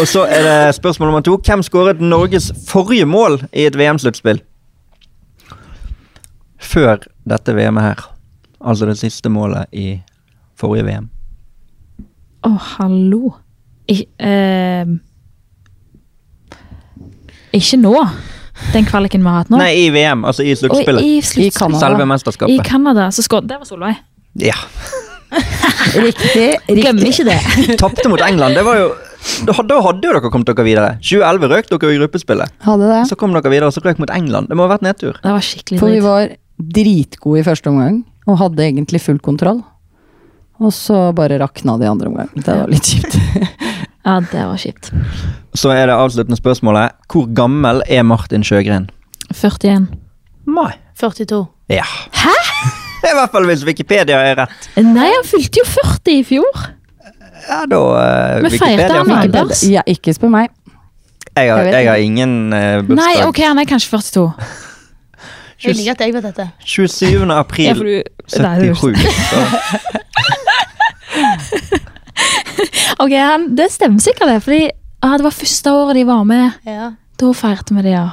Og 0.00 0.06
så 0.08 0.24
er 0.28 0.42
det 0.42 0.74
spørsmål 0.74 1.08
nummer 1.10 1.20
to. 1.24 1.36
Hvem 1.36 1.62
skåret 1.62 2.00
Norges 2.00 2.50
forrige 2.68 3.06
mål 3.06 3.40
i 3.52 3.66
et 3.68 3.76
VM-sluttspill? 3.76 4.40
Før 6.60 6.96
dette 7.28 7.54
VM-et 7.56 7.82
her. 7.84 8.02
Altså 8.60 8.86
det 8.86 8.98
siste 9.00 9.28
målet 9.32 9.66
i 9.72 10.02
forrige 10.60 10.84
VM. 10.88 11.08
Å, 12.46 12.50
hallo. 12.76 13.34
I, 13.90 14.04
uh, 14.22 14.86
ikke 17.56 17.80
nå. 17.80 17.94
Den 18.74 18.86
kvaliken 18.86 19.24
vi 19.24 19.30
har 19.30 19.42
hatt 19.42 19.52
nå. 19.52 19.58
Nei, 19.60 19.72
i 19.86 19.90
VM. 19.92 20.24
Altså 20.28 20.44
i 20.46 20.54
sluttspillet. 20.56 21.02
i 21.02 21.46
I. 21.46 21.50
Canada. 21.52 21.80
Selve 21.82 22.06
I 22.06 22.10
mesterskapet. 22.12 22.64
Canada. 22.66 23.10
Så 23.14 23.24
skåret 23.26 23.48
Det 23.50 23.60
var 23.60 23.68
Solveig. 23.68 24.00
Ja. 24.40 24.56
Riktig. 25.94 26.48
Glemmer 26.68 27.06
riktig. 27.06 27.24
ikke 27.26 27.68
det. 27.68 27.78
Tapte 27.82 28.10
mot 28.12 28.22
England. 28.24 28.58
Det 28.58 28.66
var 28.66 28.78
jo 28.78 28.90
da 29.44 29.52
hadde, 29.52 29.68
da 29.68 29.80
hadde 29.84 30.06
jo 30.06 30.12
dere 30.14 30.30
kommet 30.32 30.48
dere 30.48 30.64
videre. 30.64 30.92
2011 31.04 31.50
røk 31.52 31.66
dere 31.72 31.92
i 31.92 31.98
gruppespillet. 32.00 32.54
Hadde 32.64 32.88
det. 32.88 33.00
Så 33.10 33.18
kom 33.20 33.34
dere 33.36 33.52
videre, 33.52 33.68
og 33.68 33.76
så 33.76 33.82
røk 33.84 34.00
mot 34.00 34.12
England. 34.14 34.48
Det 34.48 34.56
må 34.56 34.64
ha 34.64 34.72
vært 34.72 34.86
nedtur. 34.86 35.18
Det 35.20 35.34
var 35.34 35.44
skikkelig 35.44 35.80
For 35.82 35.92
vi 35.92 36.00
var 36.04 36.32
dritgode 36.80 37.42
i 37.42 37.44
første 37.44 37.72
omgang 37.72 38.00
og 38.28 38.38
hadde 38.40 38.64
egentlig 38.64 39.02
full 39.04 39.20
kontroll. 39.24 39.60
Og 40.60 40.72
så 40.76 40.96
bare 41.16 41.38
rakna 41.40 41.78
det 41.80 41.86
i 41.88 41.90
andre 41.90 42.10
omgang. 42.10 42.30
Det 42.36 42.56
var 42.62 42.70
litt 42.70 42.90
kjipt. 42.94 43.16
Ja, 44.00 44.14
det 44.24 44.40
var 44.48 44.56
kjipt. 44.56 44.86
Så 45.60 45.68
er 45.76 45.90
det 45.90 45.92
avsluttende 45.92 46.38
spørsmålet. 46.38 46.94
Hvor 47.12 47.26
gammel 47.36 47.82
er 47.84 48.00
Martin 48.08 48.40
Sjøgren? 48.40 48.86
41. 49.28 49.90
Mai. 50.48 50.72
42. 50.96 51.42
Ja. 51.68 51.84
Hæ?! 52.16 52.32
I 53.10 53.12
hvert 53.18 53.34
fall 53.34 53.44
hvis 53.48 53.66
Wikipedia 53.68 54.22
er 54.30 54.38
rett. 54.40 54.70
Nei, 54.80 55.10
han 55.12 55.28
fylte 55.28 55.60
jo 55.60 55.66
40 55.68 56.16
i 56.16 56.24
fjor. 56.30 56.64
Ja, 57.44 57.60
da 57.68 57.82
uh, 57.82 58.40
Men 58.44 58.56
feirte 58.56 58.88
han 58.88 59.12
Anders? 59.18 59.62
Ja, 59.68 59.84
ikke 59.88 60.16
spør 60.16 60.32
meg. 60.32 60.50
Jeg 61.36 61.52
har, 61.52 61.62
Jeg 61.68 61.72
jeg 61.72 61.88
har 61.92 62.02
ingen 62.08 62.34
uh, 62.52 62.80
bursdag. 62.80 63.04
Nei, 63.04 63.14
ok, 63.28 63.44
han 63.52 63.60
er 63.60 63.68
kanskje 63.68 64.00
42. 64.00 64.26
Jeg 65.60 65.76
liker 65.76 65.92
at 65.92 66.00
jeg 66.06 66.14
vet 66.16 66.24
dette. 66.24 66.48
27. 66.64 67.32
april 67.36 67.66
ja, 67.68 67.74
du- 67.76 68.02
77. 68.32 68.96
Ok, 73.00 73.12
han, 73.16 73.46
det 73.56 73.70
stemmer 73.72 74.02
sikkert 74.04 74.28
det, 74.28 74.40
fordi 74.44 74.64
ah, 75.00 75.14
det 75.16 75.24
var 75.24 75.32
første 75.32 75.72
året 75.72 75.96
de 75.96 76.02
var 76.08 76.24
med. 76.28 76.58
Ja. 76.68 76.90
Da 77.20 77.30
feirte 77.36 77.76
vi 77.78 77.86
det, 77.86 77.94
ja. 77.94 78.08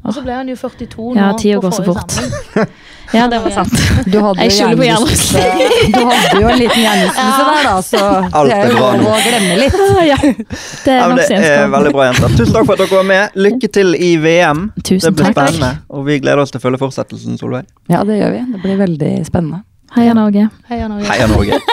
Og 0.00 0.14
så 0.16 0.22
ble 0.24 0.32
han 0.32 0.48
jo 0.48 0.56
42 0.56 1.10
nå. 1.12 1.18
Ja, 1.20 1.32
tida 1.36 1.58
går 1.60 1.74
så 1.76 1.84
fort. 1.84 2.68
Ja, 3.10 3.24
det 3.26 3.40
var 3.42 3.50
sant. 3.50 3.72
Du 4.06 4.20
hadde 4.22 4.44
Jeg 4.44 4.52
skylder 4.54 4.76
på 4.78 4.84
hjernerystelse. 4.86 5.40
Du 5.96 6.04
hadde 6.06 6.42
jo 6.44 6.46
en 6.46 6.60
liten 6.60 6.78
hjernerystelse 6.84 7.46
der, 7.48 7.64
da, 7.66 7.72
så 7.82 8.02
Alt 8.38 8.52
det 8.52 8.54
er 8.54 8.68
jo 8.70 8.76
bra 8.76 8.90
nå. 9.00 9.08
å 9.10 9.16
glemme 9.24 9.56
litt. 9.58 9.78
Ja. 10.06 10.18
Det 10.20 10.92
er 10.94 11.00
Ja, 11.00 11.08
men 11.10 11.18
det 11.18 11.40
er 11.48 11.72
veldig 11.72 11.92
bra, 11.96 12.04
jenter. 12.06 12.36
Tusen 12.38 12.54
takk 12.54 12.68
for 12.68 12.76
at 12.76 12.84
dere 12.84 13.00
var 13.00 13.08
med. 13.10 13.34
Lykke 13.48 13.70
til 13.74 13.96
i 13.98 14.12
VM. 14.22 14.62
Tusen 14.78 15.08
det 15.08 15.12
blir 15.18 15.26
takk. 15.26 15.40
spennende. 15.40 15.72
Og 15.90 16.06
vi 16.06 16.20
gleder 16.22 16.44
oss 16.44 16.54
til 16.54 16.62
å 16.62 16.64
følge 16.68 16.80
fortsettelsen, 16.84 17.34
Solveig. 17.42 17.66
Ja, 17.90 18.04
det 18.06 18.20
gjør 18.20 18.36
vi. 18.36 18.44
Det 18.54 18.62
blir 18.62 18.78
veldig 18.84 19.12
spennende. 19.26 19.64
Heia 19.96 20.14
Norge. 20.14 20.48
Heia 20.70 20.88
Norge. 20.88 21.06
Heia 21.10 21.26
Norge. 21.26 21.58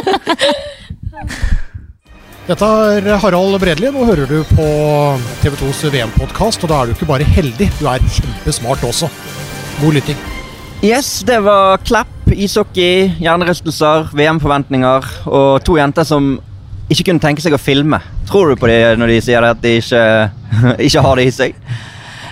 Dette 2.47 2.67
er 2.95 3.07
Harald 3.21 3.57
Bredli. 3.61 3.89
Nå 3.91 4.05
hører 4.07 4.25
du 4.29 4.37
på 4.55 4.65
TV 5.43 5.53
2s 5.59 5.81
VM-podkast, 5.93 6.63
og 6.63 6.69
da 6.71 6.75
er 6.79 6.85
du 6.87 6.91
ikke 6.95 7.09
bare 7.09 7.25
heldig, 7.27 7.67
du 7.77 7.85
er 7.91 7.99
kjempesmart 8.15 8.81
også. 8.87 9.07
God 9.81 9.93
lytting. 9.99 10.17
Yes, 10.85 11.07
det 11.27 11.39
var 11.45 11.77
klapp, 11.85 12.13
ishockey, 12.31 13.11
hjernerystelser, 13.21 14.09
VM-forventninger 14.17 15.01
og 15.27 15.59
to 15.67 15.73
jenter 15.77 16.05
som 16.07 16.37
ikke 16.87 17.03
kunne 17.09 17.21
tenke 17.21 17.41
seg 17.43 17.53
å 17.57 17.61
filme. 17.61 17.99
Tror 18.29 18.45
du 18.53 18.55
på 18.61 18.69
dem 18.71 18.97
når 19.01 19.07
de 19.11 19.19
sier 19.27 19.43
at 19.45 19.59
de 19.61 19.75
ikke, 19.81 20.01
ikke 20.87 21.03
har 21.05 21.13
det 21.19 21.25
i 21.27 21.35
seg? 21.35 21.51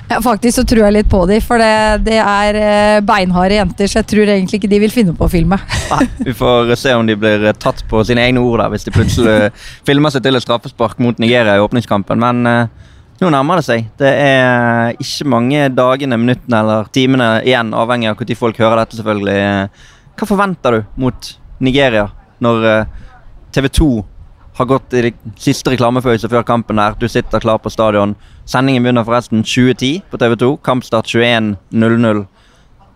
Ja, 0.09 0.19
faktisk 0.21 0.59
så 0.59 0.63
tror 0.69 0.83
jeg 0.85 0.93
litt 0.99 1.07
på 1.09 1.23
de, 1.29 1.39
for 1.41 1.61
det, 1.61 2.05
det 2.05 2.19
er 2.21 2.57
eh, 2.59 2.97
beinharde 3.05 3.57
jenter, 3.57 3.89
så 3.89 3.99
jeg 4.03 4.09
tror 4.11 4.29
egentlig 4.29 4.59
ikke 4.59 4.69
de 4.69 4.79
vil 4.83 4.93
finne 4.93 5.15
på 5.17 5.25
å 5.25 5.31
filme. 5.31 5.57
Nei, 5.89 6.05
vi 6.27 6.35
får 6.37 6.75
se 6.77 6.93
om 6.93 7.07
de 7.09 7.15
blir 7.17 7.47
tatt 7.57 7.81
på 7.89 8.03
sine 8.05 8.21
egne 8.27 8.43
ord 8.45 8.61
da, 8.61 8.67
hvis 8.73 8.85
de 8.85 8.93
plutselig 8.93 9.49
filmer 9.87 10.13
seg 10.13 10.25
til 10.27 10.37
et 10.37 10.45
straffespark 10.45 11.01
mot 11.01 11.17
Nigeria 11.21 11.57
i 11.57 11.63
åpningskampen. 11.63 12.21
Men 12.21 12.51
eh, 12.51 12.91
nå 13.23 13.31
nærmer 13.33 13.61
det 13.61 13.67
seg. 13.67 13.89
Det 13.97 14.11
er 14.27 15.01
ikke 15.01 15.29
mange 15.33 15.69
dagene, 15.73 16.21
minuttene 16.21 16.61
eller 16.61 16.91
timene 16.93 17.31
igjen, 17.41 17.73
avhengig 17.73 18.11
av 18.11 18.21
når 18.21 18.37
folk 18.37 18.61
hører 18.61 18.83
dette, 18.83 18.99
selvfølgelig. 18.99 19.39
Hva 20.15 20.29
forventer 20.29 20.77
du 20.77 21.01
mot 21.01 21.31
Nigeria 21.65 22.11
når 22.45 22.69
TV 23.55 23.71
2 23.79 23.89
har 24.55 24.69
gått 24.69 24.93
i 24.95 25.11
siste 25.41 25.73
reklamefølelse 25.73 26.29
før 26.31 26.45
kampen 26.47 26.79
her. 26.79 26.95
Du 26.99 27.07
sitter 27.11 27.43
klar 27.43 27.59
på 27.59 27.71
stadion. 27.73 28.15
Sendingen 28.47 28.85
begynner 28.85 29.05
forresten 29.07 29.43
2010 29.43 30.05
på 30.11 30.19
TV 30.21 30.37
2. 30.39 30.51
Kampstart 30.63 31.11
21.00. 31.11 32.25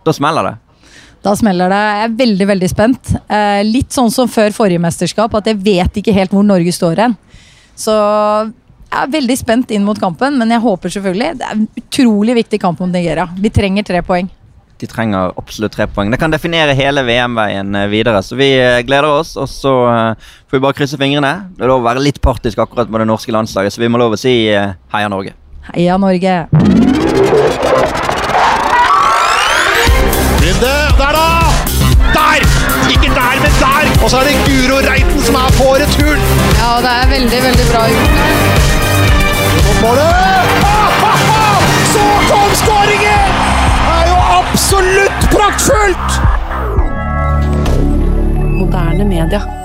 Da 0.06 0.14
smeller 0.16 0.48
det. 0.48 0.54
Da 1.20 1.34
smeller 1.36 1.68
det. 1.68 1.80
Jeg 1.98 2.06
er 2.06 2.16
veldig 2.22 2.48
veldig 2.54 2.70
spent. 2.72 3.12
Eh, 3.28 3.60
litt 3.68 3.92
sånn 3.92 4.08
som 4.14 4.30
før 4.30 4.54
forrige 4.56 4.80
mesterskap, 4.80 5.36
at 5.36 5.52
jeg 5.52 5.60
vet 5.60 6.00
ikke 6.00 6.16
helt 6.16 6.32
hvor 6.32 6.46
Norge 6.46 6.72
står 6.72 7.04
hen. 7.04 7.16
Så 7.76 7.92
jeg 7.92 9.04
er 9.04 9.12
veldig 9.12 9.36
spent 9.38 9.70
inn 9.76 9.84
mot 9.84 10.00
kampen, 10.00 10.38
men 10.40 10.50
jeg 10.50 10.64
håper 10.64 10.90
selvfølgelig 10.90 11.38
Det 11.38 11.46
er 11.46 11.54
en 11.54 11.68
utrolig 11.78 12.34
viktig 12.40 12.60
kamp 12.60 12.80
mot 12.80 12.90
Nigeria. 12.90 13.28
Vi 13.36 13.52
trenger 13.52 13.86
tre 13.86 14.00
poeng. 14.02 14.32
De 14.80 14.88
trenger 14.88 15.34
absolutt 15.36 15.74
tre 15.76 15.84
poeng. 15.92 16.08
Det 16.12 16.16
kan 16.20 16.32
definere 16.32 16.72
hele 16.78 17.02
VM-veien 17.04 17.74
eh, 17.76 17.88
videre. 17.92 18.22
Så 18.24 18.38
vi 18.38 18.48
eh, 18.56 18.80
gleder 18.88 19.10
oss, 19.10 19.34
og 19.36 19.48
så 19.50 19.74
eh, 19.90 20.30
får 20.48 20.56
vi 20.56 20.62
bare 20.64 20.78
krysse 20.78 20.96
fingrene. 21.00 21.34
Det 21.56 21.66
er 21.66 21.68
lov 21.68 21.82
å 21.82 21.88
være 21.90 22.00
litt 22.04 22.20
partisk 22.24 22.62
akkurat 22.64 22.88
med 22.88 23.04
det 23.04 23.10
norske 23.10 23.34
landslaget, 23.34 23.76
så 23.76 23.82
vi 23.82 23.90
må 23.92 24.00
lov 24.00 24.16
å 24.16 24.20
si 24.20 24.32
heia 24.48 25.12
Norge. 25.12 25.36
Heia 25.68 25.98
Norge! 26.00 26.36
Runde. 30.40 30.72
Der, 31.00 31.12
da! 31.12 31.28
Der! 32.16 32.48
Ikke 32.88 33.12
der, 33.12 33.36
men 33.44 33.60
der! 33.60 33.92
Og 34.00 34.08
så 34.08 34.22
er 34.22 34.30
det 34.30 34.38
Guro 34.48 34.80
Reiten 34.88 35.20
som 35.28 35.36
er 35.42 35.52
på 35.60 35.68
returen. 35.84 36.24
Ja, 36.56 36.72
det 36.80 36.96
er 36.96 37.12
veldig, 37.12 37.44
veldig 37.50 37.68
bra 37.74 37.84
gjort. 37.92 38.12
Målet! 39.84 40.19
Absolutt 44.70 45.30
praktfullt! 45.30 46.20
Moderne 48.54 49.04
media. 49.04 49.59